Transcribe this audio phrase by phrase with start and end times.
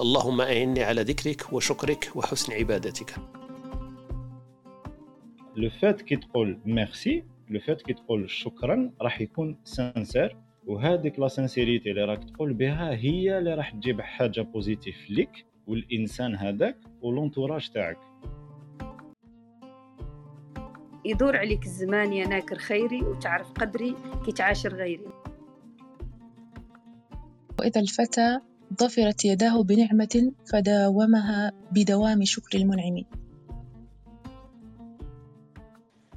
[0.00, 3.14] اللهم أعني على ذكرك وشكرك وحسن عبادتك.
[5.56, 11.28] لو فات كي تقول ميرسي لو فات كي تقول شكرا راح يكون sincère وهذيك la
[11.28, 17.07] sincérité اللي راك تقول بها هي اللي راح تجيب حاجة positive ليك والإنسان هذاك و
[17.07, 17.98] l'entourage تاعك.
[21.04, 25.06] يدور عليك الزمان يا ناكر خيري وتعرف قدري كي تعاشر غيري.
[27.58, 28.40] وإذا الفتى
[28.80, 33.04] ظفرت يداه بنعمة فداومها بدوام شكر المنعم.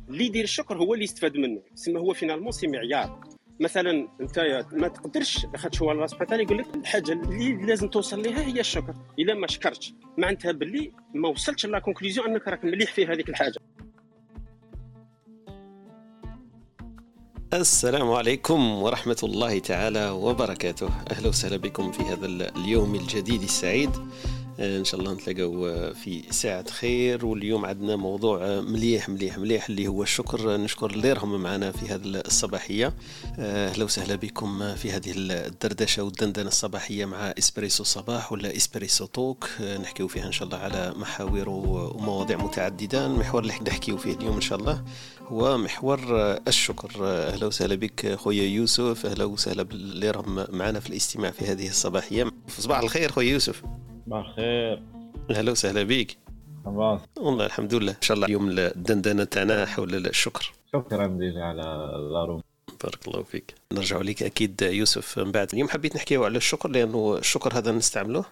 [0.09, 1.61] اللي يدير الشكر هو اللي يستفاد منه.
[1.75, 3.21] سما هو finalement c'est معيار.
[3.59, 4.39] مثلا أنت
[4.73, 8.93] ما تقدرش خاطر هو الراس مثلا يقول لك الحاجة اللي لازم توصل لها هي الشكر.
[9.19, 9.93] إلا ما شكرتش.
[10.17, 13.59] معناتها باللي ما وصلتش la conclusion أنك راك مليح في هذيك الحاجة.
[17.53, 20.89] السلام عليكم ورحمة الله تعالى وبركاته.
[21.11, 23.89] أهلا وسهلا بكم في هذا اليوم الجديد السعيد.
[24.59, 27.25] إن شاء الله نتلاقاو في ساعة خير.
[27.25, 30.57] واليوم عندنا موضوع مليح مليح مليح اللي هو الشكر.
[30.57, 32.93] نشكر اللي راهم معنا في هذه الصباحية.
[33.39, 39.49] أهلا وسهلا بكم في هذه الدردشة والدندنة الصباحية مع إسبريسو صباح ولا إسبريسو توك.
[39.61, 43.05] نحكيو فيها إن شاء الله على محاور ومواضيع متعددة.
[43.05, 44.83] المحور اللي نحكيو فيه اليوم إن شاء الله
[45.27, 45.99] هو محور
[46.47, 46.91] الشكر.
[47.01, 49.05] أهلا وسهلا بك خويا يوسف.
[49.05, 52.31] أهلا وسهلا باللي راهم معنا في الاستماع في هذه الصباحية.
[52.59, 53.63] صباح الخير خويا يوسف.
[54.07, 54.81] بخير
[55.31, 56.17] أهلا وسهلا بك
[56.65, 57.91] والله الحمد لله.
[57.91, 60.53] إن شاء الله اليوم الدندنه تاعنا حول الشكر.
[60.73, 61.63] شكرا ديجا على
[62.23, 62.41] الروم
[62.83, 63.53] بارك الله فيك.
[63.73, 65.49] نرجع لك أكيد يوسف من بعد.
[65.53, 68.25] اليوم حبيت نحكيو على الشكر لأنه الشكر هذا نستعمله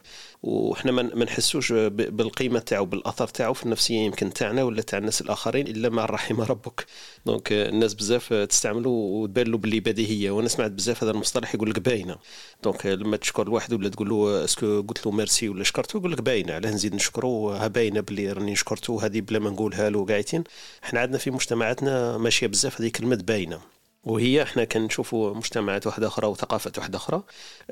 [0.43, 5.67] وحنا ما نحسوش بالقيمة تاعو بالأثر تاعو في النفسية يمكن تاعنا ولا تاع الناس الآخرين
[5.67, 6.85] إلا مع رحم ربك.
[7.25, 11.79] donc الناس بزاف تستعمله وتبان له باللي بديهيه وأنا سمعت بزاف هذا المصطلح يقول لك
[11.79, 12.15] باينة.
[12.63, 16.11] donc لما تشكر الواحد ولا تقول له est-ce que قلت له ميرسي ولا شكرته يقول
[16.11, 20.43] لك باينة علاه نزيد نشكره باينة باللي راني شكرته هذه بلا ما نقولها له قاعدين
[20.83, 23.74] إحنا عندنا في مجتمعاتنا ماشية بزاف هذه كلمة باينة.
[24.05, 27.23] وهي إحنا كنشوفوا مجتمعات واحدة أخرى وثقافات واحدة أخرى.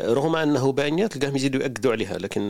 [0.02, 2.48] رغم أنه باينه تلقاهم يزيدوا يأكدوا عليها لكن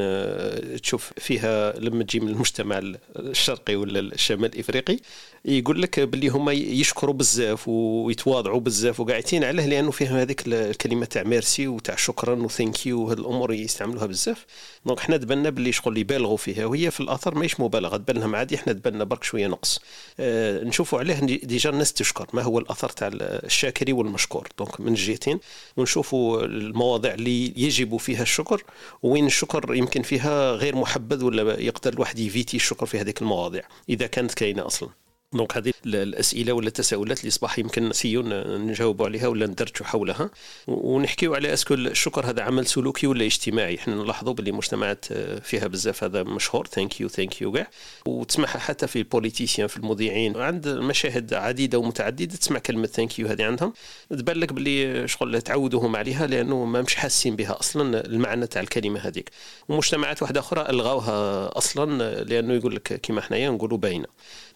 [0.84, 2.82] تشوف فيها لما تجي من المجتمع
[3.16, 5.00] الشرقي ولا الشمال الافريقي
[5.46, 11.24] يقول لك باللي هما يشكروا بزاف ويتواضعوا بزاف وقاعدين عليه لأنه فيهم هذيك الكلمة تاع
[11.24, 14.46] ميرسي وتاع شكرا و thank you الأمور يستعملوها بزاف.
[14.86, 16.66] donc حنا تبنا باللي شغل يبالغوا فيها.
[16.66, 19.80] وهي في الأثر ماهيش مبالغة تبان لهم عادي حنا تبنا برك شوية نقص.
[20.20, 22.28] آه نشوفوا عليه déjà الناس تشكر.
[22.34, 24.48] ما هو الأثر تاع الشاكر والمشكور.
[24.60, 25.40] donc من الجهتين
[25.78, 28.64] ونشوفوا المواضيع اللي يجب فيها الشكر.
[29.04, 34.08] وين الشكر يمكن فيها غير محبذ ولا يقدر الواحد éviter الشكر في هذيك المواضيع إذا
[34.08, 35.03] كانت كاينة أصلا.
[35.34, 40.30] donc هذه الأسئلة ولا التساؤلات اللي صباح يمكن essayons نجاوبوا عليها ولا ندرجوا حولها.
[40.68, 45.06] ونحكيو على est-ce que الشكر هذا عمل سلوكي ولا اجتماعي؟ إحنا نلاحظوا باللي مجتمعات
[45.44, 46.68] فيها بزاف هذا مشهور.
[46.68, 47.68] thank you thank you كاع.
[48.06, 50.38] وتسمعها حتى في politiciens في المذيعين.
[50.38, 53.74] عند مشاهد عديدة ومتعددة تسمع كلمة thank you هذه عندهم.
[54.10, 59.00] تبان لك باللي شغل تعودوهم عليها لأنه ما مش حاسين بها أصلا المعنى تاع الكلمة
[59.00, 59.30] هذيك.
[59.70, 64.08] ومجتمعات واحدة أخرى الغوها أصلا لأنه يقول لك كما حنايا نقولوا باينة.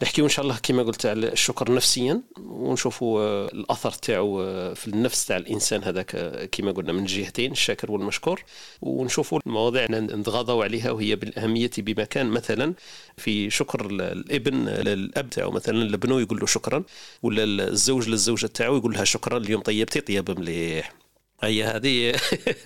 [0.03, 4.38] نحكيو إن شاء الله كما قلت على الشكر نفسيا ونشوفوا الأثر تاعو
[4.75, 6.16] في النفس تاع الإنسان هذاك
[6.52, 8.44] كما قلنا من جهتين الشاكر والمشكور.
[8.81, 12.74] ونشوفوا المواضيع نتغاضوا عليها وهي بالأهمية بمكان مثلا
[13.18, 16.84] في شكر الإبن للاب تاعو مثلا لابنه يقول له شكرا
[17.24, 21.06] ولا الزوج للزوجة تاعو يقول لها شكرا اليوم طيبتي طيب مليح.
[21.44, 22.16] هي هذه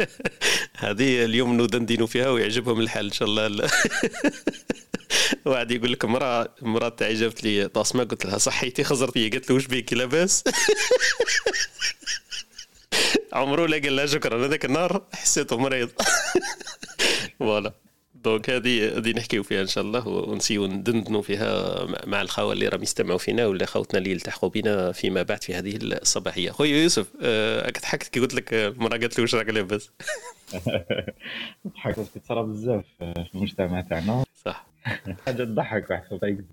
[0.84, 3.70] هذه اليوم ندندن فيها ويعجبهم الحال إن شاء الله.
[5.46, 6.06] واحد يقول لك
[6.62, 10.44] مراه تاعي جابت لي طاسمة قلت لها صحيتي خزرت لي قالت له واش بيك لاباس؟
[13.34, 15.90] عمرو لا قال لها شكرا هذاك النهار حسيته مريض.
[17.40, 17.81] voilà.
[18.24, 22.84] donc هذه هذه نحكيو فيها إن شاء الله ونسيو ندندنوا فيها مع الخوة اللي راهم
[22.84, 26.52] يستمعوا فينا ولا خوتنا اللي يلتحقوا بنا فيما بعد في هذه الصباحية.
[26.52, 27.08] خويا يوسف
[27.62, 29.92] راك ضحكت كي قلت لك المراه قالت لي واش راك لاباس.
[31.68, 34.24] ضحكت تصرى بزاف في المجتمع تاعنا.
[34.46, 34.68] صح.
[35.26, 36.46] حاجة تضحك واحد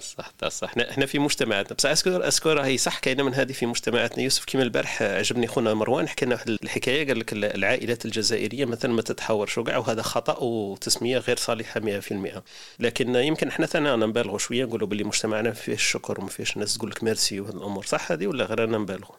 [0.00, 0.68] صح صح.
[0.68, 1.76] إحنا إحنا في مجتمعاتنا.
[1.76, 4.24] بصح est-ce que est-ce que راهي صح كاينة من هذه في مجتمعاتنا.
[4.24, 8.92] يوسف كيما البارح عجبني خونا مروان حكى لنا واحد الحكاية قال لك العائلات الجزائرية مثلا
[8.92, 12.42] ما تتحاورش وكاع وهذا خطأ وتسمية غير صالحة 100%
[12.80, 16.90] لكن يمكن إحنا ثاني نبالغوا شوية نقولوا باللي مجتمعنا فيه الشكر وما فيهش الناس تقول
[16.90, 19.16] لك ميرسي وهذه الأمور صح هذه ولا غير أنا نبالغوا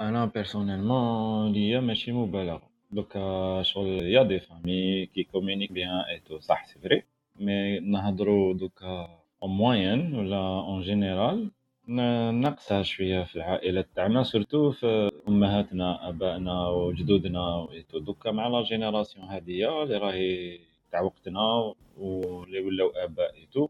[0.00, 6.32] أنا personnellement ليا ماشي مبالغه دوكا شغل y a des familles qui communiquent bien et
[6.32, 7.02] tout صح c'est vrai.
[7.40, 11.50] mais نهضروا دوكا en moyenne ولا en général
[11.88, 19.24] ن- ناقصة شوية في العائلات تاعنا surtout في أمهاتنا آبائنا وجدودنا دوكا مع la génération
[19.28, 20.58] هادية اللي راهي
[20.92, 23.68] تاع وقتنا واللي ولاو آباء et tout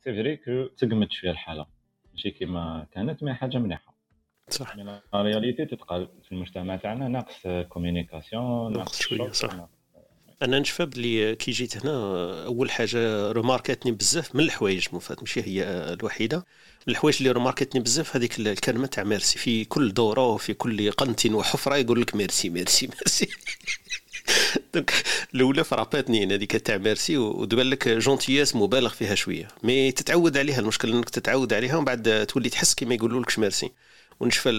[0.00, 1.66] c'est vrai que تقمت شوية الحالة
[2.12, 3.94] ماشي كيما كانت mais حاجة مليحة
[4.48, 9.54] صح mais la réalité تتقال في المجتمع تاعنا ناقص communication ناقص شغل، صح.
[9.54, 9.75] ناقص-
[10.42, 11.92] أنا نشفى بلي كي جيت هنا
[12.44, 15.62] أول حاجة remarquاتني بزاف من الحوايج مفات ماشي هي
[15.92, 16.36] الوحيدة.
[16.86, 21.26] من الحوايج اللي remarquتني بزاف هذيك الكلمة تاع ميرسي في كل دورة وفي كل قنت
[21.26, 23.28] وحفرة يقول لك merci merci merci
[24.74, 24.92] donc
[25.34, 29.48] الأولى frappاتني هذيك تاع ميرسي وتبان لك gentillesse مبالغ فيها شوية.
[29.62, 33.38] mais تتعود عليها المشكل إنك تتعود عليها ومن بعد تولي تحس كي ما يقولوا لكش
[33.38, 33.70] ميرسي
[34.20, 34.52] ونشفى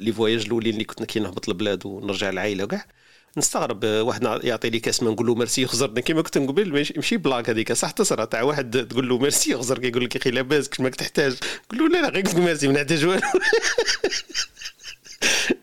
[0.00, 2.86] les voyages الأولين اللي كنا كي نهبط البلاد ونرجع العائله وكاع.
[3.36, 6.92] نستغرب آه، واحد يعطي لي كاس ما نقول له ميرسي يخزرنا كيما كنت نقول ماشي
[6.96, 7.72] ماشي بلاك هذيك.
[7.72, 10.94] صح تصرى تاع واحد تقول له ميرسي يخزرك يقول لك يا أخي لاباس كش ماك
[10.94, 11.36] تحتاج.
[11.70, 13.20] قول له لا لا غير ميرسي ما نحتاج والو.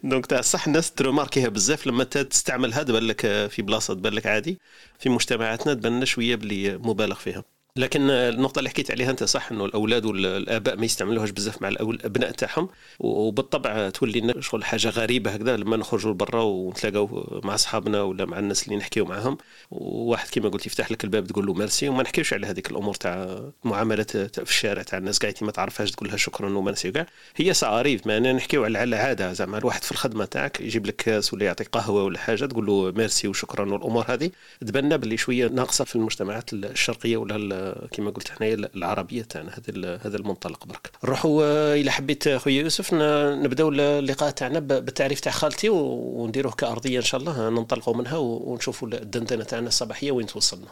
[0.04, 4.14] donc تاع صح الناس تremarquيها بزاف لما انت تستعملها تبان لك آه، في بلاصة تبان
[4.14, 4.60] لك عادي.
[5.00, 7.44] في مجتمعاتنا تبان شوية باللي مبالغ فيها.
[7.78, 12.32] لكن النقطة اللي حكيت عليها أنت صح أنه الأولاد والآباء ما يستعملوهاش بزاف مع الأبناء
[12.32, 12.70] تاعهم.
[13.00, 18.40] وبالطبع تولي لنا شغل حاجة غريبة هكذا لما نخرجوا لبرا ونتلاقاو مع أصحابنا ولا مع
[18.40, 19.38] الناس اللي نحكيو معاهم
[19.72, 23.42] وواحد كيما قلت يفتح لك الباب تقول له ميرسي وما نحكيوش على هذيك الأمور تاع
[23.66, 27.06] المعاملات تاع في الشارع تاع الناس قاعدين ما تعرفهاش تقول لها شكرا وميرسي وكاع
[27.36, 31.34] هي سعاريف ما أنا نحكيو على عادة زعما الواحد في الخدمة تاعك يجيب لك كاس
[31.34, 34.32] ولا يعطيك قهوة ولا حاجة تقول له ميرسي وشكرا والأمور هذه.
[34.62, 40.18] تبنى باللي شوية ناقصة في المجتمعات الشرقية ولا كما قلت إحنا العربية تاعنا هذا هذا
[40.18, 40.92] المنطلق برك.
[41.04, 47.04] نروحوا آه، إلى حبيت خويا يوسف نبداو اللقاء تاعنا بالتعريف تاع خالتي ونديروه كأرضية إن
[47.04, 50.68] شاء الله ننطلقوا منها ونشوفوا الدندنة تاعنا الصباحية وين توصلنا.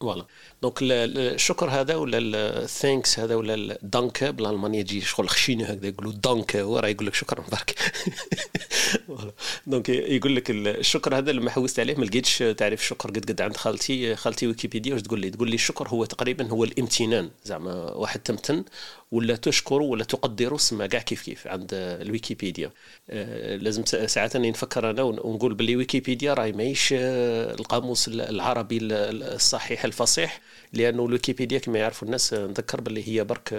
[0.00, 0.26] voilà.
[0.62, 5.28] donc ال- ال- الشكر هذا ولا ال thanks هذا ولا ال danke بالالمانيه يجي شغل
[5.28, 7.74] خشينه هكذا يقولوا danke وراه يقول لك شكرا برك.
[9.66, 13.56] donc يقول لك الشكر هذا لما حوست عليه ما لقيتش تعريف الشكر قد قد عند
[13.56, 17.30] خالتي خالتي ويكيبيديا واش تقول لي؟ تقول لي الشكر هو تقريبا هو الامتنان.
[17.44, 18.64] زعما واحد تمتن
[19.12, 22.70] ولا تشكر ولا تقدر سما كاع كيف كيف عند الويكيبيديا.
[23.10, 28.76] آه، لازم ساعات نفكر أنا ون- ونقول باللي ويكيبيديا راهي ماهيش آه، القاموس ال- العربي
[28.76, 30.40] ال- ال- الصحيح الفصيح
[30.72, 33.54] لأنه الويكيبيديا كما يعرفوا الناس آه، نذكر باللي هي برك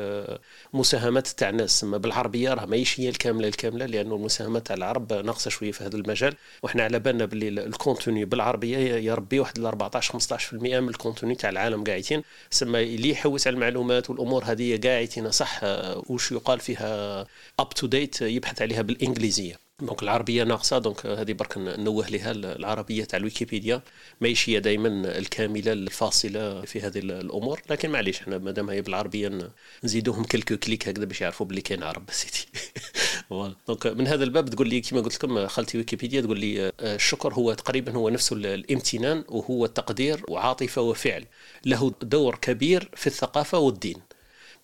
[0.73, 1.83] مساهمات تاع ناس.
[1.83, 5.95] أما بالعربية راه ماهيش هي الكاملة الكاملة لأنه المساهمات تاع العرب ناقصة شوية في هذا
[5.95, 6.33] المجال.
[6.63, 10.95] وحنا على بالنا باللي ال- ال contenu بالعربية يربي واحد ال 14 15% من ال
[10.95, 12.23] contenu تاع العالم قاعدين.
[12.49, 15.31] سما اللي يحوس على المعلومات والأمور هذه قاعدين.
[15.39, 17.21] صح آه، وش يقال فيها
[17.59, 19.59] up to date يبحث عليها بالإنجليزية.
[19.81, 23.81] donc العربية ناقصة donc هذه برك نوه لها العربية تاع الويكيبيديا.
[24.21, 24.87] ماهيش هي دائما
[25.17, 27.61] الكاملة الفاصلة في هذه الأمور.
[27.69, 29.51] لكن معليش إحنا مادام هي بالعربية
[29.83, 32.09] نزيدوهم quelques clics هكذا باش يعرفوا باللي كاين عرب.
[33.29, 33.55] voilà.
[33.67, 37.33] donc من هذا الباب تقول لي كما قلت لكم خالتي ويكيبيديا تقول لي آه، الشكر
[37.33, 41.25] هو تقريبا هو نفسه ال- الامتنان وهو تقدير وعاطفة وفعل.
[41.65, 44.08] له دور كبير في الثقافة والدين.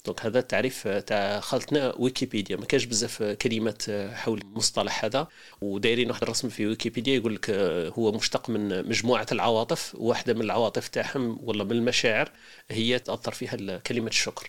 [0.06, 2.57] دونك هذا التعريف تاع خالتنا ويكيبيديا.
[2.57, 5.28] ما كاش بزاف كلمات حول المصطلح هذا
[5.62, 7.50] ودايرين واحد الرسم في ويكيبيديا يقول لك
[8.00, 12.31] هو مشتق من مجموعة العواطف واحدة من العواطف تاعهم ولا من المشاعر
[12.72, 14.48] هي تأثر فيها كلمة الشكر.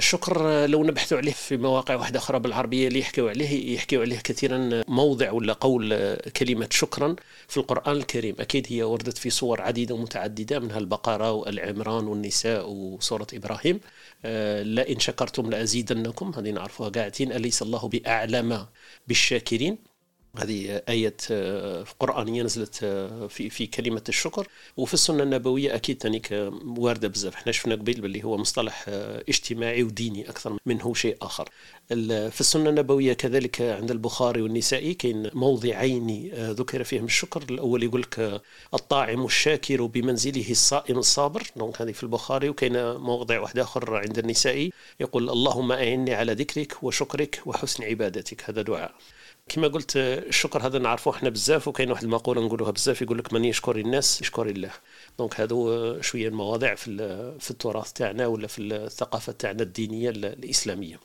[0.00, 4.82] الشكر لو نبحثوا عليه في مواقع واحدة أخرى بالعربية اللي يحكوا عليه يحكوا عليه كثيرا
[4.88, 7.16] موضع ولا قول كلمة شكرا
[7.48, 8.36] في القرآن الكريم.
[8.40, 13.80] أكيد هي وردت في صور عديدة ومتعددة منها البقرة والعمران والنساء وسورة إبراهيم.
[14.24, 18.66] آه، لئن شكرتم لأزيدنكم هذه نعرفوها قاعدين أليس الله بأعلم
[19.08, 19.95] بالشاكرين؟
[20.38, 24.48] هذه آية آه، قرآنية نزلت آه، في في كلمة الشكر.
[24.76, 27.34] وفي السنة النبوية أكيد تانيك آه، واردة بزاف.
[27.34, 28.84] إحنا شفنا قبل باللي هو مصطلح
[29.28, 31.48] اجتماعي وديني أكثر منه شيء آخر.
[32.30, 37.42] في السنة النبوية كذلك عند البخاري والنسائي كاين موضعين ذكر فيهم الشكر.
[37.50, 38.42] الأول يقول لك
[38.74, 41.42] الطاعم الشاكر بمنزله الصائم الصابر.
[41.56, 44.72] donc هذه في البخاري وكاين موضع واحد آخر عند النسائي.
[45.00, 48.50] يقول اللهم أعني على ذكرك وشكرك وحسن عبادتك.
[48.50, 48.94] هذا دعاء.
[49.48, 53.44] كما قلت الشكر هذا نعرفوه إحنا بزاف وكاين واحد المقولة نقولوها بزاف يقول لك من
[53.44, 54.70] يشكر الناس يشكر الله.
[55.18, 56.90] donc آه، شوية المواضيع في
[57.40, 61.00] في التراث تاعنا ولا في الثقافة تاعنا الدينية ال- الإسلامية.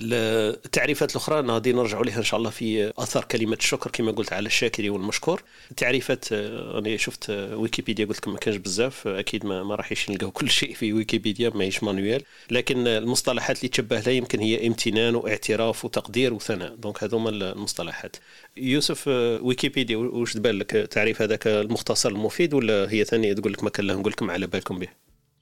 [0.00, 4.46] التعريفات الأخرى غادي نرجعوا لها إن شاء الله في اثر كلمه الشكر كما قلت على
[4.46, 5.42] الشاكر والمشكور.
[5.70, 9.74] التعريفات آه، أنا شفت آه، ويكيبيديا قلت لكم ما كانش بزاف آه، أكيد ما, ما
[9.74, 14.66] راحش نلقاو كل شيء في ويكيبيديا ماهيش مانويال لكن المصطلحات اللي تشبه لها يمكن هي
[14.66, 16.74] امتنان واعتراف وتقدير وثناء.
[16.74, 18.16] دونك هذوما المصطلحات.
[18.56, 19.08] يوسف
[19.42, 23.86] ويكيبيديا واش تبان لك التعريف هذاك المختصر المفيد ولا هي ثانية تقول لك ما كان
[23.86, 24.88] نقول لكم على بالكم به؟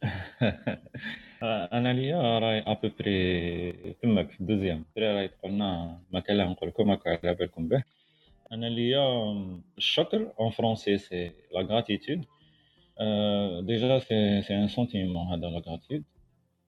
[1.45, 3.73] أنا ليا راي ابوبري
[4.03, 7.83] تمك في الدوزيام بري راي قلنا ما كان له نقول لكم هاكا على بالكم به
[8.53, 9.33] أنا ليا
[9.79, 12.25] الشكر en français c'est la gratitude
[13.67, 16.05] déjà c'est c'est un sentiment هذا la gratitude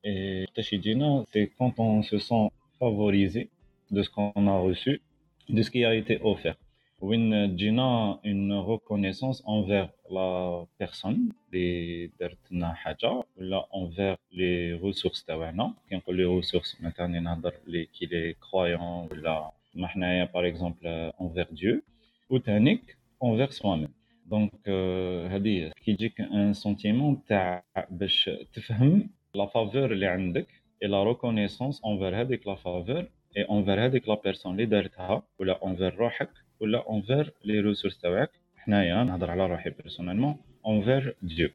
[0.06, 2.50] et وقتاش يجينا c'est quand on se sent
[2.80, 3.48] favorisé
[3.90, 5.00] de ce qu'on a reçu,
[5.48, 6.56] de ce qui a été offert.
[7.00, 15.24] وين تجينا une reconnaissance envers la personne اللي دارت لنا حاجة ولا envers les ressources
[15.24, 20.48] تاعنا كي نقول les ressources مثلا نهضر les que les crayons ولا ما حنايا par
[20.48, 20.86] exemple
[21.20, 21.82] envers Dieu
[22.30, 23.88] وثانيك envers soi-même
[24.26, 24.68] donc
[25.30, 30.46] هذه كي يجيك un sentiment تاع باش تفهم la faveur اللي عندك
[30.82, 35.66] et la reconnaissance envers هذيك la faveur et envers هذيك la personne اللي دارتها ولا
[35.66, 38.30] envers روحك ولا envers les ressources تاعك.
[38.56, 41.48] حنايا نهضر على روحي personnellement envers Dieu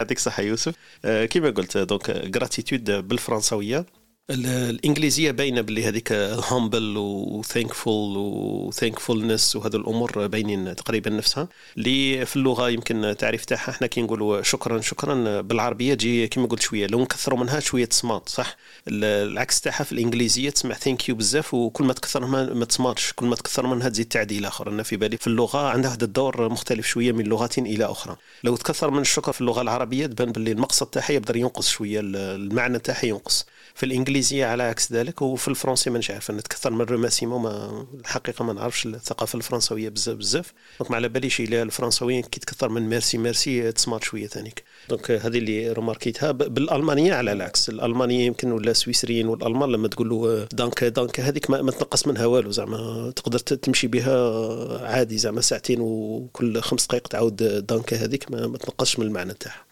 [0.00, 0.76] يعطيك الصحة يوسف.
[1.04, 3.86] آه، كيما قلت donc gratitude بالفرنسوية
[4.30, 11.48] الإنجليزية باينة باللي هذيك humble و thankful و thankfulness وهذو الأمور باينين تقريبا نفسها.
[11.76, 15.40] اللي في اللغة يمكن التعريف تاعها إحنا كي نقولوا شكرا شكرا.
[15.40, 18.56] بالعربية تجي كما قلت شوية لو نكثروا منها شوية تصمات صح؟
[18.88, 23.26] العكس تاعها في الإنجليزية تسمع thank you بزاف وكل ما تكثر ما, ما تصماتش كل
[23.26, 24.68] ما تكثر منها تزيد تعديل آخر.
[24.70, 28.16] أنا في بالي في اللغة عندها هذا الدور مختلف شوية من لغه إلى أخرى.
[28.44, 32.78] لو تكثر من الشكر في اللغة العربية تبان باللي المقصد تاعها يقدر ينقص شوية المعنى
[32.78, 33.46] تاعها ينقص.
[33.76, 38.44] في الإنجليزية على عكس ذلك وفي الفرنسي مانيش عارف نتكثر من ال remerciement ما الحقيقة
[38.44, 40.52] ما نعرفش الثقافة الفرنسوية بزاف بزاف.
[40.80, 45.10] donc ما على باليش إلى الفرنسويين كي تكثر من merci merci تسمات شوية ثانيك donc
[45.10, 47.68] هذه اللي remarquيتها بالألمانية على العكس.
[47.68, 52.26] الألمانية يمكن ولا السويسريين والألمان لما تقول له danke danke هذيك ما, ما تنقص منها
[52.26, 53.12] والو زعما.
[53.16, 58.98] تقدر تمشي بها عادي زعما ساعتين وكل خمس دقائق تعاود danke هذيك ما, ما تنقصش
[58.98, 59.65] من المعنى تاعها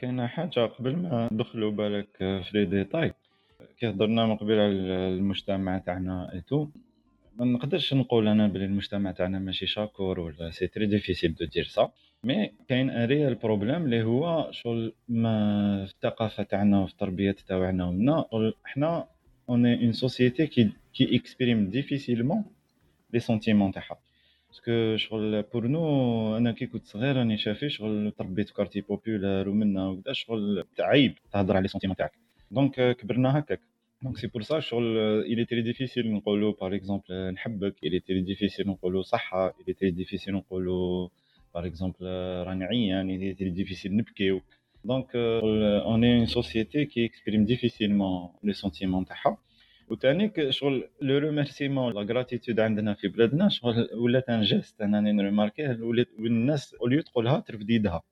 [0.00, 3.12] كاينة حاجة قبل ما ندخلوا بالك في les détails
[3.78, 4.72] كي هضرنا من قبل على
[5.08, 6.68] المجتمع تاعنا et tout
[7.36, 11.64] ما نقدرش نقول أنا بلي المجتمع تاعنا ماشي شاكور ولا c'est très difficile de dire
[11.64, 11.92] ça
[12.24, 17.84] mais كاين un réel problème اللي هو شغل ما في الثقافة تاعنا وفي التربية تاعنا
[17.86, 18.24] ومنا
[18.64, 19.06] حنا
[19.48, 22.44] une une société qui qui exprime difficilement
[23.12, 23.98] les sentiments تاعها.
[24.50, 28.80] parce que شغل pour nous أنا كي كنت صغير راني شافي شغل تربيت في quartier
[28.80, 32.12] populaire ومنا وكذا شغل عيب تهضر على les sentiments تاعك
[32.50, 33.60] donc كبرنا هكاك.
[34.02, 37.74] donc c'est pour ça شغل il est très difficile نقولو par exemple نحبك.
[37.84, 39.54] il est très difficile نقولو صحة.
[39.60, 41.10] il est très difficile نقولو
[41.54, 42.06] par exemple
[42.46, 44.40] راني عيان il est très difficile نبكيو
[44.84, 49.38] donc on est une société qui exprime difficilement les sentiments تاعها.
[49.90, 55.78] وثانيك شغل le remerciement la gratitude عندنا في بلادنا شغل ولات un geste انني نremarquيه
[55.80, 58.02] ولات والناس اوليو تقولها ترفد يدها.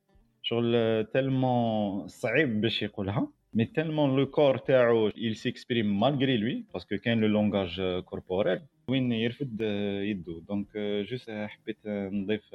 [0.43, 6.88] شغل tellement صعيب باش يقولها mais tellement le corps تاعو il s'exprime malgré lui parce
[6.89, 9.61] que كاين le langage corporel وين يرفد
[10.03, 10.39] يدو.
[10.39, 10.67] donc
[11.11, 12.55] juste حبيت نضيف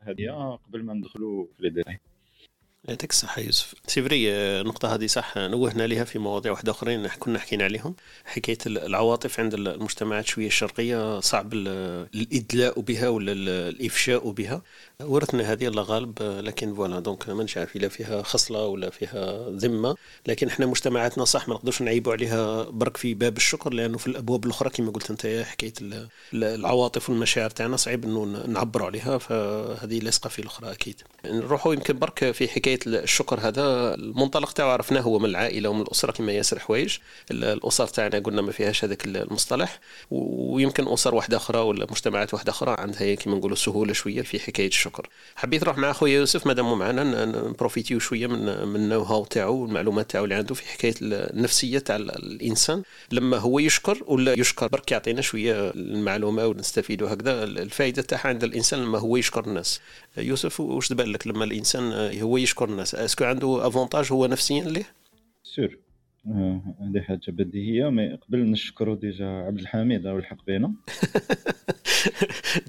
[0.00, 2.00] هذه قبل ما ندخلوا في les détails
[2.88, 3.74] يعطيك الصحة يوسف.
[3.86, 7.94] c'est vrai النقطة هذه صح نوهنا لها في مواضيع واحدة أخرين كنا حكينا عليهم.
[8.24, 13.32] حكاية العواطف عند المجتمعات شوية الشرقية صعب الإدلاء بها ولا
[13.68, 14.62] الإفشاء بها.
[15.02, 19.96] ورثنا هذه الله غالب لكن voilà donc ما عارف إلا فيها خصلة ولا فيها ذمة.
[20.26, 24.44] لكن إحنا مجتمعاتنا صح ما نقدرش نعيبوا عليها برك في باب الشكر لأنه في الأبواب
[24.44, 25.72] الأخرى كما قلت أنت حكاية
[26.32, 31.02] العواطف والمشاعر تاعنا صعيب إنه نعبروا عليها فهذه لاصقه في الأخرى أكيد.
[31.24, 36.12] نروحوا يمكن برك في حكاية الشكر هذا المنطلق تاعو عرفناه هو من العائلة ومن الأسرة
[36.12, 36.98] كما ياسر حوايج.
[37.30, 39.80] الأسر تاعنا قلنا ما فيهاش هذاك المصطلح.
[40.10, 44.68] ويمكن أسر واحدة أخرى ولا مجتمعات واحدة أخرى عندها كما نقولوا سهولة شوية في حكاية
[44.68, 45.08] الشكر.
[45.36, 50.10] حبيت نروح مع خويا يوسف مادام معنا نprofitيو شوية من من ال know-how تاعو والمعلومات
[50.10, 52.82] تاعو اللي عنده في حكاية النفسية تاع الإنسان.
[53.12, 57.44] لما هو يشكر ولا يشكر برك يعطينا شوية المعلومة ونستفيدوا هكذا.
[57.44, 59.80] الفائده تاعها عند الإنسان لما هو يشكر الناس.
[60.16, 64.64] يوسف واش تبان لك لما الإنسان هو يشكر الناس est-ce que عنده avantage هو نفسيا
[64.64, 64.86] ليه؟
[65.42, 65.78] سور
[66.26, 70.72] هذه حاجة بديهية مي قبل نشكروا ديجا عبد الحميد أو الحق بينا.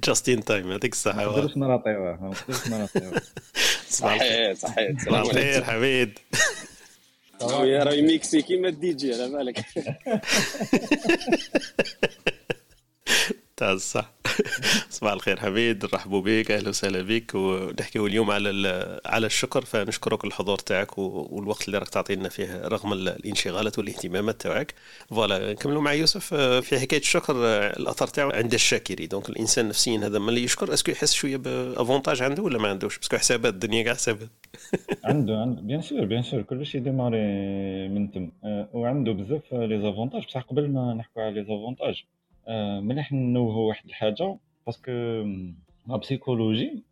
[0.04, 1.16] جاستين تايم يعطيك الصحة.
[1.16, 3.22] ما نقدرش نراطيوه ما نقدرش نراطيوه
[3.90, 6.20] صحيح صحيح صباح الخير حميد.
[7.42, 9.66] يا رأي ميكسي كيما الدي جي على بالك.
[13.58, 14.14] تاع صح
[14.90, 18.50] صباح الخير حميد نرحبوا بك أهلا وسهلا بك ونحكيو اليوم على
[19.06, 19.66] على الشكر.
[19.66, 24.74] فنشكرك الحضور تاعك والوقت اللي راك تعطينا فيه رغم الانشغالات والاهتمامات تاعك.
[25.10, 27.34] voilà نكملوا مع يوسف في حكاية الشكر
[27.80, 31.47] الأثر تاعو عند الشاكرين donc الإنسان نفسيا هذا ملي يشكر est-ce que يحس شوية ب
[31.47, 34.30] avantage عنده ولا ما عندوش؟ parce que حسابات الدنيا كاع حسابات.
[35.04, 37.18] عنده عنده bien sûr bien sûr كلشي démarre
[37.90, 38.32] من تم.
[38.44, 42.04] أه، وعنده بزاف les avantages بصح قبل ما نحكوا على les avantages
[42.82, 44.92] مليح نوهو واحد الحاجة parce que
[45.88, 46.84] la psychologie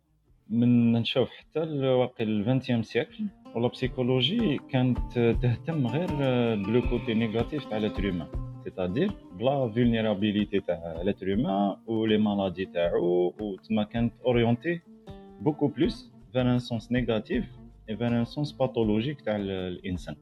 [0.50, 6.08] من نشوف حتى الواقع ال vingtième siècle و la psychologie كانت تهتم غير
[6.56, 8.28] ب le côté négatif تاع l'être humain
[8.64, 14.80] c'est-à-dire ب la vulnérabilité تاع l'être humain و les maladies تاعو و تما كانت orientée
[15.40, 17.44] beaucoup plus vers un sens négatif
[17.88, 20.16] et vers un sens pathologique تاع الإنسان.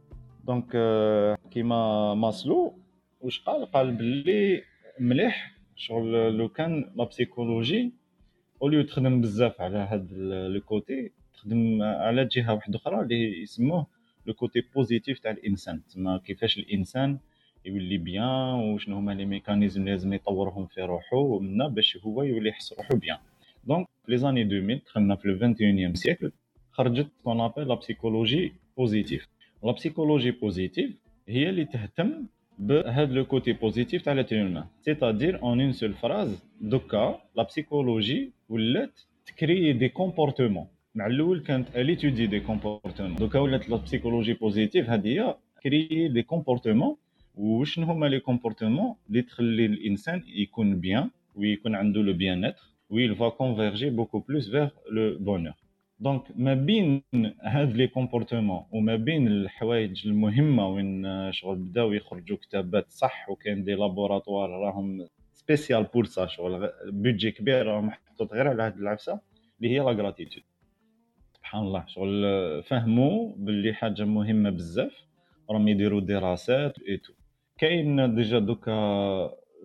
[0.45, 0.71] donc
[1.51, 2.79] كيما ماسلو
[3.21, 4.63] واش قال؟ قال باللي
[5.01, 7.93] مليح شغل لو كان la psychologie
[8.63, 10.13] au lieu تخدم بزاف على هاد
[10.53, 13.87] le côté تخدم على جهة واحدة أخرى اللي يسموه
[14.27, 15.81] le côté positif تاع الإنسان.
[15.95, 17.19] تما كيفاش الإنسان
[17.65, 22.49] يولي bien وشنو هما les mécanismes اللي لازم يطورهم في روحو ومنا باش هو يولي
[22.49, 23.19] يحس روحو bien.
[23.65, 26.33] donc les années 2000 دخلنا في le 21 siècle
[26.73, 29.29] خرجت qu'on appelle la psychologie positive
[29.65, 30.97] la psychologie positive
[31.29, 32.27] هي اللي تهتم
[32.59, 38.33] بهذا le côté positif تاع l'être humain c'est-à-dire en une seule phrase دوكا la psychologie
[38.49, 43.77] ولات ت créer des comportements مع الأول كانت elle étudie des comportements دوكا ولات la
[43.77, 46.97] psychologie positive هذه هي crée des comportements
[47.35, 52.53] وشنو هما les comportements اللي تخلي الانسان يكون bien ويكون عنده le bien
[56.01, 57.03] donc ما بين
[57.43, 63.75] هاد les comportements وما بين الحوايج المهمة وين شغل بداو يخرجوا كتابات صح وكاين des
[63.75, 69.21] laboratoires راهم spécial pour ça شغل budget كبير راهم محطوط غير على هاد العفسة
[69.61, 70.43] اللي هي la gratitude.
[71.35, 72.23] سبحان الله شغل
[72.63, 74.93] فهموا باللي حاجة مهمة بزاف
[75.51, 77.13] راهم يديروا دراسات et tout
[77.59, 78.75] كاين déjà دوكا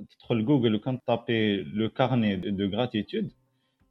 [0.09, 3.31] تدخل جوجل وكان tapé le carnet de gratitude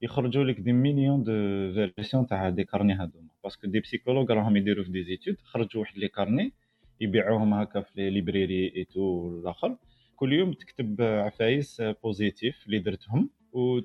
[0.02, 1.32] يخرجوا لك des millions de
[1.74, 5.80] versions تاع des carnets هذوما parce que des psychologues راهم يديروا في des études خرجوا
[5.80, 6.52] واحد les carnets
[7.00, 9.76] يبيعوهم هكا في les librairies et tout الآخر.
[10.16, 13.80] كل يوم تكتب عفايس positives اللي درتهم و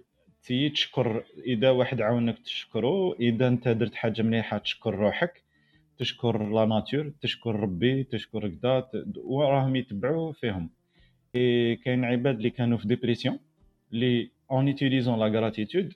[0.73, 5.43] تشكر إذا واحد عاونك تشكره إذا أنت درت حاجة مليحة تشكر روحك
[5.97, 8.83] تشكر la nature تشكر ربي تشكر كدا
[9.23, 10.69] وراهم يتبعوا فيهم.
[11.83, 13.39] كاين عباد اللي كانوا في dépression
[13.93, 15.93] اللي en utilisant la gratitude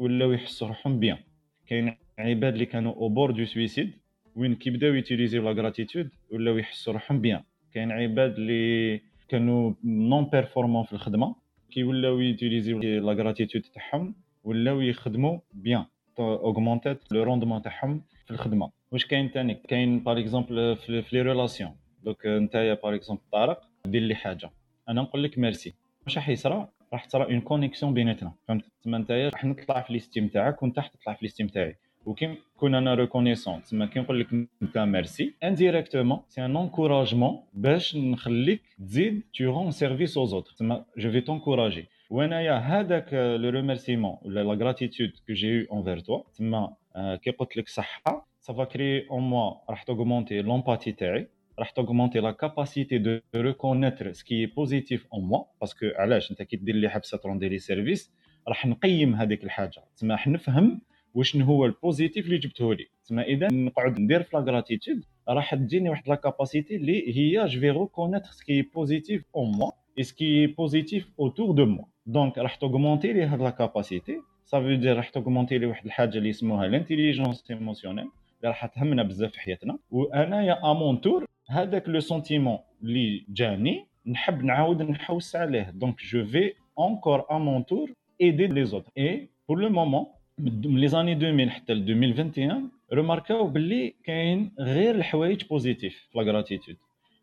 [0.00, 1.18] ولاو يحسوا روحهم bien.
[1.66, 3.92] كاين عباد اللي كانوا au bord du suicide
[4.36, 7.42] وين كيبداو يوتيليزيو la gratitude ولاو يحسوا روحهم bien.
[7.72, 11.34] كاين عباد اللي كانوا non performants في الخدمة
[11.70, 15.84] كي ولاو يوتيليزيو la gratitude تاعهم ولاو يخدموا bien.
[16.18, 18.70] اوغمونتات le rendement تاعهم في الخدمة.
[18.92, 24.02] واش كاين ثاني كاين par exemple في les relations donc نتايا par exemple طارق دير
[24.02, 24.50] لي حاجة.
[24.88, 28.32] أنا نقول لك ميرسي واش راح يصرى؟ راح تصرى une connexion بيناتنا.
[28.48, 31.76] فهمت؟ تما نتايا راح نطلع في l'estime تاعك وانت تطلع في l'estime تاعي
[32.06, 34.26] وكي نكون أنا reconnaissant تما كي نقول لك
[34.62, 40.84] أنت merci indirectement c'est un encouragement باش نخليك تزيد tu rends service aux autres تما
[40.98, 46.22] je vais t'encourager وأنايا هذاك le remerciement ولا la gratitude que j'ai eue envers toi
[46.38, 46.74] تما
[47.22, 51.28] كي قلت لك صحة ça va créer en moi راح ت augmenter l'empathie تاعي.
[51.60, 56.74] راح توغمونتي لا كاباسيتي دو ريكونيتر سكي بوزيتيف اون موا باسكو علاش؟ أنت كي دير
[56.74, 58.12] لي عفسة ت rendre لي service
[58.48, 59.82] راح نقيم هذيك الحاجة.
[59.96, 60.80] تسمى راح نفهم
[61.14, 62.86] وشنو هو ال positif اللي جبته لي.
[63.04, 67.60] تسمى إذا نقعد ندير في la gratitude راح تجيني واحد la capacité اللي هي je
[67.60, 71.66] vais reconnaître ce qui est positif en moi et ce qui est positif autour de
[71.66, 75.58] moi donc راح ت augmenter لي هاد la capacité ça veut dire راح ت augmenter
[75.58, 79.78] لي واحد الحاجة اللي يسموها l'intelligence émotionnelle اللي راح تهمنا بزاف في حياتنا.
[79.90, 85.70] وأنايا à mon tour هذاك le sentiment اللي جاني نحب نعاود نحوس عليه.
[85.70, 90.06] donc je vais encore à mon tour aider les autres et pour le moment
[90.38, 96.24] من les années 2000 حتى ل 2021 رماركاو باللي كاين غير الحوايج positives في la
[96.24, 96.76] gratitude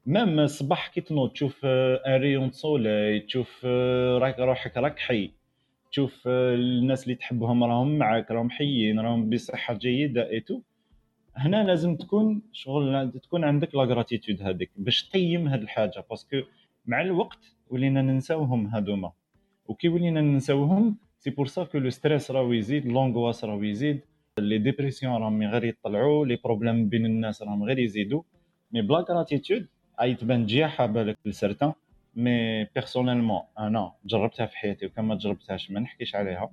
[0.06, 3.66] même الصباح كي تنوض تشوف un rayon soleil تشوف
[4.22, 5.32] راك روحك راك حي.
[5.92, 10.62] تشوف الناس اللي تحبهم راهم معاك راهم حيين راهم بصحة جيدة et tout
[11.38, 16.38] هنا لازم تكون شغل تكون عندك la gratitude هذيك باش تقيم هاد الحاجة parce que
[16.86, 19.12] مع الوقت ولينا ننساوهم هادوما.
[19.68, 24.02] وكي ولينا ننساوهم c'est pour ça que le stress راهو يزيد l'angoisse راهو يزيد
[24.40, 28.22] les dépressions راهم غير يطلعوا les problèmes بين الناس راهم غير يزيدوا
[28.72, 29.68] mais la gratitude
[30.20, 31.74] تبان جياحة بالك ل certains
[32.16, 36.52] mais personnellement أنا جربتها في حياتي وكان ما جربتهاش ما نحكيش عليها.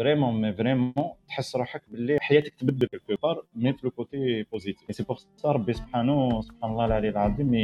[0.00, 0.94] vraiment mais vraiment
[1.28, 5.52] تحس روحك باللي حياتك تبدل quelque part mais في ال côté positif c'est pour ça
[5.52, 7.54] ربي سبحانه سبحان الله العلي العظيم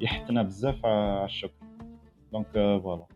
[0.00, 1.64] يحثنا بزاف على الشكر.
[2.32, 3.06] donc voilà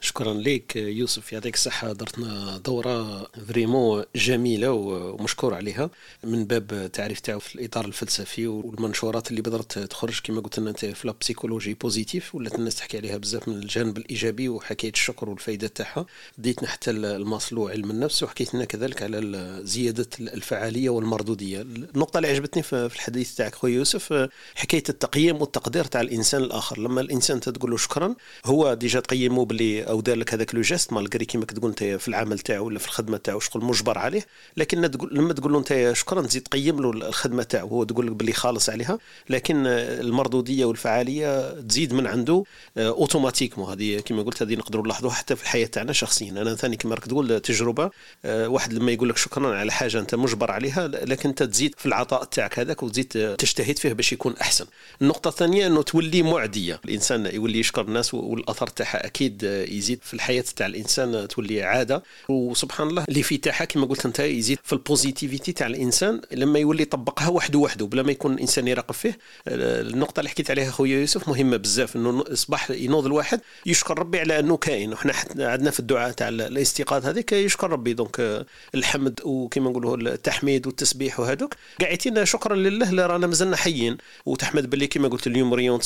[0.00, 1.92] شكرا لك يوسف يعطيك الصحة.
[1.92, 5.90] درتنا دورة vraiment جميلة ومشكور عليها.
[6.24, 10.84] من باب تعريف تاعو في الإطار الفلسفي والمنشورات اللي بدرت تخرج كما قلت لنا أنت
[10.84, 16.06] في psychologie positive ولات الناس تحكي عليها بزاف من الجانب الإيجابي وحكاية الشكر والفائدة تاعها.
[16.38, 21.60] ديتنا حتى المصلو علم النفس وحكيت لنا كذلك على زيادة الفعالية والمردودية.
[21.62, 26.80] النقطة اللي عجبتني في الحديث تاعك خويا يوسف حكاية التقييم والتقدير تاع الإنسان الآخر.
[26.80, 30.92] لما الإنسان تقول له شكرا هو déjà تقيمه باللي أو دار لك هذاك le geste.
[30.92, 34.90] malgré كيما تقول أنت في العمل تاعو ولا في الخدمة تاعو شغل مجبر عليه؟ لكن
[34.90, 37.68] تقول لما تقول له أنت شكرا تزيد تقيم له الخدمة تاعو.
[37.68, 38.98] هو تقول لك باللي خالص عليها.
[39.30, 42.44] لكن المردودية والفعالية تزيد من عنده
[42.78, 46.30] automatiquement هذه كما قلت هذه نقدروا نلاحظوها حتى في الحياة تاعنا شخصيا.
[46.30, 47.90] أنا ثاني كما راك تقول تجربة
[48.24, 52.24] واحد لما يقول لك شكرا على حاجة أنت مجبر عليها لكن أنت تزيد في العطاء
[52.24, 54.66] تاعك هذاك وتزيد تجتهد فيه باش يكون أحسن.
[55.02, 56.80] النقطة الثانية إنه تولي معدية.
[56.84, 59.44] الإنسان يولي يشكر الناس والأثر تاعها أكيد
[59.78, 62.02] يزيد في الحياة تاع الإنسان تولي عادة.
[62.28, 66.82] وسبحان الله اللي في تاعها كما قلت أنت يزيد في positivité تاع الإنسان لما يولي
[66.82, 69.18] يطبقها وحده وحده بلا ما يكون الانسان يراقب فيه.
[69.48, 74.38] النقطة اللي حكيت عليها خويا يوسف مهمة بزاف إنه الصبح ينوض الواحد يشكر ربي على
[74.38, 77.92] أنه كائن وحنا عندنا في الدعاء تاع الاستيقاظ هذيك يشكر ربي.
[77.92, 81.54] donc الحمد وكما نقولوا التحميد والتسبيح وهذوك.
[81.80, 83.96] قاعدين شكرا لله اللي رانا مازلنا حيين.
[84.26, 85.80] وتحمد باللي كما قلت اليوم rien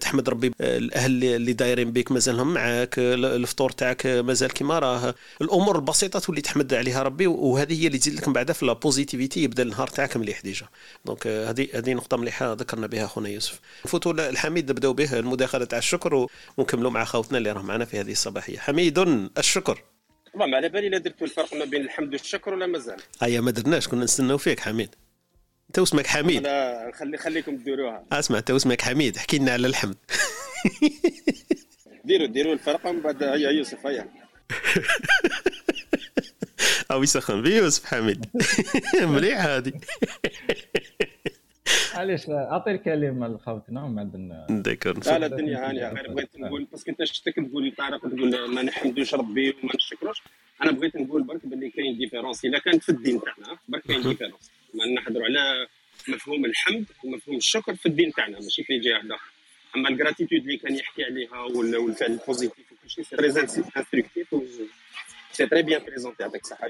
[0.00, 2.94] تحمد ربي الأهل اللي دايرين بك مازالهم معاك.
[3.14, 5.14] الفطور تاعك مازال كيما راه.
[5.40, 9.42] الأمور البسيطة تولي تحمد عليها ربي وهذه هي اللي تزيد لك من بعد في positivité
[9.42, 10.66] يبدا النهار تاعك مليح déjà.
[11.04, 13.60] donc هذه هذه نقطة مليحة ذكرنا بها خونا يوسف.
[13.84, 18.12] نفوتوا الحميد نبداو به المداخلة تاع الشكر ونكملوا مع خوتنا اللي راه معنا في هذه
[18.12, 18.58] الصباحية.
[18.58, 18.98] حميد
[19.38, 19.82] الشكر.
[20.34, 23.00] ما على بالي لا درتوا الفرق ما بين الحمد والشكر ولا مازال.
[23.22, 24.94] هيا ما درناش كنا نستناو فيك حميد.
[25.68, 26.42] أنت واسمك حميد.
[26.42, 29.16] لا خلي خليكم ديروها أسمع أنت واسمك حميد.
[29.16, 29.96] احكي لنا على الحمد.
[32.10, 34.08] ديروا ديروا الفرق من بعد هيا يوسف هيا.
[36.90, 38.26] أو يسخن بيوسف حميد.
[39.14, 39.72] مليح هذه.
[41.94, 45.88] علاش أعطي الكلمة لخوتنا ومن بعد داكور لا لا الدنيا هانية.
[45.88, 50.22] غير بغيت نقول parce que انت شفتك تقول تعرف تقول ما نحمدوش ربي وما نشكروش.
[50.62, 54.50] أنا بغيت نقول برك باللي كاين différence إلا كانت في الدين تاعنا برك كاين différence
[54.74, 55.66] ما نحضروا على
[56.08, 59.39] مفهوم الحمد ومفهوم الشكر في الدين تاعنا ماشي في جهة أخرى.
[59.76, 64.34] أما ال gratitude اللي كان يحكي عليها والفعل ال positif وكل شيء c'est très instructif
[65.32, 66.68] c'est très bien présenté يعطيك الصحة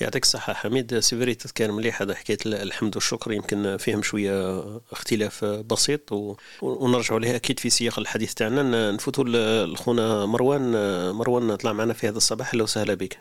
[0.00, 0.98] يعطيك الصحة حميد.
[0.98, 4.60] c'est vrai كان مليح هذا حكاية الحمد والشكر يمكن فيهم شوية
[4.92, 6.36] اختلاف بسيط و...
[6.62, 8.90] ونرجعوا لها أكيد في سياق الحديث تاعنا.
[8.92, 9.24] نفوتوا
[9.66, 10.72] لخونا مروان.
[11.10, 12.48] مروان طلع معنا في هذا الصباح.
[12.48, 13.20] أهلا وسهلا بك.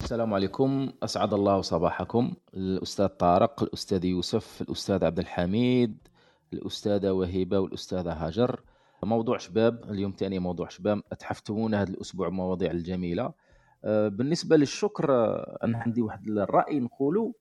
[0.00, 0.92] السلام عليكم.
[1.02, 2.34] أسعد الله صباحكم.
[2.54, 5.96] الأستاذ طارق الأستاذ يوسف الأستاذ عبد الحميد.
[6.52, 8.60] الأستاذة وهبة والأستاذة هاجر.
[9.02, 11.02] موضوع شباب اليوم تاني موضوع شباب.
[11.18, 13.32] تحفتمونا هذا الأسبوع مواضيع الجميلة.
[13.84, 15.12] بالنسبة للشكر
[15.64, 17.34] أنا عندي واحد الرأي نقوله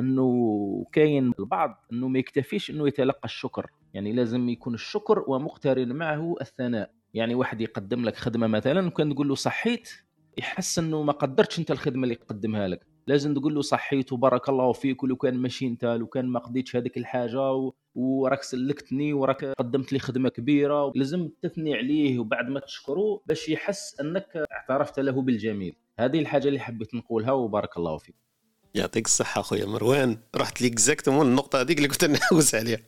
[0.00, 3.70] أنه كاين البعض أنه ما يكتفيش أنه يتلقى الشكر.
[3.94, 6.90] يعني لازم يكون الشكر ومقترن معه الثناء.
[7.14, 9.90] يعني واحد يقدم لك خدمة مثلا وكان تقول له صحيت
[10.38, 12.86] يحس إنه ما قدرتش أنت الخدمة اللي قدمها لك.
[13.06, 16.76] لازم تقول له صحيت وبارك الله فيك ولو كان ماشي انت لو كان ما قضيتش
[16.76, 17.72] هذيك الحاجة و...
[17.94, 24.00] وراك سلكتني وراك قدمت لي خدمة كبيرة لازم تثني عليه وبعد ما تشكره باش يحس
[24.00, 25.76] أنك اعترفت له بالجميل.
[25.98, 28.14] هذه الحاجة اللي حبيت نقولها وبارك الله فيك.
[28.74, 29.66] يعطيك الصحة أخويا.
[29.66, 32.78] مروان رحت لي اكزاكتومون النقطة هذيك اللي كنت نحوس عليها.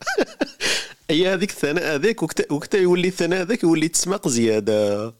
[1.10, 2.22] هي هذيك الثناء هذاك
[2.52, 5.14] وقت يولي الثناء هذاك يولي تسمق زيادة.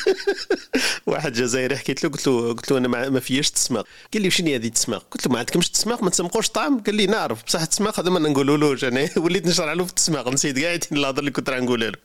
[1.06, 3.86] واحد جزائري حكيت له قلت له قلت له أنا ما فياش تسماق.
[4.14, 7.06] قال لي شنو هذه تسماق؟ قلت له ما عندكمش تسماق؟ ما تسمقوش طعم؟ قال لي
[7.06, 7.44] نعرف.
[7.44, 8.84] بصح التسماق هذا ما نقولولوش.
[8.84, 10.28] أنا وليت نشرح له في التسماق.
[10.28, 11.98] نسيت كاع الهضرة اللي كنت راه نقولها له.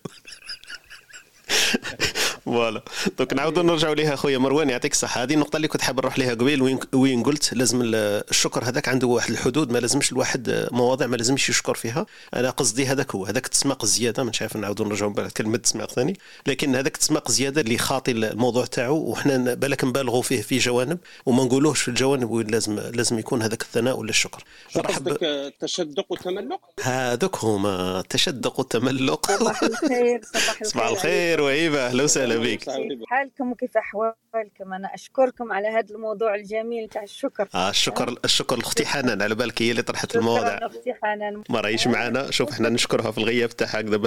[2.47, 2.81] voilà.
[3.17, 5.23] donc نعاودوا نرجعوا ليها خويا مروان يعطيك الصحة.
[5.23, 9.07] هذه النقطة اللي كنت حاب نروح لها قبيل وين وين قلت لازم الشكر هذاك عنده
[9.07, 12.05] واحد الحدود ما لازمش الواحد مواضيع ما لازمش يشكر فيها.
[12.35, 16.17] أنا قصدي هذاك هو هذاك التسماق الزياده مش عارف نعاودوا نرجعوا بعد كلمة تسماق ثاني.
[16.47, 21.43] لكن هذاك التسماق الزياده اللي خاطي الموضوع تاعو وحنا بالك نبالغوا فيه في جوانب وما
[21.43, 24.43] نقولوش في الجوانب وين لازم لازم يكون هذاك الثناء ولا الشكر.
[24.75, 30.21] قصدك التشدق والتملق هذوك هما التشدق والتملق صباح الخير
[30.63, 32.36] صباح الخير وهيبه أهلا وسهلا.
[32.37, 32.69] بك
[33.07, 37.49] حالكم وكيف أحوالكم؟ أنا أشكركم على هذا الموضوع الجميل تاع الشكر.
[37.55, 40.65] آه الشكر الشكر لاختي حنان على بالك هي اللي طرحت المواضيع.
[40.65, 43.97] أختي حنان ما راهيش معنا شوف إحنا نشكرها في الغياب تاعها هكذا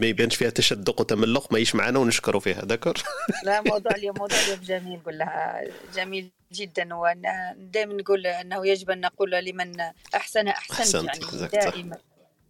[0.00, 3.02] ما يبانش فيها تشدق وتملق ما يش معنا ونشكروا فيها ذكر
[3.44, 5.62] لا موضوع اليوم موضوع اليوم جميل نقول لها.
[5.94, 9.72] جميل جدا ودائما نقول أنه يجب أن نقول لمن
[10.14, 11.48] احسن أحسنت يعني.
[11.52, 11.96] دائما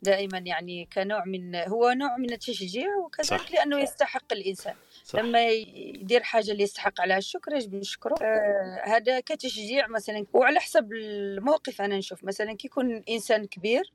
[0.02, 4.74] دائما يعني كنوع من هو نوع من التشجيع وكذلك لأنه يستحق الإنسان.
[5.06, 5.18] صح.
[5.18, 7.18] لما يدير حاجة اللي يستحق عليها.
[7.18, 12.24] الشكر يجب نشكره آه هذا كتشجيع مثلا وعلى حسب الموقف أنا نشوف.
[12.24, 13.92] مثلا كي يكون إنسان كبير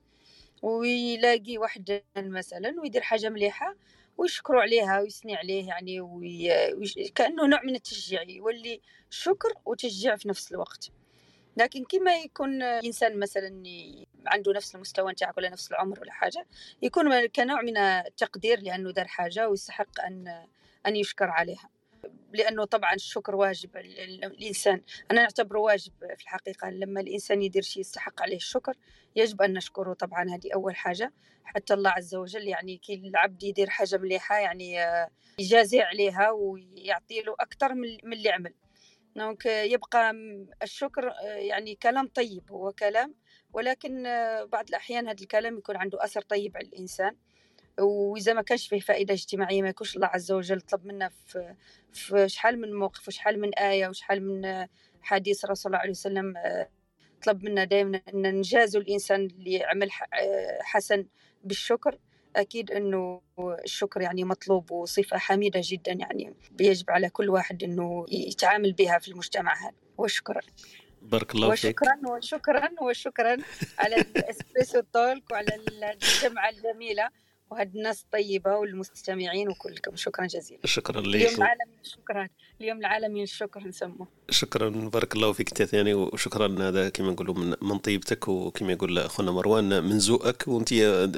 [0.62, 3.76] ويلاقي واحد مثلا ويدير حاجة مليحة
[4.18, 6.50] ويشكروا عليها ويثني عليه يعني وي...
[7.16, 10.90] كأنه نوع من التشجيع يولي شكر وتشجيع في نفس الوقت.
[11.58, 13.64] لكن كما يكون إنسان مثلا
[14.28, 16.46] عنده نفس المستوى نتاعك ولا نفس العمر ولا حاجة
[16.82, 20.46] يكون كنوع من التقدير لأنه دار حاجة ويستحق أن
[20.88, 21.70] أن يشكر عليها.
[22.34, 24.82] لأنه طبعا الشكر واجب الإنسان.
[25.12, 26.70] أنا نعتبره واجب في الحقيقة.
[26.70, 28.74] لما الإنسان يدير شيء يستحق عليه الشكر
[29.16, 30.24] يجب أن نشكره طبعا.
[30.36, 31.14] هذه أول حاجة.
[31.44, 34.78] حتى الله عز وجل يعني كي العبد يدير حاجة مليحة يعني
[35.40, 38.54] يجازي عليها ويعطي له أكثر من اللي عمل.
[39.16, 40.16] دونك يبقى
[40.64, 42.52] الشكر يعني كلام طيب.
[42.52, 43.16] هو كلام
[43.54, 44.04] ولكن
[44.52, 47.16] بعض الأحيان هذا الكلام يكون عنده أثر طيب على الإنسان.
[47.82, 51.56] وإذا ما كانش فيه فائدة اجتماعية ما يكونش الله عز وجل طلب منا في,
[51.94, 54.68] في شحال من موقف وشحال من آية وشحال من
[55.02, 56.34] حديث رسول الله عليه وسلم
[57.26, 59.90] طلب منا دائما أن نجازوا الإنسان اللي عمل
[60.62, 61.06] حسن
[61.44, 61.98] بالشكر.
[62.36, 68.74] أكيد أنه الشكر يعني مطلوب وصفة حميدة جدا يعني يجب على كل واحد أنه يتعامل
[68.74, 69.76] بها في المجتمع هذا.
[69.98, 70.42] وشكرا.
[71.02, 71.82] بارك الله فيك.
[71.82, 73.38] وشكرا وشكرا وشكرا
[73.80, 75.56] على الإسبريسو تولك وعلى
[75.94, 77.10] الجمعة الجميلة.
[77.52, 79.96] وهاد الناس الطيبة والمستمعين وكلكم.
[79.96, 80.62] شكرا جزيلا.
[80.66, 82.30] شكرا لك اليوم العالمي شكرا.
[82.62, 87.78] اليوم العالمي للشكر نسموه شكرا بارك الله فيك ثاني وشكرا هذا كما نقولوا من, من
[87.78, 90.74] طيبتك وكما يقول أخونا مروان من ذوقك وأنت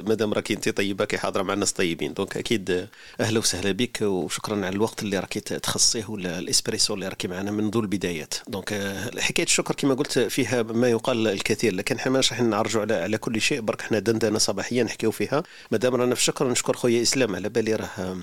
[0.06, 2.14] مادام راكي أنت طيبة كي حاضرة مع الناس طيبين.
[2.14, 2.88] donc أكيد
[3.20, 7.76] أهلا وسهلا بك وشكرا على الوقت اللي راكي تخصيه ولا الإسبريسو اللي راكي معنا منذ
[7.76, 8.34] البدايات.
[8.48, 8.74] donc
[9.18, 13.18] حكاية الشكر كما قلت فيها ما يقال الكثير لكن إحنا مش راح نعرجوا على على
[13.18, 15.42] كل شيء برك إحنا دندنة صباحية نحكيو فيها.
[15.70, 18.16] مادام رانا في الشكر نشكر خويا إسلام على بالي راه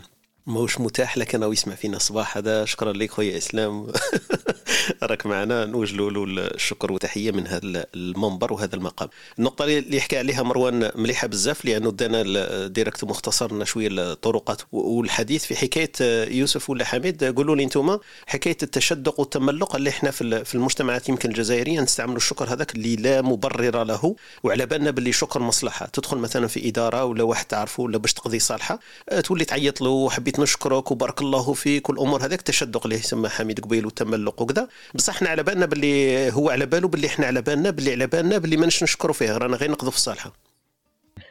[0.47, 2.65] ماهوش متاح لكن راهو يسمع فينا الصباح هذا.
[2.65, 3.87] شكرا لك خويا إسلام.
[5.03, 5.65] راك معنا.
[5.65, 6.23] نوجلوا له
[6.55, 9.09] الشكر وتحية من هذا المنبر وهذا المقام.
[9.39, 15.55] النقطة اللي يحكي عليها مروان مليحة بزاف لأنه دانا ديريكت مختصرنا شوية الطرقات والحديث في
[15.55, 15.91] حكاية
[16.37, 17.23] يوسف ولا حميد.
[17.23, 22.75] قولوا لي أنتم حكاية التشدق والتملق اللي إحنا في المجتمعات يمكن الجزائرية نستعملوا الشكر هذاك
[22.75, 24.15] اللي لا مبرر له.
[24.43, 25.85] وعلى بالنا باللي شكر مصلحة.
[25.85, 28.79] تدخل مثلا في إدارة ولا واحد تعرفه ولا باش تقضي صالحة
[29.23, 33.85] تولي تعيط له حبيت نشكرك وبارك الله فيك والأمور هذاك التشدق اللي يسمى حميد قبيل
[33.85, 34.67] والتملق وكذا.
[34.95, 38.37] بصح إحنا على بالنا باللي هو على باله باللي إحنا على بالنا باللي على بالنا
[38.37, 40.33] باللي ماناش نشكروا فيه رانا غير نقضوا في الصالحة.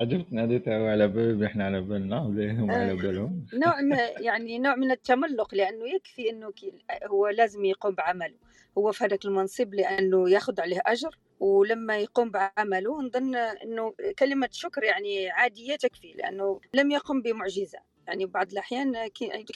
[0.03, 3.47] عجبتنا هذه تاع على بال إحنا على بالنا هم على آه، بالهم.
[3.65, 6.53] نوع من يعني نوع من التملق لأنه يكفي إنه
[7.11, 8.35] هو لازم يقوم بعمله.
[8.79, 14.85] هو في هذاك المنصب لأنه ياخذ عليه أجر ولما يقوم بعمله نظن إنه كلمة شكر
[14.85, 17.79] يعني عادية تكفي لأنه لم يقم بمعجزة.
[18.09, 19.11] يعني بعض الأحيان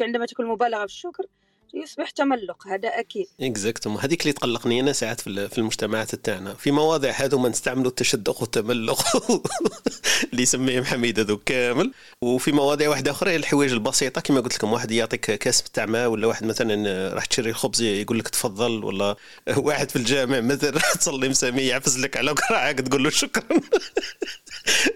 [0.05, 1.27] عندما تكون مبالغة في الشكر
[1.75, 3.27] يصبح تملق هذا أكيد.
[3.41, 9.05] اكزاكتوم هذيك اللي تقلقني أنا ساعات في المجتمعات تاعنا في مواضيع هذوما نستعملوا التشدق والتملق.
[10.33, 11.93] اللي يسميهم حميد هذوك كامل.
[12.23, 14.21] وفي مواضيع واحدة أخرى الحوايج البسيطة.
[14.21, 18.19] كما قلت لكم واحد يعطيك كاس تاع ماء ولا واحد مثلا راح تشري الخبز يقول
[18.19, 19.17] لك تفضل ولا
[19.57, 23.61] واحد في الجامع مثلا تصلي مسامي يعفز لك على كراعك تقول له شكرا.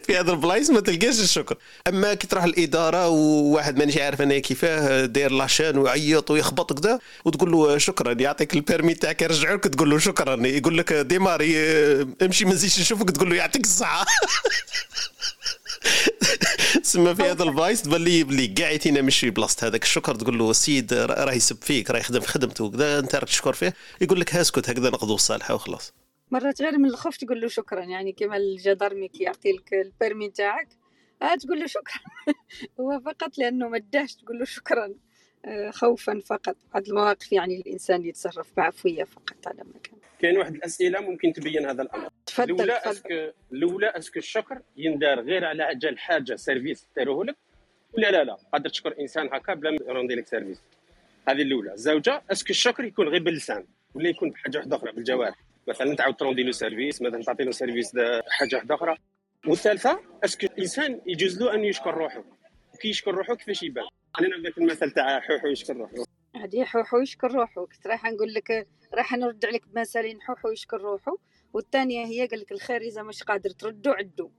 [0.03, 1.57] في هذا البلايص ما تلقاش الشكر.
[1.89, 6.99] أما كي تروح الإدارة وواحد مانيش عارف أنا كيفاه داير la chaîne ويعيط ويخبط كذا
[7.25, 10.47] وتقول له شكرا يعطيك ال permis تاعك يرجع لك تقول له شكرا.
[10.47, 11.57] يقول لك démarre
[12.23, 14.07] امشي ما نزيدش نشوفك تقول له يعطيك الصحة.
[16.83, 19.83] تسمى في هذا ال face تبان لي بلي كاع يتينا مش في بلاصه هذاك.
[19.83, 23.53] الشكر تقول له السيد راه يسب فيك راه يخدم في خدمته وكذا أنت راك تشكر
[23.53, 23.75] فيه.
[24.01, 25.93] يقول لك اسكت هكذا نقضوا الصالحه وخلاص.
[26.31, 27.85] مرات غير من الخوف تقول له شكرا.
[27.85, 30.69] يعني كما ال gendarme كي يعطي لك ال permis تاعك
[31.23, 32.01] آه تقول له شكرا.
[32.81, 34.85] هو فقط لأنه ما تقول له شكرا.
[34.85, 35.10] آه
[35.71, 36.57] خوفا فقط.
[36.75, 39.99] بعض المواقف يعني الإنسان يتصرف بعفويه فقط على ما كان.
[40.19, 42.09] كاين واحد الأسئلة ممكن تبين هذا الأمر.
[42.27, 47.25] تفضل الأولى est-ce que الأولى est-ce que الشكر يندار غير على أجل حاجة service داروه
[47.25, 47.37] لك؟
[47.93, 48.37] ولا لا لا.
[48.53, 50.61] قادر تشكر إنسان هكا بلا ما يروندي لك service.
[51.29, 51.73] هذه الأولى.
[51.73, 56.15] الزوجه est-ce que الشكر يكون غير باللسان ولا يكون بحاجة واحدة أخرى بالجوارح مثلا تعاود
[56.15, 57.93] تروندي له service مثلا تعطي له service
[58.29, 58.97] حاجة واحدة أخرى.
[59.47, 62.25] والثالثة est-ce que الإنسان يجوز له أن يشكر روحه.
[62.81, 63.85] كي يشكر روحو كيفاش يبان؟
[64.19, 66.05] أنا ذاك المثل تاع حوحو يشكر روحو
[66.37, 67.67] هادي حوحو يشكر روحو.
[67.67, 70.23] كنت رايحة نقول لك راح نرد عليك بمثالين.
[70.23, 71.17] حوحو يشكر روحو.
[71.53, 74.31] والثانية هي قال لك الخير إذا مش قادر تردو عدو.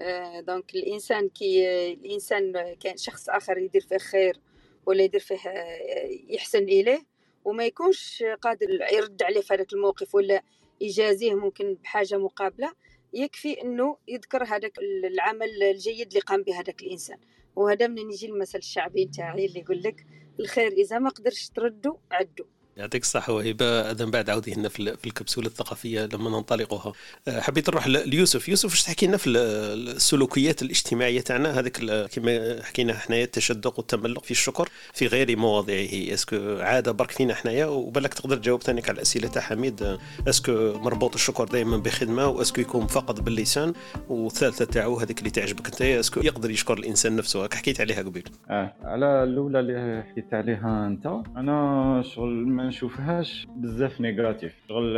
[0.00, 4.40] آه donc الإنسان كي الإنسان كان شخص آخر يدير فيه خير
[4.86, 7.06] ولا يدير فيه آه، يحسن إليه
[7.44, 10.42] وما يكونش قادر يرد عليه في هذاك الموقف ولا
[10.80, 12.72] يجازيه ممكن بحاجة مقابلة
[13.12, 17.18] يكفي إنه يذكر هذاك العمل الجيد اللي قام به هذاك الإنسان.
[17.56, 20.06] وهذا من يجي المثل الشعبي نتاعي اللي يقول لك
[20.40, 22.44] الخير إذا ما قدرش تردو عدو.
[22.76, 26.92] يعطيك الصحة وهبة إذا بعد عودي هنا في الكبسولة الثقافية لما ننطلقها.
[27.28, 28.48] أه، حبيت نروح ليوسف.
[28.48, 34.30] يوسف واش تحكي لنا في السلوكيات الاجتماعية تاعنا؟ هذيك كما حكينا حنايا التشدق والتملق في
[34.30, 35.88] الشكر في غير مواضعه.
[35.92, 39.98] est-ce que عادة برك فينا حنايا؟ وبالك تقدر تجاوب ثاني على الأسئلة تاع حميد.
[40.28, 43.72] est-ce que مربوط الشكر دائما بخدمة؟ و est-ce que يكون فقط باللسان؟
[44.08, 48.24] والثالثة تاعو هذيك اللي تعجبك أنت est-ce que يقدر يشكر الإنسان نفسه؟ حكيت عليها قبيل.
[48.50, 51.06] آه على الأولى اللي حكيت عليها أنت
[51.36, 54.54] أنا شغل ما نشوفهاش بزاف négatif.
[54.68, 54.94] شغل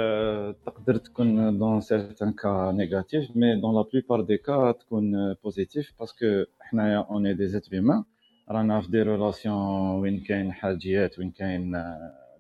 [0.67, 6.28] تقدر تكون dans certains cas négatif mais dans la plupart des cas تكون positive parce
[6.28, 8.05] que حنايا on est des êtres humains
[8.51, 11.73] رانا في des relations وين كاين حاجيات وين كاين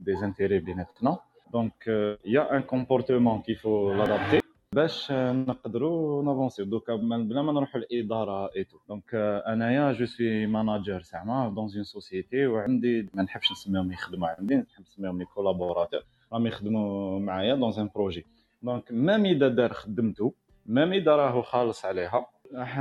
[0.00, 1.18] des intérêts بيناتنا.
[1.52, 1.86] donc
[2.26, 6.64] y a un comportement qu'il faut l'adapter باش نقدروا نافونسيو.
[6.64, 11.84] دوكا بلا ما نروحوا للاداره et tout donc أنايا je suis manager زعما dans une
[11.84, 16.00] société وعندي ما نحبش نسميهم يخدموا عندي نحب نسميهم les collaborateurs
[16.32, 18.26] راهم يخدموا معايا dans un projet
[18.62, 20.34] donc même إذا دار خدمته
[20.66, 22.76] même إذا راهو خالص عليها راح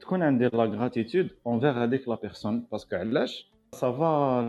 [0.00, 4.40] تكون عندي la gratitude envers هذيك la personne parce que علاش؟ ça va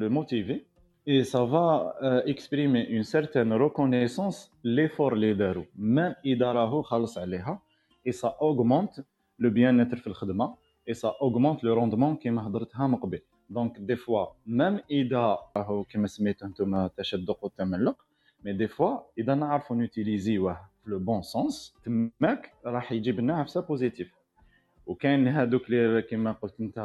[0.00, 0.60] le motiver
[1.06, 7.18] et ça va euh, exprimer une certaine reconnaissance l'effort اللي داروا même اذا راهو خلص
[7.18, 7.62] عليها
[8.08, 9.00] et ça augmente
[9.38, 10.54] le bien-être في الخدمه
[10.90, 15.84] et ça augmente le rendement كما هضرتها من قبل donc des fois même اذا راهو
[15.84, 17.96] كما سميتو نتوما التشدق والتملق
[18.44, 23.60] mais des fois اذا نعرفوا نوتيليزيوه في le bon sens تماك راح يجيب لنا عفسه
[23.60, 24.23] positive
[24.86, 26.78] وكاين هادوك اللي كما قلت انت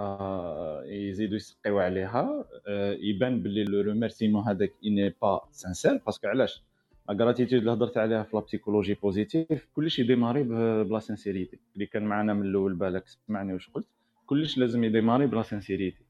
[0.85, 6.63] يزيدوا يسقيو عليها آه، يبان باللي le remerciement هذاك n'est pas sincère parce que علاش؟
[7.09, 10.43] la gratitude اللي هضرت عليها في la psychologie positive كلشي ي démarrer
[10.83, 13.85] ب la sincérité اللي كان معنا من الأول بالك سمعني واش قلت.
[14.25, 16.03] كلش لازم ي démarrer ب la sincérité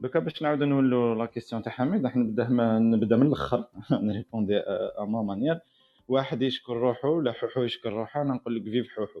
[0.00, 3.64] donc باش نعاود نولوا la question تاع حميد راح نبدأ نبدأ من الأخر.
[3.92, 5.60] ن répondre à ma manière
[6.08, 9.20] واحد يشكر روحه ولا حوحو يشكر روحه أنا نقول لك vive حوحو.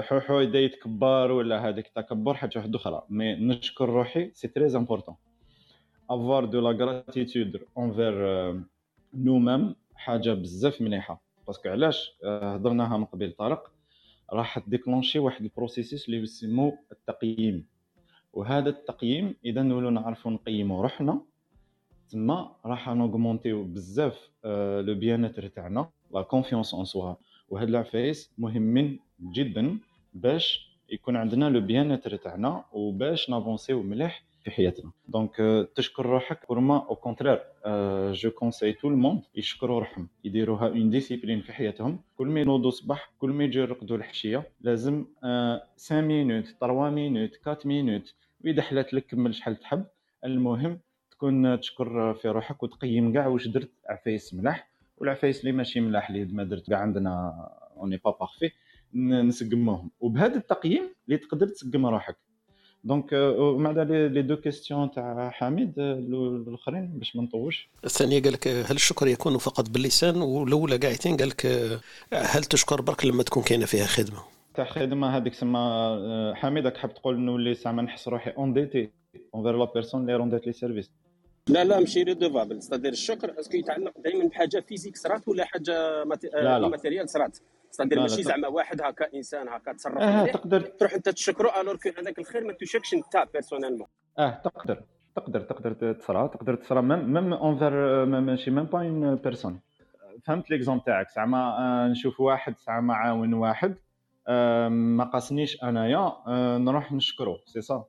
[0.00, 3.02] حوحو يدا يتكبر ولا هذاك التكبر حاجة واحدة أخرى.
[3.10, 5.14] mais نشكر روحي c'est très important
[6.10, 8.14] avoir de la gratitude envers
[9.14, 11.22] nous-mêmes حاجة بزاف مليحة.
[11.46, 13.72] parce que علاش؟ هضرناها من قبل طارق.
[14.32, 17.66] راح t déclencher واحد ال processus اللي يسمو التقييم.
[18.32, 21.20] وهذا التقييم إذا نولو نعرفو نقيمو روحنا
[22.10, 24.30] تما راح ن augmenter و بزاف
[24.84, 27.14] le bien-être تاعنا la confiance en soi
[27.48, 29.78] وهاد العفايس مهمين جدا
[30.14, 34.90] باش يكون عندنا le bien تاعنا وباش ن avancer و مليح في حياتنا.
[35.08, 35.36] donc
[35.74, 37.40] تشكر روحك pour moi au contraire
[38.12, 40.08] je conseille tout le monde يشكروا روحهم.
[40.24, 41.98] يديروها une discipline في حياتهم.
[42.16, 47.58] كل ما ينوضوا الصباح كل ما يجوا يرقدوا الحشية لازم 5 مينوت 3 مينوت 4
[47.64, 49.84] مينوت وإذا حلات لك كمل شحال تحب.
[50.24, 50.80] المهم
[51.10, 56.24] تكون تشكر في روحك وتقيم كاع واش درت عفايس ملاح والعفايس اللي ماشي ملاح اللي
[56.24, 57.34] ما درت كاع عندنا
[57.76, 58.50] on n'est pas parfait
[58.94, 59.90] نسقموهم.
[60.00, 62.16] وبهذا التقييم اللي تقدر تسقم روحك.
[62.84, 68.74] donc مع لي دو كيستيون تاع حميد الاخرين باش ما نطوش الثانية قال لك هل
[68.74, 71.46] الشكر يكون فقط باللسان؟ والأولى قاعدين قال لك
[72.12, 74.18] هل تشكر برك لما تكون كاينة فيها خدمة؟
[74.54, 78.90] تاع خدمة هذيك سما حميد راك حاب تقول نولي زعما نحس روحي endetté
[79.34, 80.90] envers la personne اللي rendit لي service
[81.48, 86.04] لا لا ماشي redevable c'est-à-dire الشكر est-ce que يتعلق دائما بحاجة physique صرات ولا حاجة
[86.68, 87.38] matérielle صرات.
[87.70, 90.60] c'est-à-dire ماشي زعما واحد هكا إنسان هكا تصرف آه تقدر.
[90.60, 93.86] تروح أنت تشكره alors que هذاك الخير ما touche كش أنت personnellement
[94.18, 94.82] آه تقدر.
[95.16, 99.60] تقدر تقدر تصرى تقدر تصرى même même envers ماشي même pas une personne
[100.24, 101.10] فهمت l'exemple تاعك.
[101.10, 103.76] زعما آه، نشوف واحد زعما عاون واحد.
[104.28, 107.84] آه، ما قاسنيش أنايا آه، نروح نشكره سي صا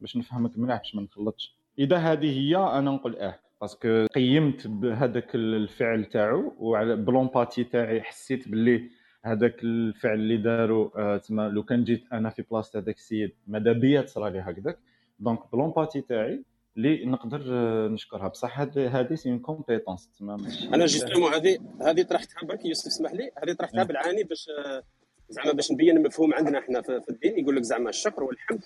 [0.00, 1.56] باش نفهمك مليح باش ما نخلطش.
[1.78, 7.64] إذا هذه هي أنا نقول آه parce que قيمت بهذاك الفعل تاعو وعلى ب l'empathie
[7.64, 8.90] تاعي حسيت باللي
[9.24, 13.72] هذاك الفعل اللي دارو آه تما لو كان جيت أنا في بلاصة هذاك السيد ماذا
[13.72, 14.78] بيا تصرى لي هكذاك
[15.18, 16.44] donc ب l'empathie تاعي
[16.76, 18.28] اللي نقدر آه نشكرها.
[18.28, 20.34] بصح هذه c'est une compétence تما
[20.74, 24.82] أنا justement هذه هذه طرحتها برك يوسف اسمح لي هذه طرحتها بالعاني باش آه،
[25.28, 27.38] زعما باش نبين المفهوم عندنا إحنا في الدين.
[27.38, 28.60] يقول لك زعما الشكر والحمد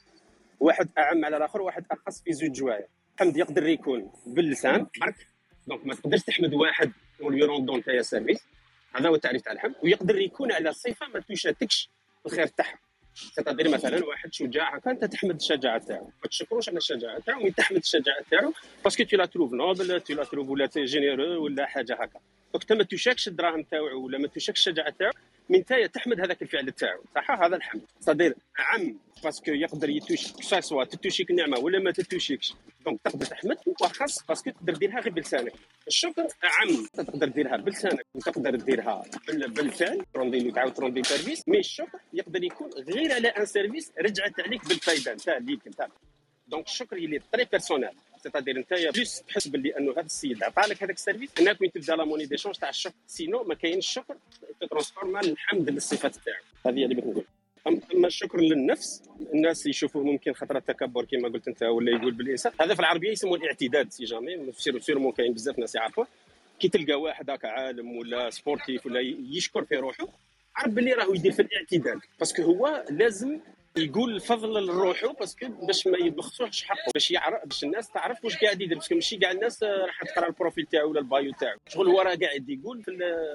[0.60, 5.26] واحد أعم على الآخر واحد اخص في زوج جوايا الحمد يقدر يكون باللسان برك
[5.66, 8.44] donc ما تقدرش تحمد واحد ولي rendu تاع service
[8.94, 11.90] هذا هو التعريف تاع الحمد ويقدر يكون على صفة ما touche اتكش
[12.26, 12.78] الخير تاعها
[13.36, 16.04] تقدر مثلا واحد شجاع هكا أنت تحمد الشجاعة تاعو.
[16.04, 18.52] ما تشكروش على الشجاعة تاعو مي تحمد الشجاعة تاعو.
[18.84, 22.20] باسكو تو لا تروف نوبل تو لا تروف ولا جينيرو ولا حاجة هكا.
[22.54, 25.12] انت ما توشاكش الدراهم تاعو ولا ما توشاكش الشجاعه تاعو
[25.48, 27.02] من نتايا تحمد هذاك الفعل تاعو.
[27.14, 27.82] صح هذا الحمد.
[28.00, 30.20] صدير عم باسكو يقدر يتوش
[30.60, 32.54] سوا تتوشيك النعمه ولا ما تتوشيكش.
[32.84, 35.52] دونك تقدر تحمد وخاص باسكو تقدر ديرها غير بلسانك.
[35.88, 36.86] الشكر عم.
[36.94, 43.12] تقدر ديرها بلسانك وتقدر ديرها بالفعل تروندي تعاود تروندي سيرفيس مي الشكر يقدر يكون غير
[43.12, 45.14] على ان سيرفيس رجعت عليك بالفايدة.
[45.14, 45.88] نتاع ليك نتاع
[46.48, 47.90] دونك الشكر يلي تري بيرسونيل
[48.26, 51.30] سيتادير انت بلوس تحس باللي أنه هذا السيد عطى لك هذاك السيرفيس.
[51.38, 54.16] هناك وين تبدأ لا موني ديشونج تاع الشكر سينو ما كاينش الشكر
[54.60, 57.24] تترانسفورما الحمد للصفات تاعو هذه اللي بغيت نقول.
[57.94, 59.02] أما الشكر للنفس
[59.34, 62.52] الناس يشوفوا ممكن خطره التكبر كما قلت أنت ولا يقول بالإنسان.
[62.60, 66.06] هذا في العربية يسموه الاعتداد سي جامي سير سيرمون كاين بزاف ناس يعرفوه.
[66.60, 69.00] كي تلقى واحد هكا عالم ولا sportif ولا
[69.30, 70.08] يشكر في روحه
[70.56, 73.40] عرف باللي راهو يدير في الاعتداد parce que هو لازم
[73.78, 78.36] يقول الفضل لروحه parce que باش ما يبخسوش حقه باش يعرف باش الناس تعرف واش
[78.36, 81.32] قاعد يدير parce que ماشي كاع الناس راح تقرا ال profil تاعو ولا ال bio
[81.32, 81.58] تاعو.
[81.68, 82.92] شغل هو راه قاعد يقول في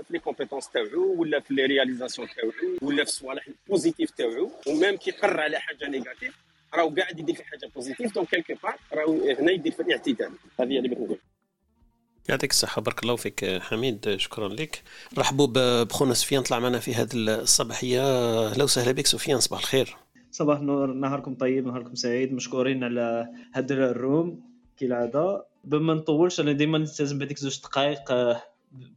[0.08, 4.52] في les compétences تاعو ولا في les réalisations تاعو ولا في الصوالح ال positives تاعو
[4.68, 6.36] و même كي يقر على حاجة négative
[6.74, 10.32] راهو قاعد يدير في حاجة positive donc quelque part راهو هنا يدير في الاعتداد.
[10.60, 11.20] هذه اللي بغيت نقول.
[12.30, 14.84] يعطيك الصحة بارك الله فيك حميد شكرا لك.
[15.18, 18.02] رحبوا بخونا سفيان طلع معنا في هذه الصباحية.
[18.48, 19.98] أهلا وسهلا بك سفيان صباح الخير.
[20.32, 24.52] صباح النور نهاركم طيب نهاركم سعيد مشكورين على هاد ال room.
[24.78, 28.42] كالعادة بما نطولش أنا ديما نلتزم بهذيك زوج دقائق آه،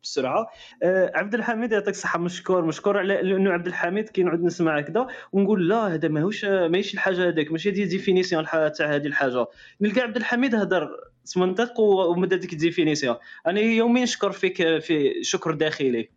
[0.03, 0.47] بسرعة.
[0.83, 5.07] أه عبد الحميد يعطيك الصحة مشكور مشكور على لأنه عبد الحميد كي نعود نسمع هكذا.
[5.33, 9.47] ونقول لا هذا ماهوش ماهيش الحاجة هذيك ماشي هذه définition تاع هذه الحاجة.
[9.81, 10.91] نلقى عبد الحميد هدر
[11.37, 13.17] منطق ومدى ديك ال définition
[13.47, 16.09] أنا يوميا نشكر فيك في شكر داخلي.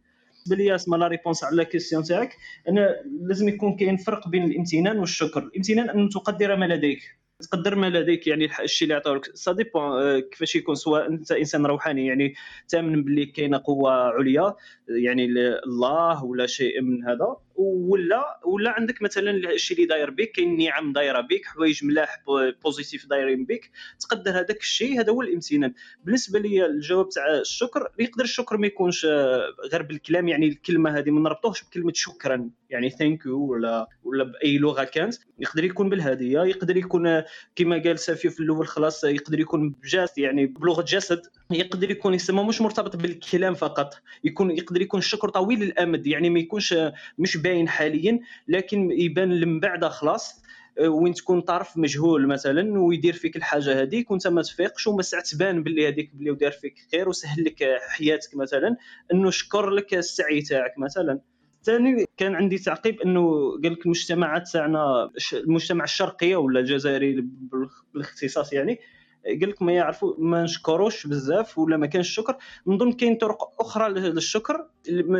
[0.48, 2.38] بالنسبة لي اسمع la réponse على question تاعك
[2.70, 5.44] أنا لازم يكون كاين فرق بين الامتنان والشكر.
[5.44, 7.02] الامتنان أن تقدر ما لديك.
[7.42, 9.36] تقدر ما لديك يعني الشيء اللي عطاولك.
[9.36, 12.34] ça dépend آه، كيفاش يكون سواء أنت إنسان روحاني يعني
[12.68, 14.56] تامن باللي كاينة قوة عليا
[14.90, 15.26] يعني
[15.66, 20.94] الله ولا شيء من هذا ولا ولا عندك مثلا الشيء اللي داير بك كاين نعم
[20.94, 22.24] دايرة بك حوايج ملاح
[22.64, 25.74] positif دايرين بك تقدر هذاك الشيء هذا هو الإمتنان.
[26.06, 31.12] بالنسبة لي الجواب تاع الشكر يقدر الشكر ما يكونش آه، غير بالكلام يعني الكلمة هذه
[31.12, 32.50] ما نربطوهش بكلمة شكرا.
[32.70, 37.24] يعني thank you ولا ولا بأي لغة كانت يقدر يكون بالهدية يقدر يكون
[37.56, 42.14] كما قال سفيان في الأول خلاص يقدر يكون ب geste يعني بلغة جسد يقدر يكون
[42.14, 43.94] يسمى مش مرتبط بالكلام فقط
[44.24, 46.76] يكون يقدر يكون الشكر طويل الامد يعني ما يكونش
[47.18, 50.42] مش باين حاليا لكن يبان من بعد خلاص
[50.80, 55.64] وين تكون طرف مجهول مثلا ويدير فيك الحاجة هذيك وأنت ما تفيقش وما ساعه تبان
[55.64, 58.78] باللي هذيك باللي دار فيك خير وسهل لك حياتك مثلا
[59.14, 61.20] إنه شكر لك السعي تاعك مثلا.
[61.68, 67.26] ثاني كان عندي تعقيب إنه قال لك المجتمعات تاعنا المجتمع الشرقي ولا الجزائري
[67.94, 68.80] بالاختصاص يعني
[69.26, 72.38] قال لك ما يعرفوا ما نشكروش بزاف ولا ما كانش الشكر
[72.68, 74.68] نظن كاين طرق أخرى للشكر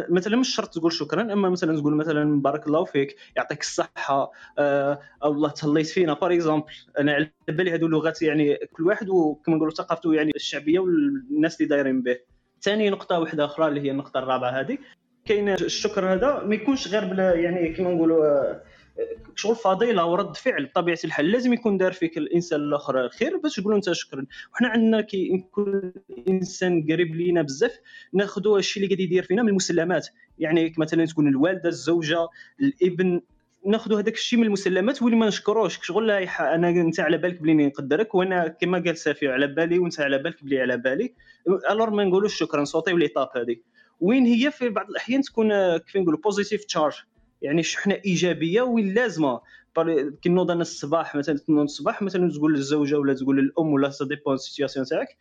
[0.10, 5.00] مثلا مش شرط تقول شكرا أما مثلا تقول مثلا بارك الله فيك يعطيك الصحة آه
[5.26, 6.14] والله تهليت فينا.
[6.14, 6.66] par exemple
[7.00, 11.70] أنا على بالي هذو اللغات يعني كل واحد وكما نقولوا ثقافته يعني الشعبية والناس اللي
[11.70, 12.18] دايرين به.
[12.62, 14.78] ثاني نقطة واحدة أخرى اللي هي النقطة الرابعة هذه
[15.28, 18.62] كاين الشكر هذا ما يكونش غير بلا يعني كما نقولوا آه،
[19.36, 21.32] شغل فضيله ورد فعل بطبيعة الحال.
[21.32, 24.26] لازم يكون دار فيك الإنسان الآخر الخير باش تقول أنت شكرا.
[24.54, 25.94] وحنا عندنا كي يكون
[26.28, 27.80] إنسان قريب لينا بزاف
[28.14, 30.08] ناخذوا الشيء اللي قاعد يدير فينا من المسلمات.
[30.40, 32.28] يعني مثلا تكون الوالدة الزوجة
[32.62, 33.22] الإبن
[33.66, 35.80] ناخذوا هذاك الشيء من المسلمات واللي ما نشكروش.
[35.82, 40.18] شغل أنا أنت على بالك بلي نقدرك وأنا كما قال سفيان على بالي وأنت على
[40.18, 41.14] بالك بلي على بالي.
[41.72, 43.56] alors ما نقولوش شكرا sauf que l'étape هذه
[44.00, 46.94] وين هي في بعض الأحيان تكون كيف نقولوا positive charge
[47.42, 49.42] يعني شحنه إيجابية وين لازمة؟
[50.22, 54.06] كي نوض أنا الصباح مثلا تنوض الصباح مثلا تقول للزوجة ولا تقول للأم ولا ça
[54.06, 55.18] dépend ال situation تاعك.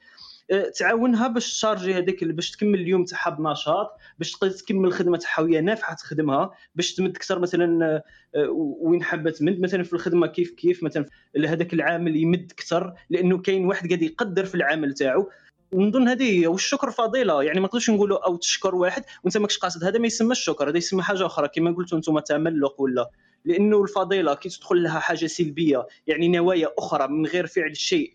[0.50, 5.60] أه، تعاونها باش تشارجي هذيك باش تكمل اليوم تاعها بنشاط باش تكمل الخدمة تاعها وهي
[5.60, 8.02] نافعة تخدمها باش تمد أكثر مثلا
[8.34, 8.50] أه،
[8.80, 11.06] وين حابة تمد مثلا في الخدمة كيف كيف مثلا
[11.46, 15.30] هذاك العامل يمد أكثر لأنه كاين واحد قاعد يقدر في العمل تاعو.
[15.72, 19.84] ونظن هذه هي والشكر فضيلة يعني ما نقدرش نقولوا أو تشكر واحد وأنت ماكش قاصد
[19.84, 23.10] هذا ما يسمى الشكر هذا يسمى حاجة أخرى كما قلتوا أنتم تملق ولا.
[23.44, 28.12] لأنه الفضيلة كي تدخل لها حاجة سلبية يعني نوايا أخرى من غير فعل الشيء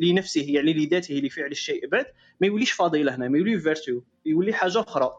[0.00, 2.06] لنفسه يعني لذاته لفعل الشيء بعد
[2.40, 5.10] ما يوليش فضيلة هنا ما يولي فيرتو يولي حاجة أخرى.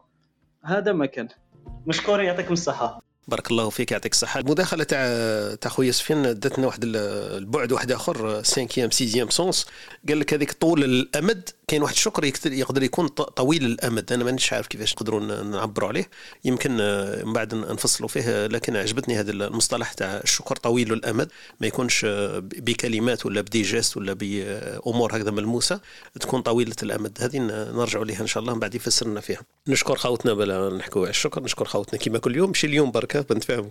[0.64, 1.28] هذا ما كان.
[1.88, 3.07] مشكور يعطيكم الصحة.
[3.28, 4.40] بارك الله فيك يعطيك الصحة.
[4.40, 9.66] المداخلة تاع تاع خويا سفيان داتنا واحد البعد واحد آخر سانكيام سيزيام سونس
[10.08, 14.14] قال لك هذيك طول الأمد كاين واحد الشكر يقدر يكون طويل الأمد.
[14.14, 16.10] أنا مانيش عارف كيفاش نقدروا نعبروا عليه.
[16.46, 21.30] يمكن آه، من بعد نفصلوا فيه لكن عجبتني هذا المصطلح تاع الشكر طويل الأمد.
[21.62, 25.80] ما يكونش آه، بكلمات ولا بدي جيست ولا بأمور هكذا ملموسة.
[26.20, 27.18] تكون طويلة الأمد.
[27.22, 29.42] هذه نرجعوا لها إن شاء الله من بعد يفسرنا فيها.
[29.68, 32.50] نشكر خوتنا بلا نحكوا على الشكر نشكر خوتنا كما كل يوم.
[32.50, 33.70] ماشي اليوم بركه بنتفاهموا؟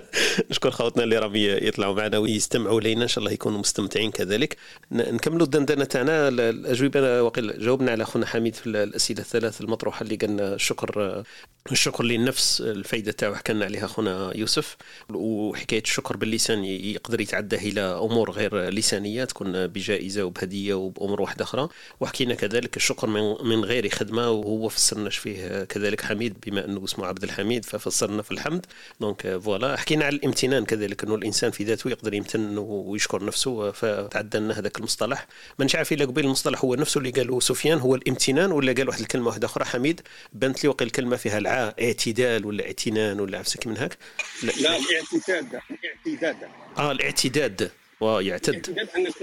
[0.50, 3.02] نشكر خوتنا اللي راهم يطلعوا معنا ويستمعوا لينا.
[3.02, 4.56] إن شاء الله يكونوا مستمتعين كذلك.
[4.90, 6.28] نكملوا الدندنة تاعنا.
[6.28, 11.24] الأجوبة وقيل جاوبنا على أخونا حميد في الأسئلة الثلاث المطروحة اللي قلنا الشكر
[11.72, 14.76] الشكر للنفس الفائده تاعو حكينا عليها أخونا يوسف.
[15.10, 21.68] وحكاية الشكر باللسان يقدر يتعدى إلى أمور غير لسانية تكون بجائزة وبهدية وبأمور واحدة أخرى.
[22.00, 23.06] وحكينا كذلك الشكر
[23.44, 28.30] من, غير خدمة وهو فسرناش فيه كذلك حميد بما أنه اسمه عبد الحميد ففسرنا في
[28.30, 28.66] الحمد.
[29.00, 34.38] donc voilà حكينا على الامتنان كذلك إنه الإنسان في ذاته يقدر يمتن ويشكر نفسه فتعدى
[34.38, 35.26] لنا هذاك المصطلح.
[35.58, 39.00] ما عارف إلا قبيل المصطلح هو نفسه اللي قاله سفيان هو الامتنان ولا قال واحد
[39.00, 40.00] الكلمة واحدة أخرى؟ حميد
[40.32, 43.96] بانت لي وقيل الكلمة فيها العين اعتدال ولا اعتنان ولا عفسك من هاك؟
[44.42, 45.60] لا, لا الاعتداد
[46.06, 46.36] الاعتداد.
[46.78, 47.70] آه الاعتداد.
[48.00, 49.22] ويعتد أنك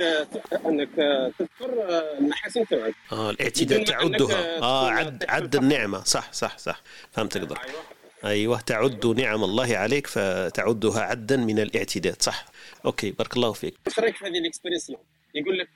[0.66, 0.89] أنك
[1.39, 1.70] تذكر
[2.18, 6.03] المحاسن تاعك آه الاعتداد تعدها آه عد عد النعمة.
[6.03, 6.82] صح صح صح.
[7.12, 7.98] فهمت قدرك أيوة.
[8.26, 12.45] أيوه تعد نعم الله عليك فتعدها عدا من الاعتداد صح؟
[12.86, 13.76] ok بارك الله فيك.
[13.88, 14.99] إيش رأيك في هذه ال expression
[15.36, 15.70] يقول لك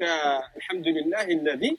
[0.57, 1.77] الحمد لله الذي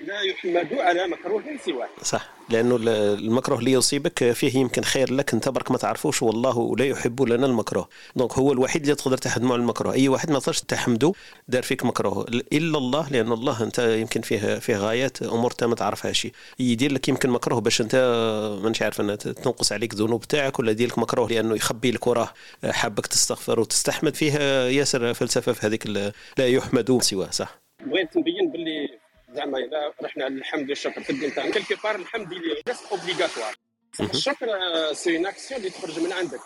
[0.00, 5.48] لا يحمد على مكروه سواه صح لأنه المكروه اللي يصيبك فيه يمكن خير لك أنت
[5.48, 7.88] برك ما تعرفوش والله لا يحب لنا المكروه.
[8.16, 9.94] donc هو الوحيد اللي تقدر تحمد على المكروه.
[9.94, 11.12] أي واحد ما تقدرش تحمده
[11.48, 12.26] دار فيك مكروه.
[12.52, 16.26] إلا الله لأن الله أنت يمكن فيه فيه غايات أمور أنت ما تعرفهاش.
[16.58, 17.94] يدير لك يمكن مكروه باش أنت
[18.62, 22.28] مانيش عارف انها تنقص عليك ذنوب تاعك ولا يدير لك مكروه لأنه يخبي لك وراه
[22.64, 24.32] حابك تستغفر وتستحمد فيه
[24.68, 25.86] ياسر فلسفة في هذيك
[26.38, 28.79] لا يحمد سواه صح؟ بغيت نبين باللي
[29.34, 31.50] زعما إذا رحنا للحمد والشكر في الدين تاعنا.
[31.50, 33.54] quelque part الحمد اللي ريست obligatoire
[34.00, 34.46] الشكر
[34.92, 36.40] c'est une action اللي تخرج من عندك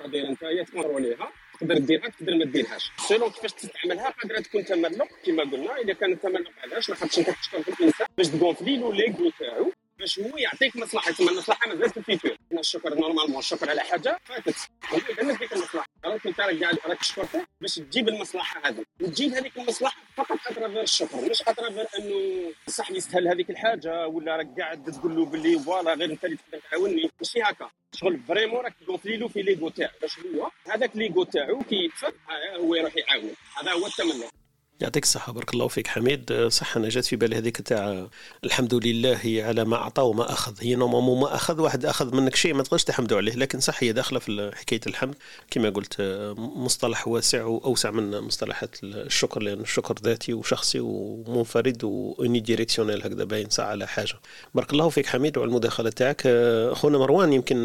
[0.00, 5.42] قادر أنت تcontrôليها تقدر ديرها تقدر ما ديرهاش selon كيفاش تستعملها قادره تكون تملق كما
[5.42, 5.76] قلنا.
[5.76, 9.72] إذا كان التملق علاش؟ لاخاطرش انت تشكر في الإنسان باش تgonflي له l'ego تاعو.
[10.02, 11.12] باش هو يعطيك مصلحة.
[11.12, 11.68] تسمى المصلحة.
[11.68, 14.18] مازال في ال futur الشكر normalement الشكر على حاجة.
[14.24, 14.56] فاتت
[14.92, 15.86] هو يدمج ديك المصلحة.
[16.04, 18.84] راك انت راك قاعد راك تشكر فيه باش تجيب المصلحة هذه.
[19.00, 24.06] وتجيب هذيك المصلحة فقط à travers الشكر مش à travers أنه صح يستاهل هذيك الحاجة
[24.06, 27.70] ولا راك قاعد تقول له باللي voilà غير أنت اللي تقدر تعاوني ماشي هكا.
[27.94, 29.90] شغل vraiment راك تقول له تgonflي ليه l'ego تاعو.
[30.00, 32.14] باش هو هذاك l'ego تاعو كي يتنفخ
[32.56, 33.34] هو يروح يعاون.
[33.60, 34.41] هذا هو التمنى.
[34.82, 35.32] يعطيك الصحة.
[35.32, 36.48] بارك الله فيك حميد.
[36.48, 38.06] صح أنا جات في بالي هذيك تاع
[38.44, 40.54] الحمد لله على ما أعطى وما أخذ.
[40.60, 43.32] هي normalement ما أخذ واحد أخذ منك شيء ما تقدرش تحمدوا عليه.
[43.34, 45.14] لكن صح هي داخلة في حكاية الحمد.
[45.50, 45.96] كما قلت
[46.36, 53.50] مصطلح واسع وأوسع من مصطلحات الشكر لأن الشكر ذاتي وشخصي ومنفرد و unidirectionnel هكذا باين
[53.50, 54.14] صح على حاجة.
[54.54, 56.26] بارك الله فيك حميد وعلى المداخلة تاعك.
[56.26, 57.56] أخونا مروان يمكن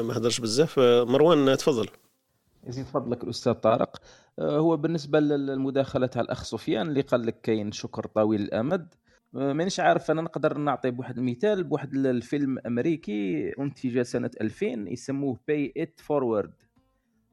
[0.00, 0.78] ما هدرش بزاف.
[0.78, 1.88] مروان تفضل.
[2.66, 3.96] يزيد فضلك الأستاذ طارق.
[3.96, 8.94] آه، هو بالنسبة للمداخله تاع الأخ سفيان اللي قال لك كاين شكر طويل الأمد.
[9.36, 15.40] آه، مانيش عارف أنا نقدر نعطي بواحد المثال بواحد الفيلم أمريكي انتج سنة 2000 يسموه
[15.48, 16.62] Pay It Forward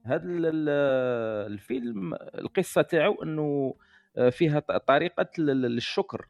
[0.06, 3.76] هذا الفيلم القصة تاعو إنه
[4.18, 6.28] آه، فيها طريقة الشكر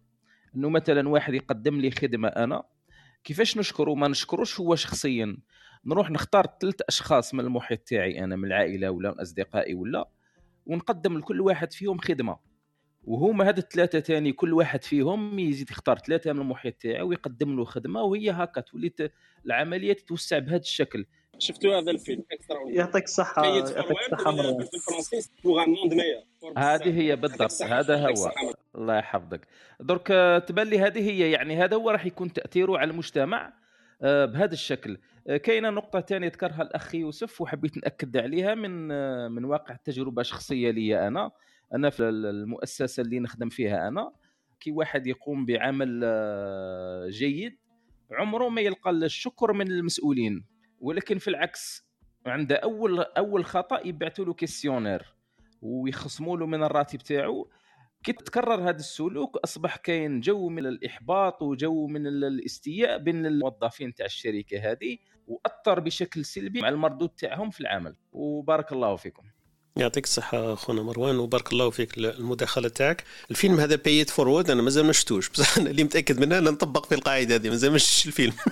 [0.56, 2.64] إنه مثلا واحد يقدم لي خدمة أنا
[3.24, 5.38] كيفاش نشكره ما نشكروش هو شخصيا؟
[5.86, 10.10] نروح نختار ثلاث أشخاص من المحيط تاعي أنا من العائلة ولا من أصدقائي ولا
[10.66, 12.38] ونقدم لكل واحد فيهم خدمة.
[13.06, 17.66] وهما هاد الثلاثه تاني كل واحد فيهم يزيد يختار ثلاثة من المحيط تاعو ويقدم له
[17.66, 18.94] خدمة وهي هكا تولي
[19.46, 21.06] العملية تتوسع بهذا الشكل.
[21.40, 22.24] شفتوا هذا الفيلم؟
[22.68, 24.32] يعطيك الصحه يعطيك الصحه
[26.58, 27.62] هذه هي بالضبط.
[27.62, 28.32] هذا هو.
[28.76, 29.48] الله يحفظك.
[29.80, 30.08] درك
[30.48, 33.54] تبان لي هذه هي يعني هذا هو راح يكون تأثيره على المجتمع
[34.02, 34.92] آه، بهذا الشكل.
[34.92, 40.24] آه، كاينة نقطة ثانية ذكرها الأخ يوسف وحبيت نأكد عليها من آه، من واقع تجربة
[40.24, 41.32] شخصية لي أنا.
[41.74, 44.12] أنا في المؤسسة اللي نخدم فيها أنا.
[44.60, 46.00] كي واحد يقوم بعمل
[47.10, 47.58] جيد
[48.12, 50.46] عمره ما يلقى الشكر من المسؤولين.
[50.80, 51.88] ولكن في العكس
[52.26, 55.16] عند أول أول خطأ يبعثوا له questionnaire
[55.62, 57.50] ويخصموا له من الراتب تاعو.
[58.04, 64.06] كي تكرر هذا السلوك أصبح كاين جو من الإحباط وجو من الاستياء بين الموظفين تاع
[64.06, 64.98] الشركة هذه.
[65.28, 67.96] وأثر بشكل سلبي على المردود تاعهم في العمل.
[68.12, 69.24] وبارك الله فيكم.
[69.76, 73.04] يعطيك الصحة أخونا مروان وبارك الله فيك المداخلة تاعك.
[73.32, 75.30] الفيلم هذا Pay It Forward أنا مازال ما شفتوش.
[75.30, 78.34] بصح أنا اللي متأكد منها أنا نطبق في القاعدة هذه مازال ما شفتش الفيلم.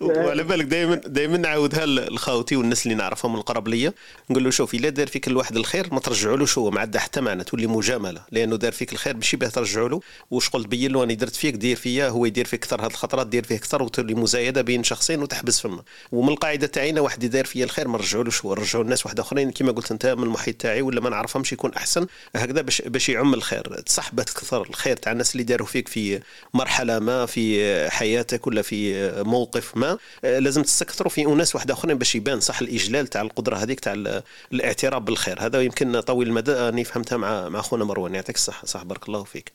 [0.00, 3.92] وعلى بالك دائما دائما نعاودها لخاوتي والناس اللي نعرفهم القرب ليا.
[4.30, 7.44] نقول له شوف إلا دار فيك الواحد الخير ما ترجعولوش هو ما عندها حتى معنى
[7.44, 8.22] تولي مجاملة.
[8.32, 10.00] لأنه دار فيك الخير ماشي باه ترجعوا له.
[10.30, 13.44] وشغل تبين له راني درت فيك دير فيا هو يدير فيك أكثر هاد الخطرات دير
[13.44, 15.82] فيه أكثر وتولي مزايدة بين شخصين وتحبس فما.
[16.12, 19.72] ومن القاعدة تاعينا واحد يدير فيا الخير ما نرجعولوش هو نرجعوا الناس واحد آخرين كما
[19.72, 22.06] قلت أنت من المحيط تاعي ولا ما نعرفهمش يكون أحسن.
[22.36, 23.80] هكذا باش باش يعم الخير.
[23.80, 26.20] تصح تكثر الخير تاع الناس اللي داروا فيك في
[26.54, 32.14] مرحلة ما في حياتك ولا في موقف ما لازم تستكثروا في أناس واحد آخرين باش
[32.14, 35.40] يبان صح الإجلال تاع القدرة هذيك تاع الاعتراف بالخير.
[35.40, 38.14] هذا يمكن طويل المدى أني فهمتها مع مع اخونا مروان.
[38.14, 38.66] يعطيك الصحة.
[38.66, 39.52] صح بارك الله فيك.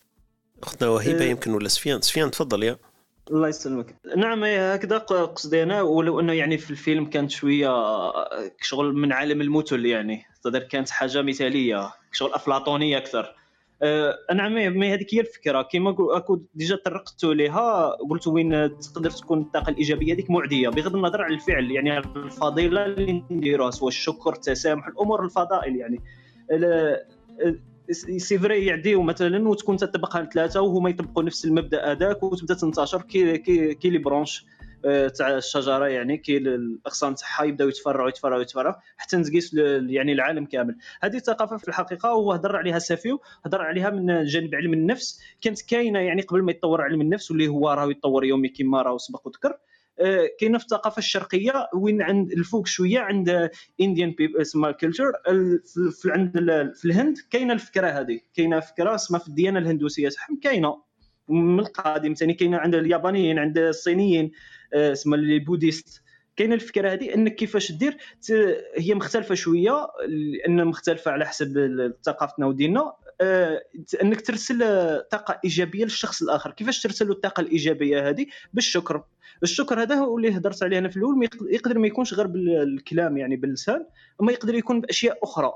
[0.64, 1.30] أختنا وهيبة أه.
[1.30, 2.78] يمكن ولا سفيان؟ سفيان تفضل يا.
[3.32, 3.96] الله يسلمك.
[4.18, 7.72] نعم هكذا قصدي أنا ولو إنه يعني في الفيلم كانت شوية
[8.62, 10.26] شغل من عالم المثل يعني.
[10.44, 13.36] تقدر كانت حاجة مثالية شغل أفلاطونية أكثر.
[13.82, 15.62] أه نعم mais هذيك هي الفكرة.
[15.62, 21.22] كما أكو déjà طرقت لها قلت وين تقدر تكون الطاقة الإيجابية؟ هذيك معدية بغض النظر
[21.22, 21.72] عن الفعل.
[21.72, 26.00] يعني الفضيلة اللي نديروها سواء الشكر التسامح الأمور الفضائل يعني.
[28.18, 33.38] c'est vrai يعديو مثلا وتكون تطبقها لثلاثه وهما يطبقوا نفس المبدأ هذاك وتبدأ تنتشر كي
[33.38, 34.59] كي, كي les branches آه،
[35.18, 39.54] تاع الشجرة يعني كي الاغصان تاعها يبداو يتفرعوا يتفرعوا يتفرعوا حتى نتقيس
[39.88, 40.76] يعني العالم كامل.
[41.02, 45.22] هذه الثقافة في الحقيقة هو هضر عليها سافيو هضر عليها من جانب علم النفس.
[45.42, 48.98] كانت كاينة يعني قبل ما يتطور علم النفس واللي هو راه يتطور يومي كما راه
[48.98, 49.58] سبق وذكر.
[50.00, 53.50] آه، كاينة في الثقافة الشرقية وين عند الفوق شوية عند
[53.82, 55.12] indiens اسمها ال culture
[55.92, 56.32] في عند
[56.76, 58.20] في الهند كاينة الفكرة هذه.
[58.34, 60.90] كاينة فكرة اسمها في الديانة الهندوسية تاعهم كاينة.
[61.30, 64.32] من القديم ثاني كاينة عند اليابانيين عند الصينيين.
[64.74, 66.02] آه، اسمها ال bouddhiste
[66.40, 67.98] كاينة الفكرة هذه انك كيفاش دير
[68.78, 72.94] هي مختلفه شوية لأن مختلفه على حسب ثقافتنا وديننا.
[73.22, 73.64] آه،
[74.04, 74.60] انك ترسل
[75.12, 76.52] طاقه ايجابيه للشخص الآخر.
[76.52, 79.04] كيفاش ترسل له الطاقه الايجابيه هذه؟ بالشكر.
[79.44, 81.30] الشكر هذا هو اللي هضرت عليه أنا في الأول.
[81.42, 83.86] يقدر ما يكونش غير بالكلام يعني باللسان
[84.22, 85.54] أما يقدر يكون بأشياء أخرى.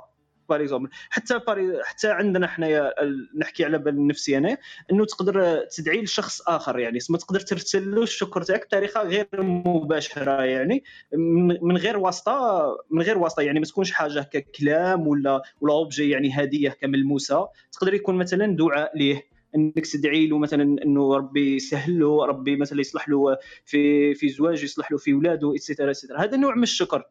[0.50, 2.94] par exemple حتى باري حتى عندنا حنايا
[3.38, 4.58] نحكي على بال نفسي أنا
[4.92, 9.28] إنه تقدر تدعي لشخص آخر يعني ما تقدر ترسل له الشكر تاعك بطريقة غير
[9.66, 10.84] مباشرة يعني
[11.62, 16.32] من غير واسطه من غير واسطة يعني ما تكونش حاجة ككلام ولا ولا objet يعني
[16.34, 22.26] هدية كملموسه تقدر يكون مثلا دعاء ليه إنك تدعي له مثلا إنه ربي يسهل له
[22.26, 26.20] ربي مثلا يصلح له في في زواج يصلح له في اولاده et cetera et cetera
[26.20, 27.04] هذا نوع من الشكر.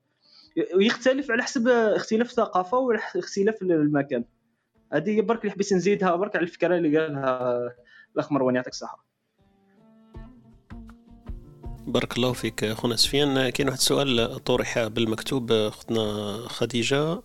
[0.75, 4.25] ويختلف على حسب اختلاف الثقافه واختلاف المكان.
[4.93, 7.59] هذه برك اللي حبيت نزيدها برك على الفكرة اللي قالها
[8.15, 9.07] الاخ مروان يعطيك الصحة.
[11.87, 13.49] بارك الله فيك أخونا سفيان.
[13.49, 17.23] كاين واحد السؤال طرح بالمكتوب أختنا خديجة.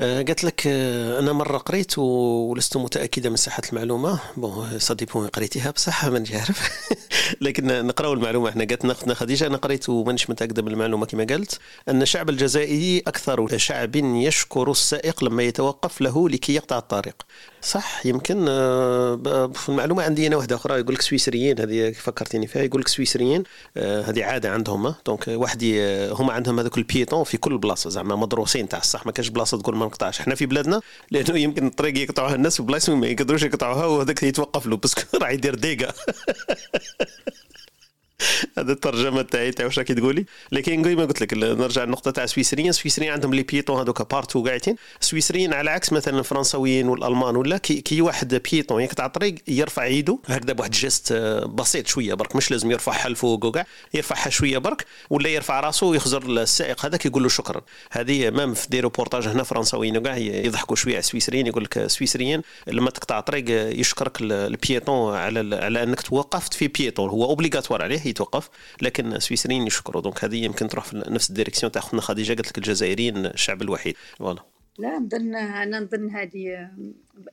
[0.00, 4.20] قالت لك آه، أنا مرة قريت ولست متأكدة من صحة المعلومة.
[4.36, 6.70] بون صديبون قريتيها بصح مانيش عارف
[7.40, 8.64] لكن نقراو المعلومة إحنا.
[8.64, 13.58] قالت اختنا خديجة أنا قريت ومانيش متأكدة من المعلومة كما قالت أن الشعب الجزائري أكثر
[13.58, 17.22] شعب يشكر السائق لما يتوقف له لكي يقطع الطريق.
[17.62, 22.62] صح يمكن آه، في المعلومة عندي أنا واحدة أخرى يقول لك سويسريين هذه فكرتيني فيها
[22.62, 23.42] يقول لك سويسريين
[23.76, 25.64] هذه عادة عندهم donc واحد
[26.12, 29.58] هما عندهم هذوك ال piétons في كل بلاصة زعما مدروسين تاع الصح ما كاش بلاصة
[29.58, 30.20] تقول ما نقطعش.
[30.20, 30.80] إحنا في بلادنا
[31.10, 35.30] لأنه يمكن الطريق يقطعوها الناس في بلايص ما يقدروش يقطعوها وهذاك يتوقف له بس راح
[35.30, 35.94] يدير ديقة.
[38.58, 42.24] هذا الترجمة تاعي تاع واش راكي تقولي؟ لكن نقول ما قلت لك نرجع للنقطه تاع
[42.24, 42.68] السويسريين.
[42.68, 44.76] السويسريين عندهم les piétons هذوك partout قاعدين.
[45.00, 50.18] السويسريين على عكس مثلا الفرنساويين والألمان ولا كي, كي واحد piéton يقطع الطريق يرفع يده
[50.26, 54.84] هكذا بواحد geste آه، بسيط شوية برك مش لازم يرفعها لفوق وكاع يرفعها شوية برك
[55.10, 57.60] ولا يرفع راسه ويخزر السائق هذاك يقول له شكرا.
[57.90, 62.42] هذه même في des reportages هنا فرنساويين وكاع يضحكوا شوية على السويسريين يقول لك السويسريين
[62.66, 63.44] لما تقطع طريق
[63.80, 68.50] يشكرك ال piéton على على أنك توقفت في piéton هو obligatoire عليه يتوقف
[68.82, 70.02] لكن السويسريين يشكروا.
[70.02, 73.62] donc هذه يمكن تروح في نفس ال direction تاع اختنا خديجة قالت لك الجزائريين الشعب
[73.62, 73.96] الوحيد.
[74.18, 74.40] voilà.
[74.78, 76.70] لا نظن أنا نظن هذه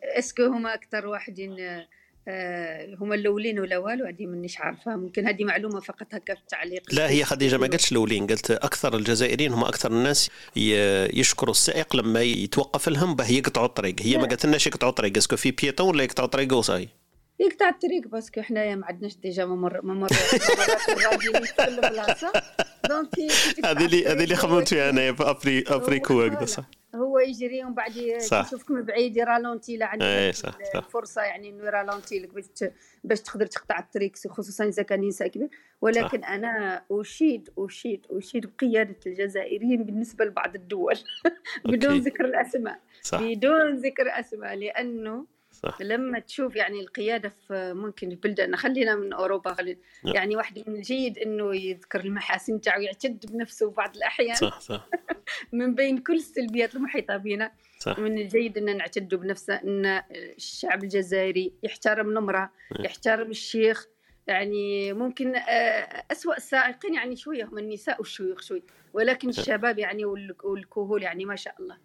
[0.04, 1.56] est-ce que هما أكثر واحدين
[2.28, 4.96] آه، هما الأولين ولا والو؟ هذه مانيش عارفة.
[4.96, 6.84] ممكن هذه معلومة فقط هكا في التعليق.
[6.92, 8.28] لا هي خديجة ما قالتش الأولين.
[8.28, 10.30] قالت أكثر الجزائريين هم أكثر الناس
[11.14, 13.96] يشكروا السائق لما يتوقف لهم باه يقطعوا الطريق.
[14.02, 15.18] هي ما قالت لناش يقطعوا الطريق.
[15.18, 16.90] est-ce que في piéton ولا يقطعوا الطريق؟ وصاي
[17.40, 22.32] يقطع الطريق parce que حنايا ما عندناش déjà ممر ممر في كل بلاصة.
[22.90, 23.10] donc
[23.66, 26.66] هذه اللي هذه اللي خممت فيها انايا في افري افريكو هكذا صح؟
[26.96, 30.30] هو يجري ومن بعد يشوفك من بعيد ي ralentir لا عنده
[30.76, 32.46] الفرصة يعني إنه يرالونتي لك باش
[33.04, 35.50] باش تقدر تقطع الطريق خصوصا إذا كان إنسان كبير.
[35.82, 36.30] ولكن صح.
[36.30, 40.96] أنا اشيد اشيد أشيد بقيادة الجزائريين بالنسبة لبعض الدول.
[41.66, 42.80] بدون ذكر الأسماء.
[43.02, 43.22] صح.
[43.22, 45.26] بدون ذكر اسماء لأنه
[45.66, 45.82] صح.
[45.82, 50.16] لما تشوف يعني القيادة في ممكن في بلدان خلينا من أوروبا خلينا نعم.
[50.16, 54.90] يعني واحد من الجيد إنه يذكر المحاسن تاعو يعتد بنفسه بعض الأحيان صح صح
[55.54, 58.00] من بين كل السلبيات المحيطة بنا صح.
[58.00, 62.86] من الجيد إن نعتد بنفسه إن الشعب الجزائري يحترم المراه نعم.
[62.86, 63.88] يحترم الشيخ
[64.28, 68.64] يعني ممكن آه، أسوأ السائقين يعني شوية هم النساء والشيوخ شوي
[68.94, 70.06] ولكن الشباب يعني
[70.44, 71.78] والكهول يعني ما شاء الله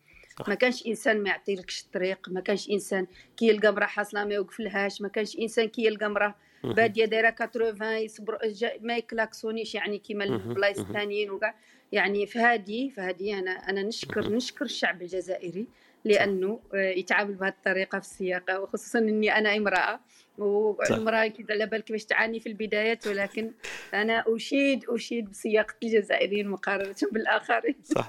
[0.48, 4.60] ما كانش إنسان ما يعطيلكش الطريق ما كانش إنسان كي يلقى مراه حاصله ما يوقف
[4.60, 6.34] لهاش ما كانش إنسان كي يلقى مراه
[6.64, 8.38] بادية دايرة 80 يصبر
[8.80, 11.54] ما يكلاكسونيش يعني كيما البلايص الثانيين وكاع.
[11.92, 15.66] يعني فهادي فهادي أنا أنا نشكر نشكر الشعب الجزائري
[16.04, 20.00] لأنه آه، يتعامل بهذه الطريقة في السياقه وخصوصا إني أنا امرأة.
[20.40, 23.50] والمراه على بالك كيفاش تعاني في البدايات ولكن
[23.94, 27.74] أنا اشيد أشيد بسياقه الجزائريين مقارنة بالآخرين.
[27.84, 28.08] صح.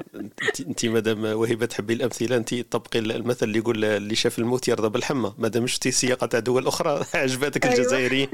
[0.68, 5.34] انت مادام وهبة تحبي الأمثلة أنت طبقي المثل اللي يقول اللي شاف الموت يرضى بالحمى.
[5.38, 7.78] مادام شفتي سياقه تاع دول أخرى عجبتك أيوة.
[7.78, 8.30] الجزائريين.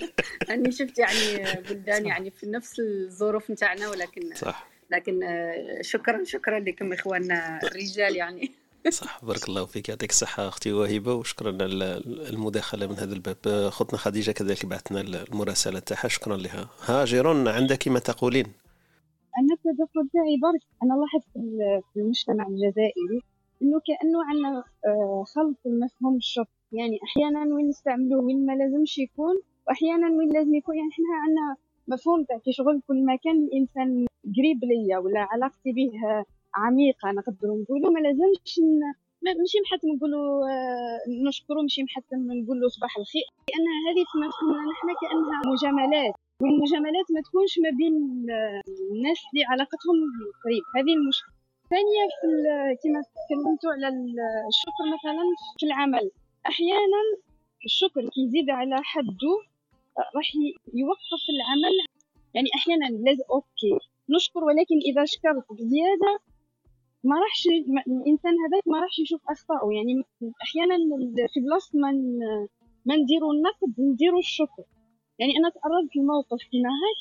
[0.50, 4.66] أني شفت يعني بلدان يعني في نفس الظروف نتاعنا ولكن صح.
[4.90, 5.20] لكن
[5.80, 8.52] شكرا شكرا لكم إخواننا الرجال يعني.
[8.90, 13.36] صح بارك الله فيك يعطيك الصحة أختي وهبة وشكرا على المداخلة من هذا الباب.
[13.46, 16.68] أختنا خديجة كذلك بعثنا المراسلة تاعها شكرا لها.
[16.86, 18.46] ها جيرون عندك ما تقولين؟
[19.38, 21.32] أنا التدخل تاعي برك أنا لاحظت
[21.92, 23.20] في المجتمع الجزائري
[23.62, 26.48] إنه كأنه عندنا آه، خلط مفهوم الشرط.
[26.72, 29.34] يعني أحيانا وين نستعملوه وين ما لازمش يكون
[29.68, 30.76] وأحيانا وين لازم يكون.
[30.76, 31.56] يعني إحنا عندنا
[31.88, 34.06] مفهوم تاع كي شغل كل ما كان الإنسان
[34.36, 35.90] قريب ليا ولا علاقتي به
[36.56, 38.60] عميقة نقدروا نقولوا ما لازمش
[39.22, 40.98] ماشي محتم نقولوا آه،
[41.28, 47.20] نشكروا ماشي محتم نقولوا صباح الخير لأن هذه في مفهومنا نحن كأنها مجاملات والمجاملات ما
[47.26, 47.94] تكونش ما بين
[48.92, 49.96] الناس اللي علاقتهم
[50.44, 51.34] قريب هذه المشكلة.
[51.70, 52.26] ثانية في
[52.82, 53.88] كما تكلمتوا على
[54.48, 55.24] الشكر مثلا
[55.58, 56.10] في العمل
[56.46, 57.00] أحيانا
[57.64, 59.34] الشكر كي يزيد على حده
[59.98, 60.28] آه، راح
[60.74, 61.74] يوقف العمل
[62.34, 63.74] يعني أحيانا لازم أوكي
[64.10, 66.12] نشكر ولكن إذا شكرت بزياده
[67.04, 67.46] ما راحش
[67.86, 69.68] الإنسان هذاك ما راحش يشوف أخطائه.
[69.76, 69.92] يعني
[70.42, 70.76] أحيانا
[71.32, 71.90] في بلاصة ما
[72.86, 74.64] ما نديرو النقد نديرو الشكر.
[75.18, 77.00] يعني أنا تعرضت لموقف كيما هاك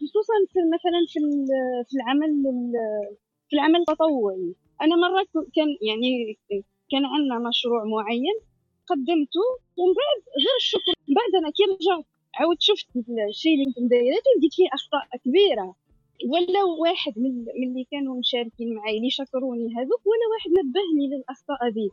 [0.00, 1.20] خصوصا في مثلا في
[1.88, 2.32] في العمل
[3.48, 4.54] في العمل التطوعي.
[4.82, 5.26] أنا مرة
[5.56, 6.38] كان يعني
[6.90, 8.36] كان عندنا مشروع معين
[8.86, 9.44] قدمته
[9.76, 12.04] ومن بعد غير الشكر بعد أنا كي رجعت
[12.38, 12.86] عاود شفت
[13.28, 15.74] الشيء اللي كنت دايرته لقيت فيه أخطاء كبيرة.
[16.26, 21.90] ولا واحد من اللي كانوا مشاركين معي اللي شكروني هذوك ولا واحد نبهني للأخطاء هذه.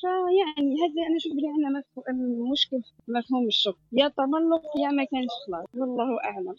[0.00, 1.84] فيعني هذا أنا نشوف بلي عندنا
[2.52, 6.56] مشكل في مفهوم الشكر يا تملق يا ما كانش خلاص والله أعلم.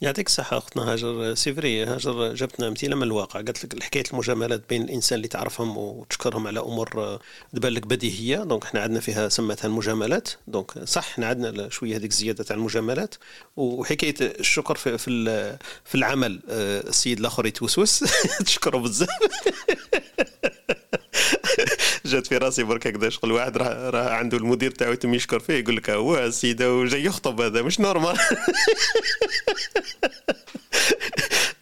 [0.00, 1.84] يعطيك الصحة أختنا هاجر c'est vrai.
[1.84, 3.40] هاجر جابتنا أمثلة من الواقع.
[3.40, 7.18] قالت لك حكاية المجاملات بين الإنسان اللي تعرفهم وتشكرهم على أمور
[7.54, 8.36] تبان لك بديهية.
[8.36, 10.28] donc إحنا عندنا فيها سمتها المجاملات.
[10.46, 13.14] donc صح إحنا عندنا شوية هذيك الزيادة تاع المجاملات.
[13.56, 18.04] وحكاية الشكر في في, في العمل آه، السيد الآخر يتوسوس.
[18.46, 19.08] تشكره بزاف.
[22.08, 25.54] جات في راسي برك هكذا شغل واحد راه راه عنده المدير تاعو يتم يشكر فيه
[25.54, 28.16] يقول لك هو السيده وجاي يخطب هذا مش normal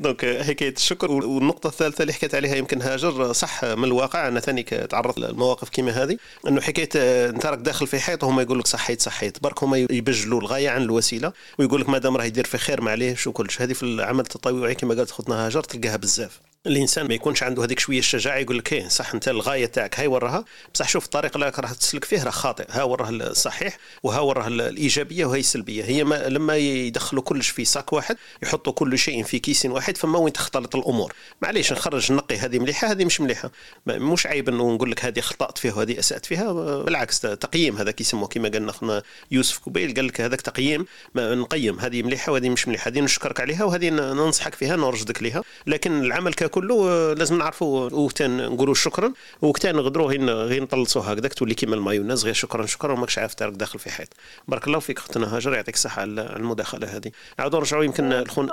[0.00, 4.62] دونك حكاية الشكر والنقطة الثالثة اللي حكيت عليها يمكن هاجر صح من الواقع أنا ثاني
[4.62, 6.16] تعرضت للمواقف كيما هذه
[6.48, 6.88] أنه حكاية
[7.28, 10.82] أنت راك داخل في حيط وهما يقول لك صحيت صحيت برك هما يبجلوا الغاية عن
[10.82, 14.94] الوسيلة ويقول لك مادام راه يدير في خير معليهش وكلش هذه في العمل التطوعي كما
[14.94, 16.40] قالت خوتنا هاجر تلقاها بزاف.
[16.66, 20.06] الإنسان ما يكونش عنده هذيك شوية الشجاعة يقول لك إيه صح أنت الغاية تاعك هاي
[20.06, 20.44] وراها.
[20.74, 25.24] بصح شوف الطريق اللي راك تسلك فيه راه خاطئ ها وراه الصحيح وها وراه الإيجابية
[25.24, 25.84] وهي السلبية.
[25.84, 30.18] هي ما لما يدخلوا كلش في ساك واحد يحطوا كل شيء في كيس واحد فما
[30.18, 31.12] وين تختلط الأمور.
[31.42, 33.50] معليش نخرج نقي هذه مليحة هذه مش مليحة.
[33.86, 36.52] مش عيب إنه نقول لك هذه خطأت فيها وهذه أسأت فيها
[36.82, 40.86] بالعكس تقييم هذا كيسموه كما قالنا إخونا يوسف كوبيل قال لك هذاك تقييم
[41.16, 42.88] نقيم هذه مليحة وهذه مش مليحة.
[42.88, 48.74] هذه نشكرك عليها وهذه ننصحك فيها نرشدك لها لكن العمل ككله لازم نعرفوا وقتان نقولوا
[48.74, 49.12] شكرا.
[49.42, 50.12] وقتان نغدروا
[50.44, 54.08] غير نطلصوا هكذاك تولي كيما المايونيز غير شكرا شكرا وماكش عارف تارك داخل في حيط.
[54.48, 57.10] بارك الله فيك أختنا هاجر يعطيك الصحة على المداخلة هذه.
[57.38, 58.48] عاودوا نرجعوا يمكن الخون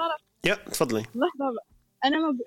[0.45, 1.01] يا تفضلي.
[1.01, 1.45] لحظة
[2.05, 2.37] أنا ما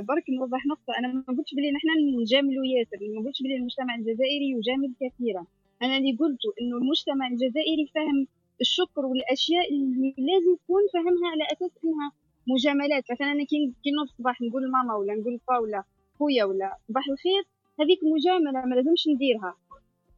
[0.00, 0.98] برك نوضح نقطة.
[0.98, 1.88] أنا ما قلتش بلي نحن
[2.22, 5.44] نجاملوا ياسر ما قلتش بلي المجتمع الجزائري يجامل كثيرا.
[5.82, 8.26] أنا اللي قلته إنه المجتمع الجزائري فهم
[8.60, 12.12] الشكر والأشياء اللي لازم يكون فهمها على أساس إنها
[12.48, 13.04] مجاملات.
[13.12, 15.84] مثلا أنا كي نوض الصباح نقول ماما ولا نقول با ولا
[16.18, 17.42] خويا ولا صباح الخير
[17.80, 19.54] هذيك مجاملة ما لازمش نديرها.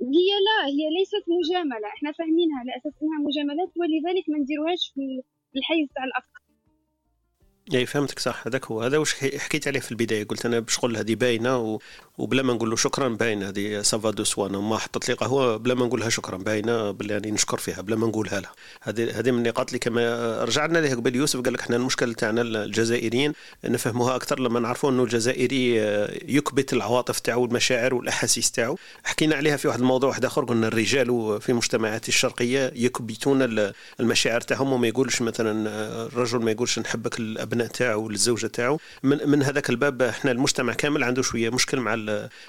[0.00, 1.88] هي لا هي ليست مجاملة.
[1.88, 5.22] إحنا فاهمينها على أساس إنها مجاملات ولذلك ما نديروهاش في
[5.56, 6.40] الحيز تاع الآخر
[7.74, 8.82] إي فهمتك صح هذاك هو.
[8.82, 11.78] هذا واش حكيت عليه في البداية قلت أنا بشغل هذه باينة و...
[12.18, 15.56] وبلا ما نقول له شكرا باينة هذه ça va de soi ما حطت لي قهوة
[15.56, 18.52] بلا ما نقولها شكرا باينة بلا يعني نشكر فيها بلا ما نقولها لها.
[18.82, 22.42] هذه هذه من النقاط اللي كما رجعنا لها قبل يوسف قال لك إحنا المشكل تاعنا
[22.42, 23.32] الجزائريين
[23.64, 25.76] نفهموها أكثر لما نعرفوا إنه الجزائري
[26.36, 28.78] يكبت العواطف تاعو والمشاعر والأحاسيس تاعو.
[29.04, 34.72] حكينا عليها في واحد الموضوع واحد آخر قلنا الرجال في المجتمعات الشرقية يكبتون المشاعر تاعهم
[34.72, 35.68] وما يقولش مثلا
[36.06, 37.55] الرجل ما يقولش نحبك الأبناء.
[37.64, 38.78] تاعو والزوجة تاعو.
[39.02, 41.94] من, من هذاك الباب إحنا المجتمع كامل عنده شوية مشكل مع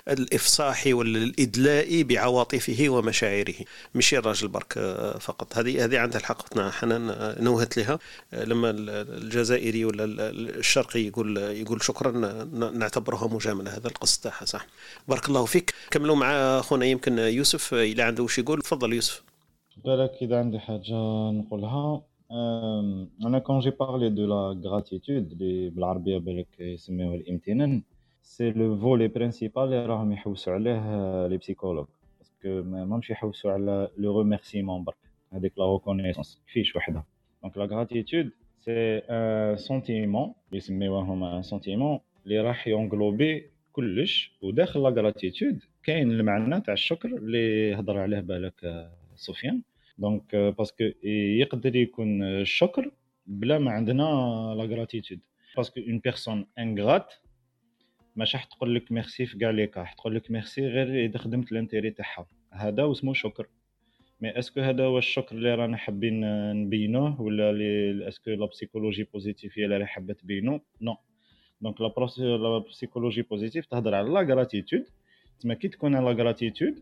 [0.07, 3.55] الإفصاح والإدلاء بعواطفه ومشاعره.
[3.95, 4.73] مش الراجل برك
[5.19, 5.57] فقط.
[5.57, 7.99] هذه هذه عندها الحق حنان نوهت لها.
[8.33, 12.11] لما الجزائري ولا الشرقي يقول يقول شكرا
[12.73, 14.67] نعتبرها مجامله هذا القصد تاعها صح.
[15.07, 15.73] بارك الله فيك.
[15.91, 18.61] كملوا مع أخونا يمكن يوسف إلى عنده وش يقول.
[18.61, 19.23] تفضل يوسف.
[19.85, 20.95] بالك إذا عندي حاجة
[21.31, 22.01] نقولها.
[22.31, 27.83] أنا quand j'ai parlé de la gratitude اللي بالعربيه بالك يسميوها الامتنان
[28.21, 31.87] c'est le volet principal اللي راهم يحوسوا عليه les psychologues
[32.19, 34.95] parce que ماهمش يحوسوا على le remerciement برك
[35.33, 37.05] هذيك la reconnaissance كيفاش وحدها
[37.43, 44.83] donc la gratitude c'est un sentiment اللي يسميوهم un sentiment اللي راح يونغلوبي كلش وداخل
[44.83, 49.61] la gratitude كاين المعنى تاع الشكر اللي هضر عليه بالك سفيان
[49.97, 52.91] donc parce que يقدر يكون الشكر
[53.27, 54.03] بلا ما عندنا
[54.57, 55.19] la gratitude
[55.55, 57.13] parce que une personne ingrate
[58.15, 61.51] مش راح تقول لك ميرسي في كاع les cas تقول لك ميرسي غير إذا خدمت
[61.51, 62.27] l'intérêt تاعها.
[62.51, 63.47] هذا واسمو شكر.
[64.21, 66.21] mais est-ce que هذا هو الشكر اللي رانا حابين
[66.53, 70.97] نبينوه ولا اللي est-ce que la psychologie positive هي اللي حابة تبينو non
[71.61, 74.85] donc la psychologie positive تهضر على la gratitude
[75.39, 76.79] تما كي تكون la gratitude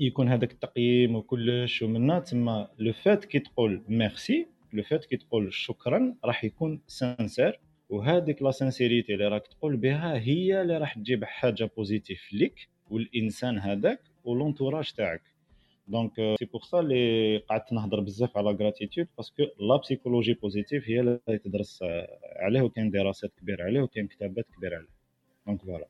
[0.00, 5.52] يكون هذاك التقييم وكلش ومنا تما le fait que تقول merci le fait que تقول
[5.52, 11.24] شكرا راح يكون sincère وهذيك la sincérité اللي راك تقول بها هي اللي راح تجيب
[11.24, 15.22] حاجة positive ليك والإنسان هذاك و l'entourage تاعك.
[15.88, 20.88] donc c'est pour ça اللي قعدت نهضر بزاف على gratitude parce que la psychologie positive
[20.88, 21.82] هي اللي تدرس
[22.40, 24.88] عليه وكاين دراسات كبيرة عليه وكاين كتابات كبيرة عليه.
[25.46, 25.88] donc voilà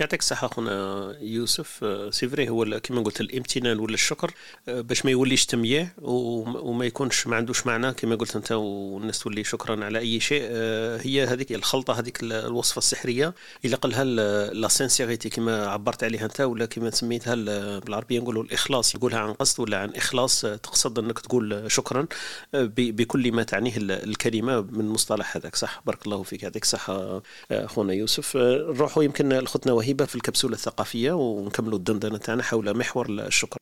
[0.00, 1.84] يعطيك الصحة أخونا يوسف.
[2.10, 4.34] c'est vrai هو كما قلت الامتنان ولا الشكر
[4.66, 9.84] باش ما يوليش تمييع وما يكونش ما عندوش معنى كما قلت أنت والناس تولي شكرا
[9.84, 10.42] على أي شيء.
[11.02, 13.34] هي هذيك الخلطة هذيك الوصفة السحرية
[13.64, 14.04] إلا قالها
[14.54, 17.34] لا سانسيغيتي كما عبرت عليها أنت ولا كما سميتها
[17.78, 22.06] بالعربية نقولوا الإخلاص يقولها عن قصد ولا عن إخلاص تقصد أنك تقول شكرا
[22.52, 28.36] بكل ما تعنيه الكلمة من مصطلح هذاك صح؟ بارك الله فيك يعطيك الصحة أخونا يوسف.
[28.36, 33.58] نروحوا يمكن لخوتنا وهيبة في الكبسولة الثقافية ونكملوا الدندنة تاعنا حول محور الشكر.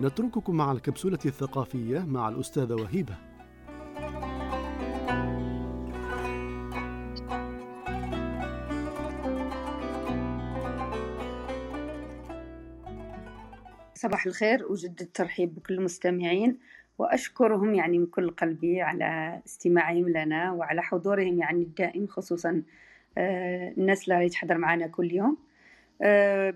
[0.00, 3.16] نترككم مع الكبسولة الثقافية مع الأستاذة وهيبة.
[13.94, 16.58] صباح الخير وجد الترحيب بكل المستمعين
[16.98, 22.62] وأشكرهم يعني من كل قلبي على استماعهم لنا وعلى حضورهم يعني الدائم خصوصا
[23.18, 25.36] الناس اللي تحضر معنا كل يوم.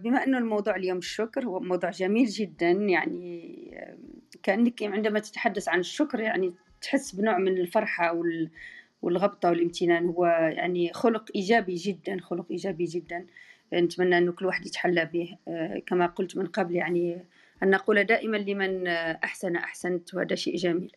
[0.02, 3.54] بما أنه الموضوع اليوم الشكر هو موضوع جميل جدا يعني
[4.42, 8.22] كأنك عندما تتحدث عن الشكر يعني تحس بنوع من الفرحة
[9.02, 10.06] والغبطة والامتنان.
[10.06, 13.26] هو يعني خلق إيجابي جدا خلق إيجابي جدا.
[13.74, 15.36] نتمنى أنه كل واحد يتحلى به.
[15.86, 17.24] كما قلت من قبل يعني
[17.62, 20.92] أن نقول دائما لمن أحسن أحسنت وهذا شيء جميل.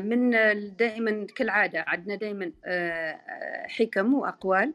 [0.00, 0.30] من
[0.76, 2.52] دائما كالعادة عندنا دائما
[3.66, 4.74] حكم وأقوال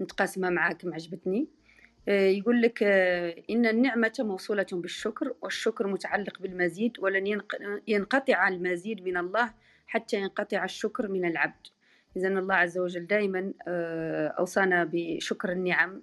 [0.00, 1.48] نتقاسمها معاكم عجبتني.
[2.08, 2.82] يقول لك
[3.50, 7.40] إن النعمة موصولة بالشكر والشكر متعلق بالمزيد ولن
[7.88, 9.54] ينقطع المزيد من الله
[9.86, 11.66] حتى ينقطع الشكر من العبد.
[12.16, 13.52] إذا الله عز وجل دائما
[14.38, 16.02] أوصانا بشكر النعم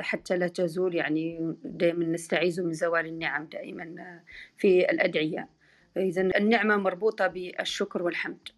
[0.00, 4.20] حتى لا تزول يعني دائما نستعيذ من زوال النعم دائما
[4.56, 5.48] في الأدعية.
[5.96, 8.48] إذا النعمة مربوطة بالشكر والحمد.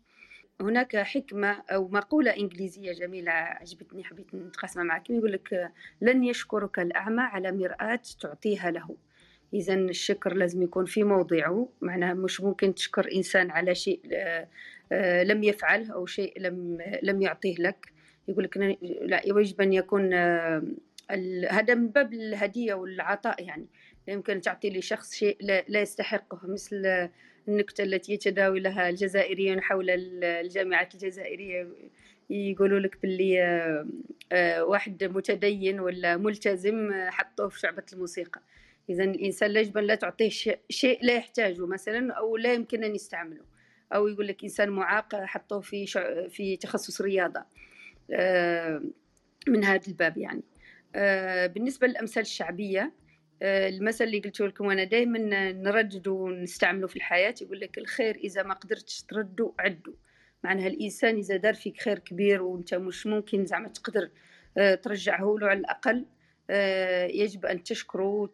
[0.61, 5.71] هناك حكمة أو مقولة إنجليزية جميلة عجبتني حبيت نتقاسمها معكم يقول لك
[6.01, 8.97] لن يشكرك الأعمى على مرآة تعطيها له.
[9.55, 14.01] إذا الشكر لازم يكون في موضعه معناها مش ممكن تشكر إنسان على شيء
[15.23, 17.93] لم يفعله أو شيء لم لم يعطيه لك.
[18.29, 18.57] يقول لك
[19.03, 20.15] لا يجب أن يكون
[21.51, 23.67] هذا من باب الهدية والعطاء يعني.
[24.09, 25.37] لا يمكن تعطي لشخص شيء
[25.69, 27.09] لا يستحقه مثل
[27.49, 29.87] النكتة التي يتداولها الجزائريون حول
[30.25, 31.69] الجامعات الجزائرية.
[32.31, 33.39] يقولوا لك باللي
[34.61, 38.41] واحد متدين ولا ملتزم حطوه في شعبة الموسيقى.
[38.91, 40.31] إذا الإنسان يجب أن لا تعطيه
[40.69, 43.45] شيء لا يحتاجه مثلا أو لا يمكن أن يستعمله.
[43.95, 45.87] أو يقول لك إنسان معاق حطوه في.
[46.31, 47.45] في تخصص رياضة
[49.49, 50.43] من هذا الباب يعني.
[51.49, 52.93] بالنسبة للأمثال الشعبية
[53.43, 55.19] المثل اللي قلت لكم أنا دائما
[55.53, 59.95] نردد ونستعمله في الحياة يقول لك الخير إذا ما قدرتش تردوا عدوا
[60.45, 64.11] معناها الإنسان إذا دار فيك خير كبير وأنت مش ممكن زعما تقدر
[64.83, 66.05] ترجعه له على الأقل
[66.51, 68.31] آه، يجب أن تشكره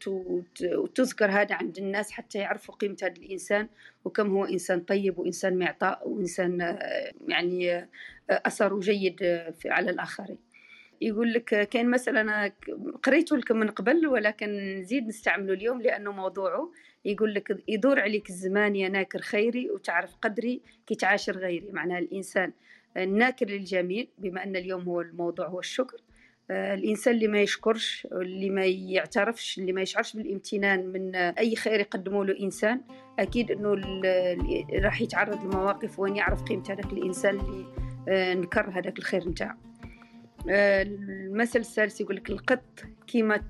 [0.74, 3.68] وتذكر هذا عند الناس حتى يعرفوا قيمة هذا الإنسان
[4.04, 7.88] وكم هو إنسان طيب وإنسان معطاء وإنسان آه، يعني آه،
[8.30, 9.16] أثره جيد
[9.66, 10.38] على الآخرين.
[11.00, 12.52] يقول لك كان مثلا
[13.02, 16.72] قريته لكم من قبل ولكن نزيد نستعمله اليوم لأنه موضوعه.
[17.04, 21.72] يقول لك يدور عليك الزمان يا ناكر خيري وتعرف قدري كي تعاشر غيري.
[21.72, 22.52] معناها الإنسان
[22.96, 26.00] الناكر للجميل بما أن اليوم هو الموضوع هو الشكر.
[26.50, 32.24] الإنسان اللي ما يشكرش اللي ما يعترفش اللي ما يشعرش بالامتنان من أي خير يقدمه
[32.24, 32.80] له إنسان
[33.18, 33.82] أكيد إنه
[34.82, 37.66] راح يتعرض لمواقف وين يعرف قيمة هذاك الإنسان اللي
[38.08, 39.56] آه، نكر هذاك الخير نتاعو
[40.48, 43.44] المثل الثالث يقول لك القط كيما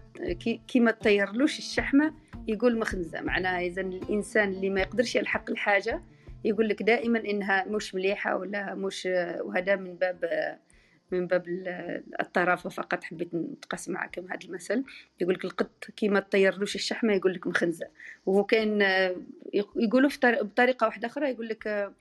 [0.69, 2.15] كيما تطيرلوش الشحمة؟
[2.49, 3.21] يقول مخنزة.
[3.21, 6.03] معناها إذا الإنسان اللي ما يقدرش يلحق الحاجة
[6.45, 9.09] يقول لك دائما إنها مش مليحة ولا مش
[9.41, 10.25] وهذا من باب
[11.13, 11.45] من باب
[12.21, 13.05] الطرافة فقط.
[13.05, 14.85] حبيت نتقاسم معكم هذا المثل
[15.21, 17.87] يقول لك القط كيما تطيرلوش الشحمة؟ يقول لك مخنزة.
[18.27, 18.83] وهو كان
[19.77, 21.93] يقولوا بطريقة واحدة أخرى يقول لك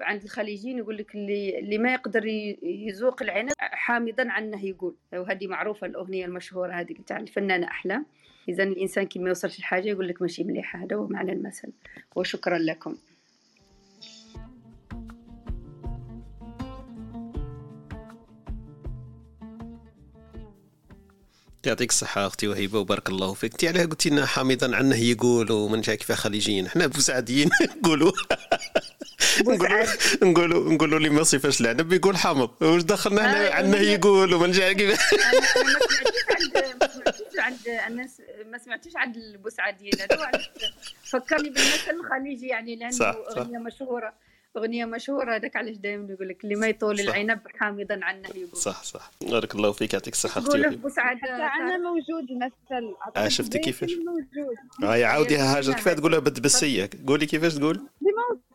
[0.00, 2.26] عند الخليجيين يقول لك اللي, اللي ما يقدر
[2.62, 4.94] يذوق العنب حامضا عنه يقول.
[5.12, 8.06] وهذه معروفة الأغنية المشهورة هذه تاع الفنانة أحلام
[8.48, 11.72] إذا الإنسان كي ما يوصلش الحاجة يقول لك ماشي مليحة هذا هو معنى المثل.
[12.16, 12.96] وشكرا لكم.
[21.66, 23.52] يعطيك الصحة أختي وهيبة وبارك الله فيك.
[23.52, 26.66] أنت عليها قلتي لنا حامضا عنه يقول ومن جاي كيف خليجيين.
[26.66, 27.48] إحنا بوسعديين.
[27.82, 28.12] نقولوا
[30.22, 32.50] نقولوا نقولوا اللي ما صفاش العنب يقول حامض.
[32.62, 35.00] واش دخلنا هنا؟ آه، عنه يقول ومن جاي كيف
[37.38, 39.92] عند الناس ما سمعتش عند البوسعديين
[41.04, 44.12] فكرني بالمثل الخليجي يعني لأنه أغنية مشهوره
[44.56, 48.56] أغنية مشهورة هذاك علاش دائما يقول لك اللي ما يطول العنب حامضا عنه يقول.
[48.56, 49.10] صح صح.
[49.20, 54.56] بارك الله فيك يعطيك الصحة أختي تقول بسعد عندنا موجود المثل آه شفتي كيفاش؟ موجود
[54.84, 57.80] آه عاوديها هاجر كيف تقولها بالسيه قولي كيفاش تقول؟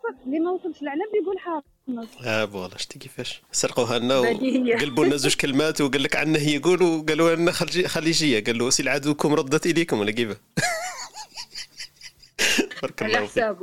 [0.09, 1.63] وصلش اللي ما وصلش العنب يقول حامض
[2.25, 7.35] آه فوالا شتي كيفاش؟ سرقوها لنا وقلبوا لنا زوج كلمات وقال لك عنه يقول وقالوا
[7.35, 7.51] لنا
[7.87, 8.43] خليجية.
[8.43, 10.37] قال له سي عدوكم ردت إليكم ولا كيف؟
[12.81, 13.55] بارك الله فيك.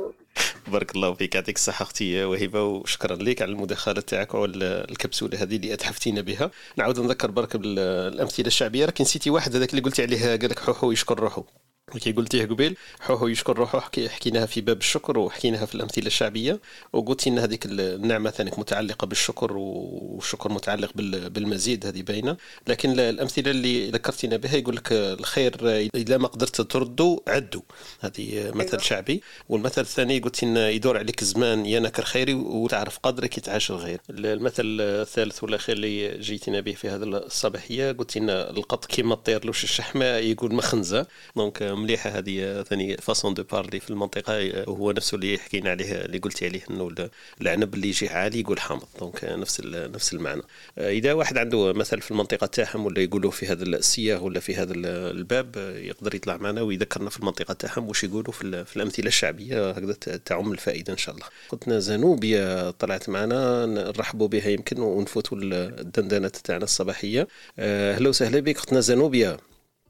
[0.67, 1.35] بارك الله فيك.
[1.35, 6.51] يعطيك الصحة أختي وهبة وشكرا لك على المداخلة تاعك وعلى الكبسولة هذه اللي أتحفتينا بها.
[6.77, 8.85] نعاود نذكر برك بالأمثلة الشعبية.
[8.85, 11.43] راك نسيتي واحد هذاك اللي قلتي عليه قال لك حوحو يشكر روحه
[11.91, 16.59] كي قلتيه قبيل حوحو يشكر روحه حكيناها في باب الشكر وحكيناها في الأمثلة الشعبية
[16.93, 20.91] وقلتي إن هذيك النعمة ثانيك متعلقة بالشكر والشكر متعلق
[21.27, 22.37] بالمزيد هذه باينة.
[22.67, 27.61] لكن الأمثلة اللي ذكرتينا بها يقول لك الخير إذا ما قدرت تردوا عدوا
[27.99, 28.83] هذه مثل أيوة.
[28.83, 29.21] شعبي.
[29.49, 34.01] والمثل الثاني قلت إن يدور عليك الزمان ينكر خيري وتعرف قدرك كي تعاشر الغير.
[34.09, 39.63] المثل الثالث والأخير اللي جيتنا به في هذا الصباحيه قلت إن القط كيما طير لوش
[39.63, 41.07] الشحمه يقول مخنزة.
[41.35, 46.17] donc مليحة هذه ثاني façon de parler في المنطقة وهو نفسه اللي حكينا عليه اللي
[46.17, 47.09] قلتي عليه إنه
[47.41, 48.87] العنب اللي يجي عالي يقول حامض.
[48.99, 50.41] دونك نفس نفس المعنى.
[50.77, 54.73] إذا واحد عنده مثل في المنطقة تاعهم ولا يقولوا في هذا السياغ ولا في هذا
[54.75, 59.93] الباب يقدر يطلع معنا ويذكرنا في المنطقة تاعهم واش يقولوا في, في الأمثلة الشعبية هكذا
[59.93, 61.25] تعم الفائدة إن شاء الله.
[61.49, 67.27] قلتنا زنوبيا طلعت معنا نرحبوا بها يمكن ونفوتوا الدندنة تاعنا الصباحية.
[67.59, 68.55] أهلا وسهلا بك.
[68.55, 69.37] اختنا زنوبيا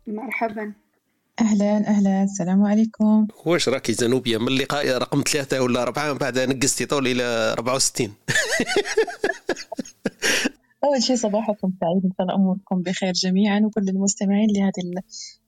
[0.08, 0.74] مرحبا.
[1.42, 2.24] أهلا أهلا.
[2.24, 3.28] السلام عليكم.
[3.46, 7.24] واش راكي زنوبية من اللقاء رقم ثلاثة ولا أربعة من بعد نقزتي طول إلى
[7.58, 8.08] 64
[10.84, 12.04] أول شيء صباحكم سعيد.
[12.06, 13.62] إن شاء الله أموركم بخير جميعا.
[13.66, 15.04] وكل المستمعين لهذه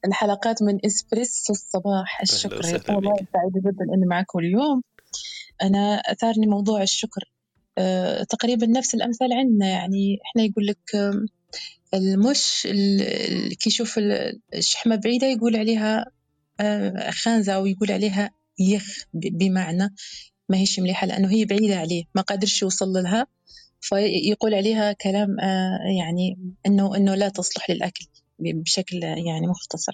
[0.06, 2.20] الحلقات من إسبريسو الصباح.
[2.22, 2.54] الشكر
[2.94, 4.82] والله سعيدة جدا إني معكم اليوم.
[5.62, 7.20] أنا أثارني موضوع الشكر.
[7.78, 9.68] أه تقريبا نفس الأمثال عندنا.
[9.68, 11.12] يعني إحنا يقول لك
[11.96, 12.68] المش
[13.60, 14.00] كي يشوف
[14.54, 16.04] الشحمة بعيدة يقول عليها
[16.60, 19.94] آه، خانزة أو يقول عليها يخ بمعنى
[20.48, 23.26] ما هيش مليحة لأنه هي بعيدة عليه ما قادرش يوصل لها
[23.80, 28.06] فيقول عليها كلام آه، يعني إنه إنه لا تصلح للأكل
[28.38, 29.92] بشكل يعني مختصر.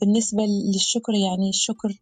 [0.00, 0.42] بالنسبة
[0.74, 1.98] للشكر يعني الشكر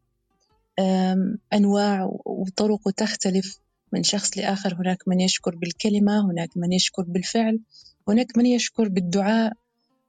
[1.53, 3.59] أنواع وطرق تختلف
[3.93, 7.61] من شخص لآخر هناك من يشكر بالكلمة هناك من يشكر بالفعل.
[8.09, 9.53] هناك من يشكر بالدعاء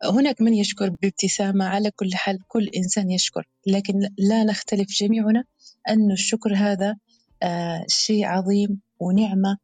[0.04, 3.48] هناك من يشكر بابتسامة على كل حال كل إنسان يشكر.
[3.68, 5.44] لكن لا نختلف جميعنا
[5.90, 6.96] أن الشكر هذا
[7.44, 9.58] آه، شيء عظيم ونعمة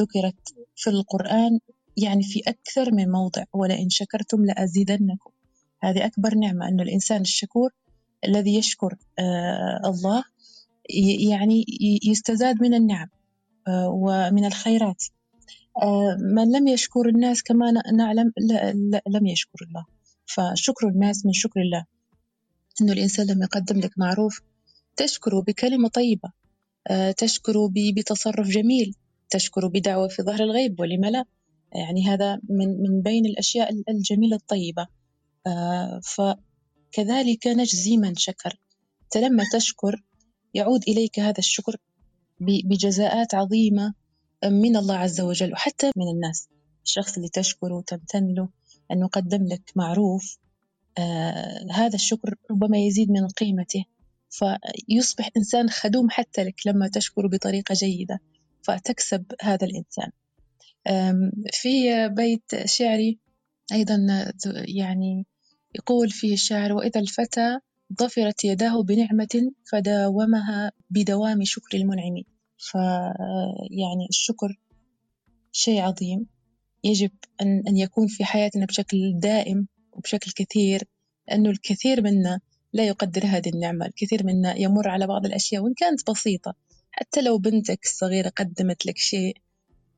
[0.00, 1.58] ذكرت في القرآن
[1.96, 3.44] يعني في أكثر من موضع.
[3.52, 5.30] ولئن شكرتم لأزيدنكم.
[5.82, 7.70] هذه أكبر نعمة أن الإنسان الشكور
[8.24, 8.96] الذي يشكر
[9.84, 10.24] الله
[11.30, 11.64] يعني
[12.04, 13.08] يستزاد من النعم
[13.88, 15.04] ومن الخيرات.
[16.34, 18.32] من لم يشكر الناس كما نعلم
[19.08, 19.84] لم يشكر الله.
[20.26, 21.84] فشكر الناس من شكر الله.
[22.80, 24.40] إنه الإنسان لما يقدم لك معروف
[24.96, 26.32] تشكره بكلمة طيبة
[26.86, 28.94] آه، تشكره بتصرف جميل
[29.30, 31.24] تشكره بدعوة في ظهر الغيب ولم لا.
[31.72, 34.86] يعني هذا من من بين الأشياء الجميلة الطيبة.
[35.46, 38.60] آه، فكذلك نجزي من شكر.
[39.16, 40.02] لما تشكر
[40.54, 41.76] يعود إليك هذا الشكر
[42.40, 43.94] بجزاءات عظيمة.
[44.44, 46.48] من الله عز وجل وحتى من الناس.
[46.84, 48.48] الشخص اللي تشكره وتمتن له
[48.92, 50.38] أنه قدم لك معروف
[50.98, 53.84] آه هذا الشكر ربما يزيد من قيمته.
[54.30, 58.20] فيصبح إنسان خدوم حتى لك لما تشكره بطريقة جيدة.
[58.62, 60.10] فتكسب هذا الإنسان.
[61.52, 63.18] في بيت شعري
[63.72, 64.06] أيضا
[64.54, 65.26] يعني
[65.74, 67.58] يقول فيه الشاعر وإذا الفتى
[68.00, 72.22] ظفرت يداه بنعمة فداومها بدوام شكر المنعم
[72.58, 72.74] ف
[73.70, 74.58] يعني الشكر
[75.52, 76.26] شيء عظيم.
[76.84, 77.10] يجب
[77.42, 80.82] أن يكون في حياتنا بشكل دائم وبشكل كثير
[81.28, 82.40] لأنه الكثير منا
[82.72, 86.54] لا يقدر هذه النعمة الكثير منا يمر على بعض الأشياء وإن كانت بسيطة.
[86.90, 89.36] حتى لو بنتك الصغيرة قدمت لك شيء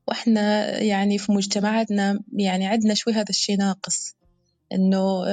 [0.07, 4.15] وإحنا يعني في مجتمعاتنا يعني عندنا شوي هذا الشيء ناقص.
[4.71, 5.25] إنه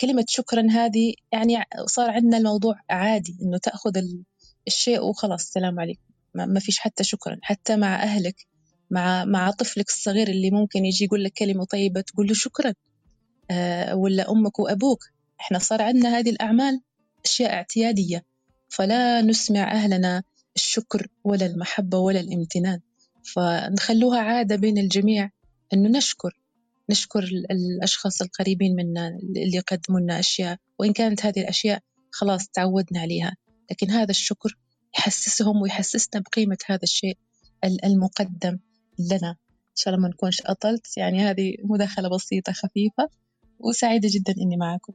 [0.00, 1.56] كلمة شكرا هذه يعني
[1.86, 4.02] صار عندنا الموضوع عادي إنه تأخذ
[4.66, 5.46] الشيء وخلاص.
[5.46, 6.15] السلام عليكم.
[6.44, 7.38] ما فيش حتى شكرا.
[7.42, 8.46] حتى مع أهلك
[8.90, 12.74] مع مع طفلك الصغير اللي ممكن يجي يقول لك كلمة طيبة تقول له شكرا.
[13.50, 15.04] آه ولا أمك وأبوك.
[15.40, 16.80] إحنا صار عندنا هذه الأعمال
[17.24, 18.24] أشياء اعتيادية.
[18.68, 20.22] فلا نسمع أهلنا
[20.56, 22.80] الشكر ولا المحبة ولا الامتنان.
[23.34, 25.30] فنخلوها عادة بين الجميع
[25.72, 26.40] أنه نشكر
[26.90, 30.56] نشكر الأشخاص القريبين منا اللي يقدموا لنا أشياء.
[30.78, 31.80] وإن كانت هذه الأشياء
[32.10, 33.36] خلاص تعودنا عليها.
[33.70, 34.58] لكن هذا الشكر
[34.98, 37.18] يحسسهم ويحسسنا بقيمة هذا الشيء
[37.84, 38.58] المقدم
[38.98, 39.30] لنا.
[39.30, 40.96] إن شاء الله ما نكونش أطلت.
[40.96, 43.08] يعني هذه مداخلة بسيطة خفيفة
[43.58, 44.92] وسعيدة جدا إني معكم.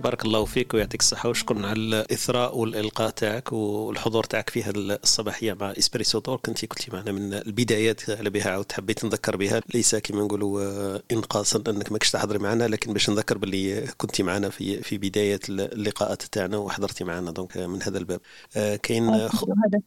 [0.00, 5.52] بارك الله فيك ويعطيك الصحة وشكرا على الإثراء والإلقاء تاعك والحضور تاعك في هذه الصباحية
[5.52, 6.36] مع إسبريسو دور.
[6.36, 9.62] كنت كنت معنا من البدايات على بها عاود حبيت نذكر بها.
[9.74, 14.48] ليس كما نقولوا آه، إنقاصا أنك ماكش تحضري معنا لكن باش نذكر باللي كنت معنا
[14.48, 18.20] في في بداية اللقاءات تاعنا وحضرتي معنا donc من هذا الباب.
[18.56, 19.30] آه، كاين هذا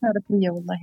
[0.02, 0.80] شرف لي والله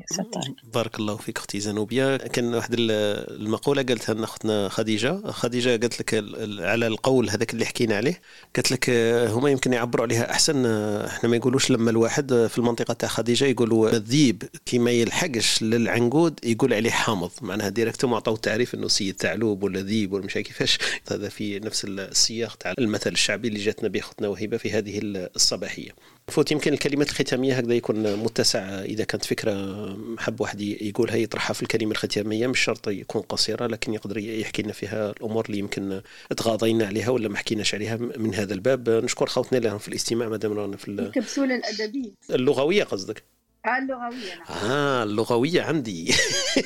[0.75, 5.31] بارك الله فيك أختي زنوبيا كان واحد المقولة قالتها لنا أختنا خديجة.
[5.31, 6.15] خديجة قالت لك
[6.61, 8.21] على القول هذاك اللي حكينا عليه
[8.57, 12.95] قالت لك آه، هما يمكن يعبروا عليها أحسن إحنا ما يقولوش لما الواحد في المنطقة
[12.95, 18.75] تاع خديجة يقولوا الذيب كي ما يلحقش للعنقود يقول عليه حامض معناها directement عطاو تعريف
[18.75, 20.79] إنه سيد ثعلوب ولا ذيب ولا مش كيفاش.
[21.11, 25.91] هذا في نفس السياق تاع المثل الشعبي اللي جاتنا به اختنا وهبه في هذه الصباحية.
[26.31, 31.63] فوت يمكن الكلمات الختامية هكذا يكون متسع إذا كانت فكرة حب واحد يقولها يطرحها في
[31.63, 36.01] الكلمة الختامية مش شرط يكون قصيرة لكن يقدر يحكي لنا فيها الأمور اللي يمكن
[36.37, 38.89] تغاضينا عليها ولا ما حكيناش عليها من هذا الباب.
[38.89, 42.11] نشكر خوتنا لهم في الاستماع ما دام رانا في الكبسوله الأدبية.
[42.31, 43.23] اللغوية قصدك.
[43.67, 44.71] اللغوية نعم.
[44.71, 46.15] آه اللغوية عندي.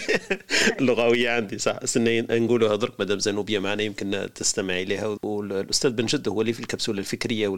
[0.80, 1.78] اللغوية عندي صح.
[1.82, 6.60] استنى نقولها درك مدام زنوبية معنا يمكن تستمع إليها والأستاذ بن جد هو اللي في
[6.60, 7.48] الكبسولة الفكرية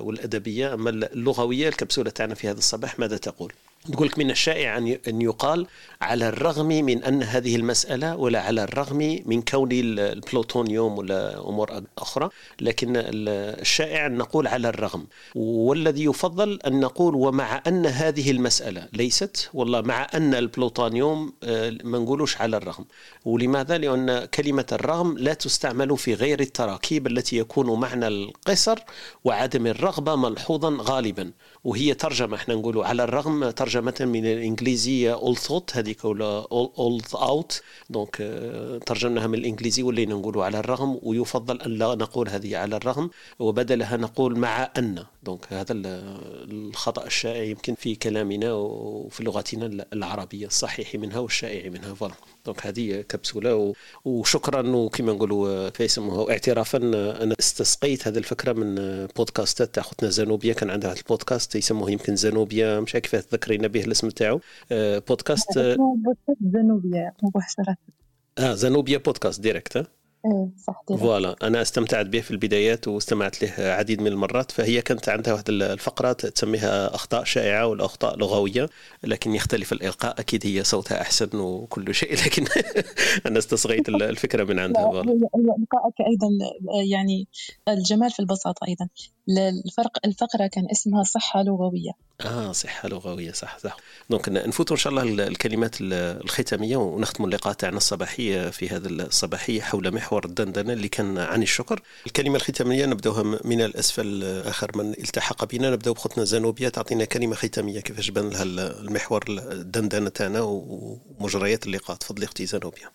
[0.00, 0.74] والأدبية.
[0.74, 3.52] أما اللغوية الكبسولة تاعنا في هذا الصباح ماذا تقول؟
[3.88, 4.78] نقول لك من الشائع
[5.08, 5.66] أن يقال
[6.00, 12.28] على الرغم من أن هذه المسألة ولا على الرغم من كون البلوتونيوم ولا أمور أخرى
[12.60, 15.06] لكن الشائع أن نقول على الرغم.
[15.34, 21.98] والذي يفضل أن نقول ومع أن هذه المسألة ليست والله مع أن البلوتونيوم آه، ما
[21.98, 22.84] نقولوش على الرغم.
[23.24, 28.78] ولماذا؟ لأن كلمة الرغم لا تستعمل في غير التراكيب التي يكون معنى القصر
[29.24, 31.30] وعدم الرغبة ملحوظا غالبا.
[31.64, 36.46] وهي ترجمة إحنا نقولوا على الرغم ترجمة من الإنجليزية although هذيك ولا
[36.76, 37.60] although.
[37.90, 38.16] donc
[38.86, 43.96] ترجمناها من الإنجليزي ولينا نقولوا على الرغم ويفضل أن لا نقول هذه على الرغم وبدلها
[43.96, 45.04] نقول مع أن.
[45.22, 51.94] donc هذا الخطأ الشائع يمكن في كلامنا وفي لغتنا العربية الصحيح منها والشائع منها.
[51.94, 52.14] voilà
[52.46, 56.78] donc هذه كبسولة وشكرا وكما نقولوا كيف يسموها اعترافا
[57.22, 58.74] أنا استسقيت هذه الفكرة من
[59.16, 64.08] بودكاستات تاع أختنا زانوبيا كان عندها البودكاست يسموه يمكن زانوبيا مش عارف تذكرينا به الاسم
[64.08, 64.40] تاعو.
[65.08, 67.76] بودكاست بودكاست زانوبيا مباشرة.
[68.38, 69.86] آه زانوبيا بودكاست direct
[70.66, 75.32] صح voilà أنا استمتعت به في البدايات واستمعت له عديد من المرات فهي كانت عندها
[75.32, 78.68] واحد الفقرة تسميها أخطاء شائعة ولا اخطاء لغوية
[79.04, 82.44] لكن يختلف الإلقاء أكيد هي صوتها أحسن وكل شيء لكن
[83.26, 86.28] أنا استصغيت الفكرة من عندها إلقائك أيضا
[86.90, 87.28] يعني
[87.68, 88.88] الجمال في البساطة أيضا.
[89.66, 91.92] الفرق الفقرة كان اسمها صحة لغوية.
[92.20, 93.76] آه صحة لغوية صح صح.
[94.10, 99.94] donc نفوتوا إن شاء الله الكلمات الختامية ونختموا اللقاء تاعنا الصباحي في هذا الصباحيه حول
[99.94, 101.82] محور الدندنة اللي كان عن الشكر.
[102.06, 105.70] الكلمة الختامية نبداوها من الأسفل آخر من التحق بنا.
[105.70, 108.42] نبداو بأختنا زانوبيا تعطينا كلمة ختامية كيفاش بان لها
[108.80, 112.90] المحور الدندنة تاعنا ومجريات اللقاء تفضلي أختي زانوبيا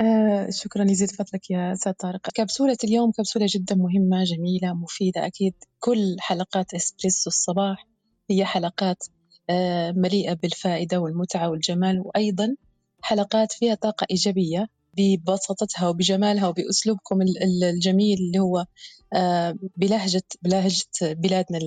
[0.00, 2.30] آه شكرا يزيد فضلك يا أستاذ طارق.
[2.34, 5.54] كبسولة اليوم كبسولة جدا مهمة جميلة مفيدة أكيد.
[5.78, 7.86] كل حلقات إسبريسو الصباح
[8.30, 9.04] هي حلقات
[9.50, 12.56] آه مليئة بالفائدة والمتعة والجمال وأيضا
[13.02, 14.66] حلقات فيها طاقة إيجابية.
[14.96, 17.18] ببساطتها وبجمالها وبأسلوبكم
[17.62, 18.66] الجميل اللي هو
[19.12, 21.58] آه بلهجة بلهجة بلادنا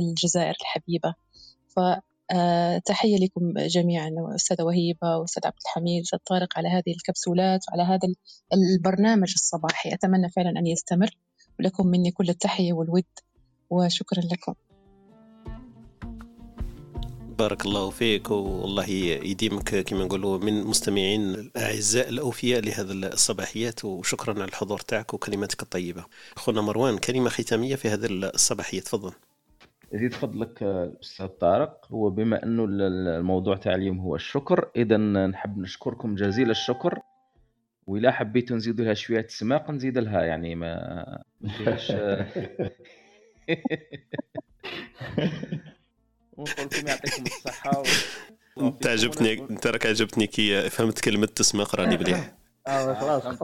[0.00, 1.14] الجزائر الحبيبة.
[1.68, 1.80] ف
[2.30, 8.08] آه لكم جميعا أستاذة وهيبة وأستاذ عبد الحميد أستاذ طارق على هذه الكبسولات وعلى هذا
[8.52, 9.94] البرنامج الصباحي.
[9.94, 11.10] أتمنى فعلا أن يستمر
[11.58, 13.04] ولكم مني كل التحية والود
[13.70, 14.54] وشكرا لكم.
[17.38, 18.30] بارك الله فيك.
[18.30, 18.88] والله
[19.24, 23.84] يديمك كما نقولوا من مستمعين الأعزاء الأوفياء لهذا الصباحيات.
[23.84, 26.04] وشكرا على الحضور تاعك وكلماتك الطيبة.
[26.36, 28.80] أخونا مروان كلمة ختامية في هذه الصباحية.
[28.80, 29.12] تفضل.
[29.92, 31.86] يزيد فضلك الاستاذ طارق.
[31.92, 34.96] هو بما انه الموضوع تاع اليوم هو الشكر اذا
[35.26, 36.98] نحب نشكركم جزيل الشكر.
[37.86, 41.92] وإلا حبيتوا نزيدوا لها شوية سماق نزيد لها يعني ما فيهاش
[46.36, 47.82] ونقول لكم يعطيكم الصحة
[48.56, 48.70] و...
[48.82, 52.32] تعجبتني أنت راك عجبتني كي فهمت كلمة تسماق راني مليح
[52.66, 53.38] آه خلاص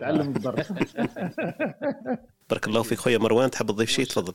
[0.00, 0.72] تعلم الدرس
[2.50, 4.32] بارك الله فيك خويا مروان تحب تضيف شيء تفضل.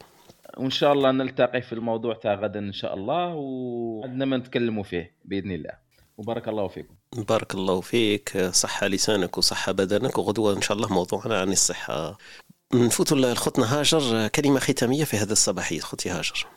[0.58, 5.16] وإن شاء الله نلتقي في الموضوع تاع غدا إن شاء الله وعندنا ما نتكلموا فيه
[5.26, 5.72] بإذن الله.
[6.18, 6.96] وبارك الله فيكم.
[7.18, 8.38] بارك الله فيك.
[8.38, 12.18] صحة لسانك وصحة بدنك وغدوة إن شاء الله موضوعنا عن الصحة.
[12.74, 14.28] نفوت لخوتنا هاجر.
[14.28, 16.48] كلمة ختامية في هذا الصباحية خوتي هاجر.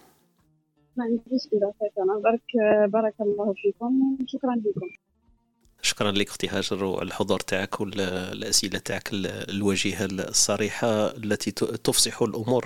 [0.96, 2.42] ما عنديش إضافات أنا بارك
[2.92, 4.88] بارك الله فيكم وشكرا لكم.
[5.82, 12.64] شكرا لك أختي هاجر والحضور تاعك والأسئلة تاعك الوجيهة الصريحة التي تفصح الأمور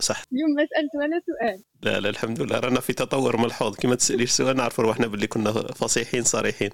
[0.00, 1.62] صح؟ اليوم ما سألت ولا سؤال.
[1.82, 2.58] لا لا الحمد لله.
[2.58, 3.76] رانا في تطور ملحوظ.
[3.76, 6.70] كما تسأليش سؤال نعرف روحنا باللي كنا فصيحين صريحين.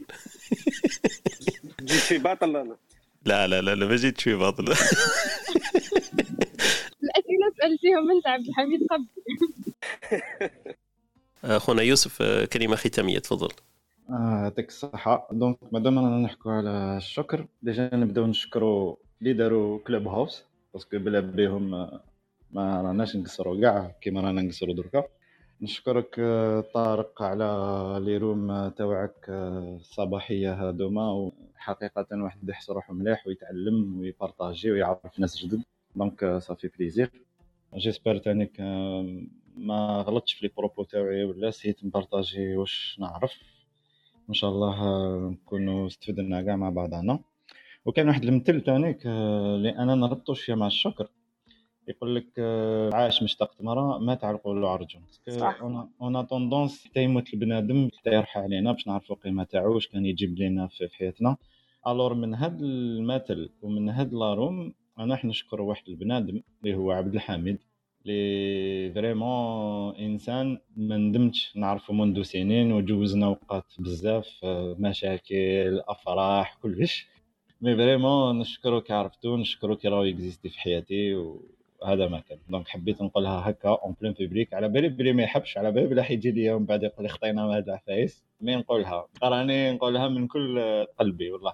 [1.89, 2.77] جيت في باطل أنا.
[3.24, 4.65] لا لا لا, لا ما جيتش في باطل.
[7.05, 9.06] الأسئلة سألتيهم أنت عبد الحميد قبل
[11.45, 12.23] اخونا يوسف
[12.53, 13.49] كلمة ختامية تفضل.
[14.11, 15.29] يعطيك الصحة.
[15.32, 21.21] donc مادام رانا نحكوا على الشكر déjà نبداو نشكروا اللي داروا Clubhouse parce que بلا
[21.21, 21.71] بيهم
[22.51, 25.05] ما راناش نقصروا كاع كيما رانا نقصروا دركا.
[25.63, 26.15] نشكرك
[26.75, 35.19] طارق على les rooms تاوعك الصباحية هادوما وحقيقة واحد يحس روحو مليح ويتعلم ويبارطاجي ويعرف
[35.19, 35.63] ناس جدد.
[35.97, 37.11] donc ça fait plaisir.
[37.77, 38.61] j'espère تانيك
[39.59, 43.32] ما غلطتش في les propos تاوعي ولا سيت نبارطاجي واش نعرف.
[44.28, 44.76] إن شاء الله
[45.30, 47.20] نكونوا استفدنا كاع مع بعضنا
[47.85, 51.09] وكان واحد المثل تانيك اللي أنا نربطو شوية مع الشكر.
[51.89, 52.39] يقول لك
[52.94, 55.62] عاش مشتاق تمرة مات علقوا له عرجون صح.
[56.03, 60.06] on a tendance حتى يموت البنادم حتى يروح علينا باش نعرفوا القيمة تاعو واش كان
[60.06, 61.36] يجيب لنا في حياتنا.
[61.86, 66.90] alors من هاد المثل ومن هاد la room أنا راح نشكر واحد البنادم اللي هو
[66.90, 67.59] عبد الحميد.
[68.09, 71.52] اللي vraiment إنسان ما ندمتش.
[71.56, 74.40] نعرفه منذ سنين وجوزنا اوقات بزاف
[74.78, 77.06] مشاكل أفراح كلش.
[77.61, 82.39] mais vraiment نشكرو كي عرفتو نشكرو كي راهو اكزيستي في حياتي وهذا ما كان.
[82.49, 86.03] donc حبيت نقولها هكا en plein public على بالي بلي ما يحبش على بالي بلي
[86.02, 89.06] حيجي ليا ومن بعد يقول لي خطينا هذا عفايس mais نقولها.
[89.22, 90.60] راني نقولها من كل
[90.98, 91.52] قلبي والله.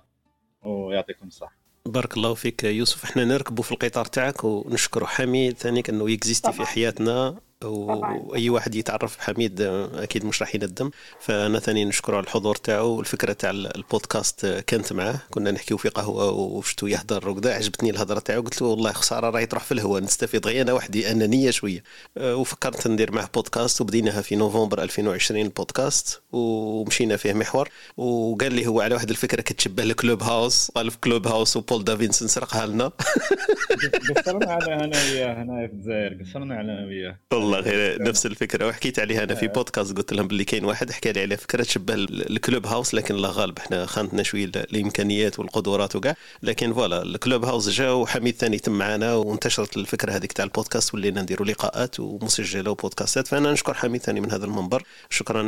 [0.65, 1.64] ويعطيكم الصحة.
[1.89, 3.05] بارك الله فيك يوسف.
[3.05, 7.37] إحنا نركبوا في القطار تاعك ونشكروا حميد ثاني انه يكزيستي في حياتنا.
[7.65, 9.61] وأي واحد يتعرف بحميد
[9.95, 10.91] أكيد مش راح يندم.
[11.21, 15.21] فأنا ثاني نشكره على الحضور تاعو والفكرة تاع البودكاست كانت معاه.
[15.31, 17.55] كنا نحكيو في قهوة وشتو يهضر وكذا.
[17.55, 20.03] عجبتني الهضرة تاعو قلت له والله خساره راهي تروح في الهواء.
[20.03, 21.83] نستفيد غير أنا وحدي أنانية شوية.
[22.21, 27.69] وفكرت ندير معه بودكاست وبديناها في نوفمبر 2020 البودكاست ومشينا فيه محور.
[27.97, 30.71] وقال لي هو على واحد الفكرة كتشبه ال Clubhouse.
[30.71, 32.93] قال في Clubhouse و Paul Davison سرقها لنا.
[34.17, 36.23] قصرنا على أنا وياه هنا في الجزائر.
[36.23, 37.19] قصرنا على أنا وياه.
[37.33, 38.67] والله والله غير نفس الفكرة.
[38.67, 41.95] وحكيت عليها أنا في بودكاست قلت لهم باللي كاين واحد حكى لي على فكرة تشبه
[41.95, 43.59] ال Clubhouse لكن الله غالب.
[43.59, 46.17] إحنا خانتنا شوية الإمكانيات والقدرات وكاع.
[46.43, 51.23] لكن voilà ال Clubhouse جا وحميد ثاني تم معنا وانتشرت الفكرة هذيك تاع البودكاست ولينا
[51.23, 53.27] نديروا لقاءات ومسجلة وبودكاستات.
[53.29, 54.83] فأنا نشكر حميد ثاني من هذا المنبر.
[55.11, 55.41] شكرا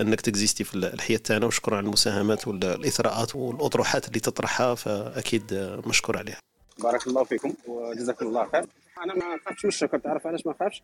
[0.00, 5.44] أنك تكزيستي في الحياة تاعنا وشكرا على المساهمات والاثراءات والأطروحات اللي تطرحها فأكيد
[5.86, 6.38] مشكور عليها.
[6.78, 8.64] بارك الله فيكم وجزاكم الله خير.
[8.98, 10.82] أنا ما خافش من الشكر تعرف علاش ما خافش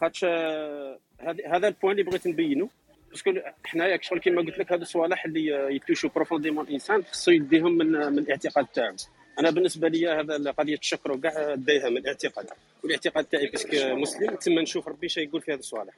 [0.00, 0.98] خاطش آه،
[1.46, 2.68] هذا ال point اللي بغيت نبينه
[3.10, 3.32] parce que
[3.64, 7.78] حنايا شغل كما قلت لك هذو الصوالح اللي ي toucher وا profondément الإنسان خصو يديهم
[7.78, 8.96] من من الاعتقاد تاعو.
[9.38, 12.46] أنا بالنسبة لي هذا قضية الشكر وكاع دايها من الاعتقاد.
[12.84, 15.94] والاعتقاد تاعي parce que مسلم تما نشوف ربي شي يقول في هذه الصوالح.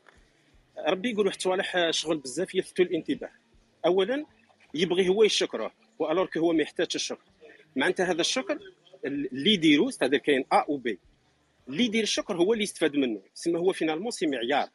[0.89, 3.31] ربي يقول واحد الصوالح شغل بزاف يلفتوا الانتباه.
[3.86, 4.24] اولا
[4.74, 7.24] يبغي هو يشكره و alors هو ما يحتاجش الشكر.
[7.77, 8.59] معناتها هذا الشكر
[9.05, 10.98] اللي يديروا هذا كاين A و B
[11.70, 13.20] اللي يدير الشكر هو اللي يستفاد منه.
[13.34, 14.68] تسمى هو finalement c'est معيار.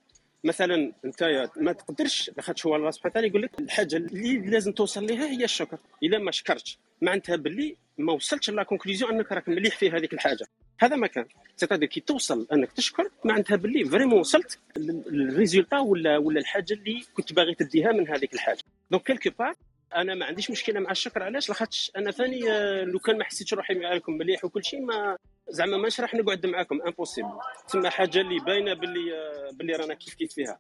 [0.44, 5.08] مثلا أنت ما تقدرش لاخاطش هو الله سبحانه وتعالى يقول لك الحاجة اللي لازم توصل
[5.08, 5.78] لها هي الشكر.
[6.04, 10.46] إلا ما شكرتش معناتها باللي ما وصلتش la conclusion أنك راك مليح في هذيك الحاجة.
[10.80, 11.26] هذا ما كان.
[11.58, 17.04] c'est-à-dire كي توصل أنك تشكر معناتها باللي vraiment وصلت لل résultat ولا ولا الحاجة اللي
[17.14, 18.64] كنت باغي تديها من هذيك الحاجة.
[18.92, 19.56] donc quelque part
[19.96, 23.54] أنا ما عنديش مشكلة مع الشكر علاش؟ لاخاطش أنا ثاني آه، لو كان ما حسيتش
[23.54, 25.18] روحي معاكم مليح وكل شيء ما
[25.50, 26.82] زعما ماش راح نقعد معاكم.
[26.82, 27.30] impossible
[27.68, 30.60] تسمى حاجة اللي باينة باللي آه، باللي رانا كيف كيف فيها.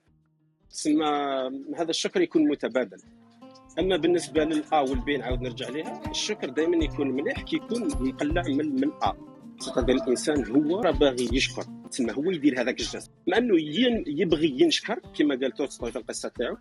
[0.69, 1.05] تسمى
[1.77, 2.97] هذا الشكر يكون متبادل.
[3.79, 7.87] أما بالنسبة لل A وال B نعاود نرجع لها الشكر دائما يكون مليح كي يكون
[7.87, 9.13] مقلع من من آ.
[9.65, 11.63] تقدر الإنسان هو راه باغي يشكر.
[11.91, 13.55] تسمى هو يدير هذاك الجزء مع أنه
[14.07, 16.57] يبغي ينشكر كما قال تولستوي في القصة تاعو.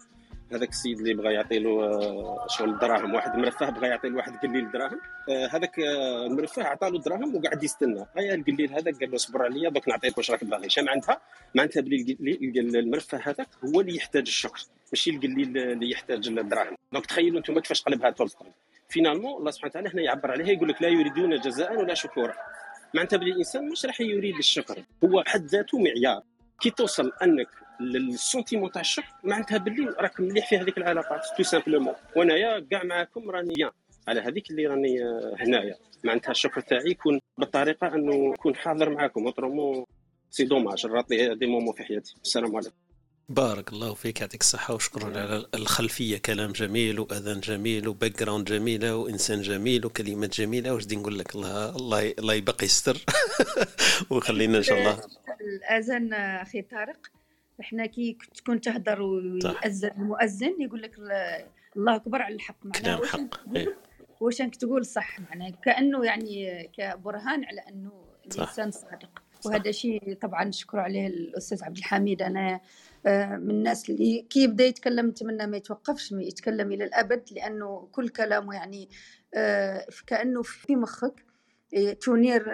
[0.52, 4.64] هذاك السيد اللي بغى يعطي له آه، شغل الدراهم واحد مرفه بغى يعطي لواحد قليل
[4.64, 8.06] الدراهم آه، هذاك آه، المرفه عطى له الدراهم وقعد يستنى.
[8.16, 10.68] غير القليل هذاك قال له اصبر عليا دوك نعطيك واش راك باغي.
[10.70, 11.20] شنو معناتها؟
[11.54, 12.16] معناتها بلي
[12.80, 14.60] المرفه هذاك هو اللي يحتاج الشكر
[14.92, 16.76] ماشي القليل اللي يحتاج الدراهم.
[16.92, 18.52] donc تخيلوا أنتم كيفاش قلبها تولستوي
[18.88, 22.34] finalement الله سبحانه وتعالى هنا يعبر عليها يقول لك لا يريدون جزاء ولا شكورا.
[22.94, 26.22] معناتها بلي الإنسان مش راح يريد الشكر هو حد ذاته معيار.
[26.60, 27.48] كي توصل أنك
[27.80, 32.84] لل sentiment تاع الشكر معناتها باللي راك مليح في هذيك العلاقات tout simplement وانايا كاع
[32.84, 33.70] معاكم راني
[34.08, 35.00] على هذيك اللي راني
[35.40, 35.76] هنايا.
[36.04, 39.26] معناتها الشكر تاعي يكون بالطريقة أنه نكون حاضر معاكم.
[39.26, 39.84] autrement
[40.30, 42.14] c'est dommage ن rater des moments في حياتي.
[42.24, 42.74] السلام عليكم.
[43.28, 44.20] بارك الله فيك.
[44.20, 46.18] يعطيك الصحة وشكرا على الخلفية.
[46.18, 50.74] كلام جميل وأذان جميل و background جميلة وإنسان جميل وكلمات جميلة.
[50.74, 52.96] واش بدي نقول لك؟ الله الله الله يبقي يستر
[54.10, 55.00] ويخلينا إن شاء الله.
[55.40, 57.10] الأذان أخي طارق.
[57.60, 60.98] إحنا كي تكون تهدر ويأذن المؤذن يقول لك
[61.76, 63.00] الله أكبر على الحق معناها.
[63.00, 63.48] واش حق
[64.20, 67.92] واش انك تقول صح معناها؟ كأنه يعني كبرهان على أنه
[68.26, 69.22] الإنسان صادق.
[69.46, 72.22] وهذا شيء طبعا نشكر عليه الأستاذ عبد الحميد.
[72.22, 72.60] أنا
[73.06, 78.08] آه، من الناس اللي كي يبدأ يتكلم نتمنى ما يتوقفش يتكلم إلى الأبد لأنه كل
[78.08, 78.88] كلامه يعني
[79.34, 81.24] آه، كأنه في مخك.
[81.76, 82.44] آه، تونير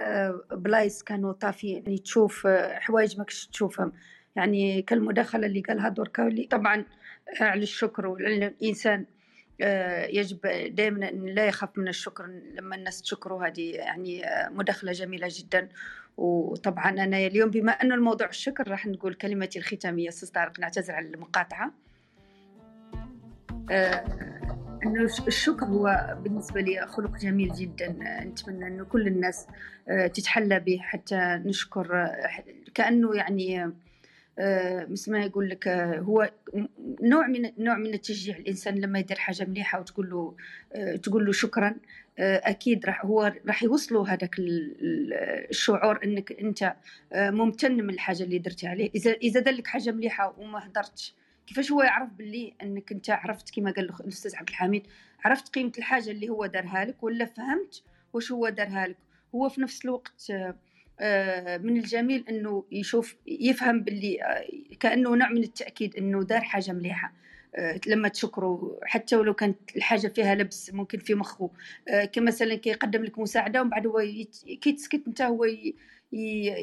[0.52, 3.92] بلايص كانوا طافي يعني تشوف حوايج ماكش تشوفهم.
[4.36, 6.84] يعني كالمداخلة اللي قالها دوركاولي طبعا
[7.40, 9.06] على الشكر ولأن الإنسان
[9.62, 10.38] آه، يجب
[10.74, 12.26] دائما أن لا يخاف من الشكر.
[12.54, 15.68] لما الناس تشكره هذه يعني آه، مداخلة جميلة جدا.
[16.16, 20.08] وطبعا أنا اليوم بما أنه الموضوع الشكر راح نقول كلمتي الختامية.
[20.08, 21.72] أستاذ طارق نعتذر على المقاطعة.
[23.70, 24.04] آه،
[24.86, 27.96] انه الشكر هو بالنسبة لي خلق جميل جدا.
[28.24, 29.46] نتمنى انه كل الناس
[30.14, 32.08] تتحلى به حتى نشكر
[32.74, 33.72] كأنه يعني آه،
[34.88, 36.30] مثل ما يقول لك آه، هو
[37.02, 38.36] نوع من نوع من التشجيع.
[38.36, 40.36] الإنسان لما يدير حاجة مليحة وتقول له
[40.72, 41.76] آه، تقول له شكرا
[42.18, 44.36] أكيد راح هو راح يوصلوا هذاك
[45.50, 46.74] الشعور إنك أنت
[47.14, 48.90] ممتن من الحاجة اللي درتي عليه.
[48.94, 51.14] إذا إذا دار لك حاجة مليحة وما هدرتش
[51.46, 54.86] كيفاش هو يعرف باللي إنك أنت عرفت كما قال الأستاذ عبد الحميد
[55.24, 58.96] عرفت قيمة الحاجة اللي هو دارها لك ولا فهمت واش هو دارها لك؟
[59.34, 60.54] هو في نفس الوقت آه،
[61.58, 67.12] من الجميل إنه يشوف يفهم باللي آه، كأنه نوع من التأكيد إنه دار حاجة مليحة.
[67.56, 71.50] آه، لما تشكره حتى ولو كانت الحاجة فيها لبس ممكن في مخه.
[72.12, 74.00] كمثلا كيقدم لك مساعدة ومن بعد هو
[74.60, 75.46] كي تسكت أنت هو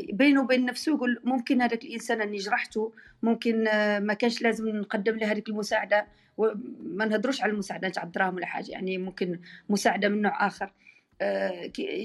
[0.10, 2.94] بينه وبين نفسه يقول ممكن هذاك الإنسان أني جرحته
[3.24, 3.64] ممكن
[4.00, 6.08] ما كانش لازم نقدم له هذيك المساعدة
[6.38, 8.72] وما نهضروش على المساعدة تاع الدراهم ولا حاجة.
[8.72, 9.40] يعني ممكن
[9.70, 10.66] مساعدة من نوع آخر.
[10.66, 10.72] آه،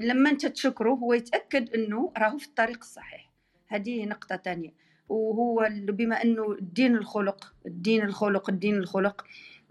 [0.03, 3.33] لما انت تشكره هو يتأكد انه راهو في الطريق الصحيح.
[3.69, 4.71] هذه نقطة ثانية
[5.09, 9.25] وهو بما انه الدين الخلق الدين الخلق الدين الخلق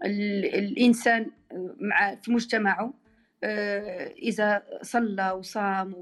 [0.04, 1.30] الإنسان
[1.80, 2.94] مع في مجتمعه
[3.44, 5.94] آه، إذا صلى وصام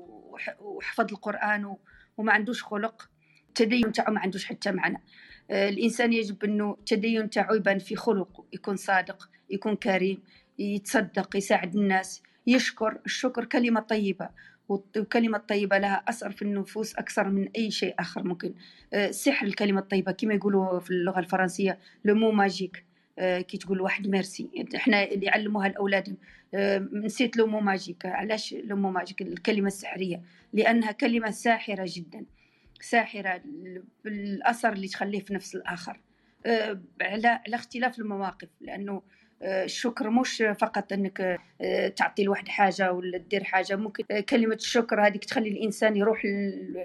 [0.60, 1.76] وحفظ القرآن
[2.16, 3.08] وما عندوش خلق
[3.48, 5.02] التدين تاعو ما عندوش حتى معنى.
[5.50, 10.22] آه، الإنسان يجب انه التدين تاعو يبان في خلقه يكون صادق يكون كريم
[10.58, 14.28] يتصدق يساعد الناس يشكر الشكر كلمة طيبة
[14.68, 18.54] والكلمة الطيبة لها أثر في النفوس أكثر من أي شيء آخر ممكن.
[18.92, 22.84] آه، سحر الكلمة الطيبة كما يقولوا في اللغة الفرنسية لو مو ماجيك
[23.18, 26.16] آه، كي تقول واحد ميرسي إحنا اللي يعلموها الاولاد
[26.54, 30.22] آه، نسيت le mot magique علاش le mot magique الكلمة السحرية.
[30.52, 32.24] لأنها كلمة ساحرة جدا.
[32.80, 33.42] ساحرة
[34.04, 36.00] بالاثر اللي تخليه في نفس الآخر.
[37.00, 38.48] على على اختلاف المواقف.
[38.60, 39.02] لأنه
[39.42, 45.06] الشكر مش فقط انك آه، تعطي لواحد حاجة ولا دير حاجة ممكن آه، كلمة الشكر
[45.06, 46.24] هذيك تخلي الإنسان يروح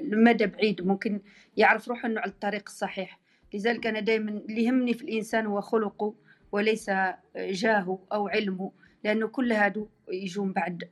[0.02, 1.22] لمدى بعيد ممكن
[1.58, 3.20] يعرف روحه إنه على الطريق الصحيح.
[3.54, 6.14] لذلك أنا دائما اللي يهمني في الإنسان هو خلقه
[6.52, 6.92] وليس
[7.38, 8.72] جاهه أو علمه
[9.04, 10.90] لأنه كل هادو يجون بعد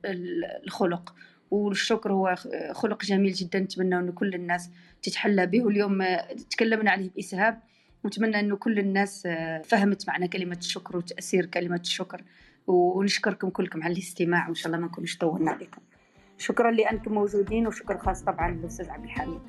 [0.64, 1.14] الخلق.
[1.50, 2.34] والشكر هو
[2.72, 4.70] خلق جميل جدا نتمنى أن كل الناس
[5.02, 5.64] تتحلى به.
[5.64, 7.60] واليوم آه، تكلمنا عليه بإسهاب.
[8.04, 12.22] ونتمنى أنه كل الناس آه، فهمت معنى كلمة الشكر وتأثير كلمة الشكر.
[12.66, 15.82] ونشكركم كلكم على الاستماع وإن شاء الله ما نكونش طولنا عليكم.
[16.38, 19.40] شكرا لانكم موجودين وشكر خاص طبعا للأستاذ عبد الحميد.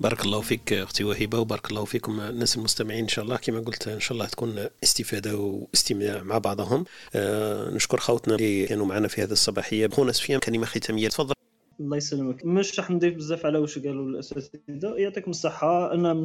[0.00, 3.02] بارك الله فيك أختي وهبه وبارك الله فيكم الناس المستمعين.
[3.02, 6.84] إن شاء الله كما قلت إن شاء الله تكون استفادة واستماع مع بعضهم.
[7.14, 9.88] آه نشكر خوتنا اللي كانوا معنا في هذه الصباحية.
[9.88, 11.08] خونا سفيان كلمة ختامية.
[11.08, 11.34] تفضل.
[11.80, 12.44] الله يسلمك.
[12.44, 14.94] مش راح نضيف بزاف على واش قالوا الأساتذة.
[14.96, 15.92] يعطيكم الصحة.
[15.92, 16.24] أنا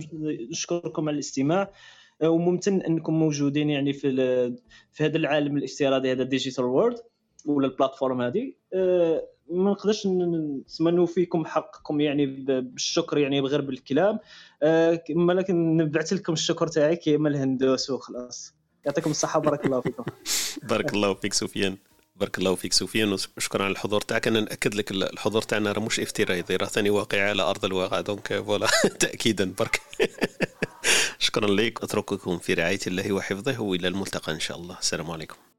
[0.52, 1.72] نشكركم على الاستماع.
[2.22, 4.12] آه، وممتن أنكم موجودين يعني في
[4.92, 6.98] في هذا العالم الافتراضي هذا ال digital world
[7.46, 8.54] ولا ال plateforme هذه.
[8.74, 14.20] آه، ما نقدرش نتمنوا فيكم حقكم يعني بالشكر يعني غير بالكلام
[15.16, 18.56] ولكن آه، نبعث لكم الشكر تاعي كيما الهندوس وخلاص.
[18.86, 19.40] يعطيكم الصحة.
[19.40, 20.04] بارك الله فيكم.
[20.70, 21.78] بارك الله فيك سفيان.
[22.22, 24.28] بارك الله فيك سفيان وشكرا على الحضور تاعك.
[24.28, 28.02] أنا نأكد لك الحضور تاعنا راه مش افتراضي راه ثاني واقعي على أرض الواقع.
[28.02, 28.68] donc voilà
[29.00, 29.82] تاكيدا برك
[31.20, 34.80] شكرا لك أترككم في رعاية الله وحفظه وإلى الملتقى إن شاء الله.
[34.80, 35.51] السلام عليكم.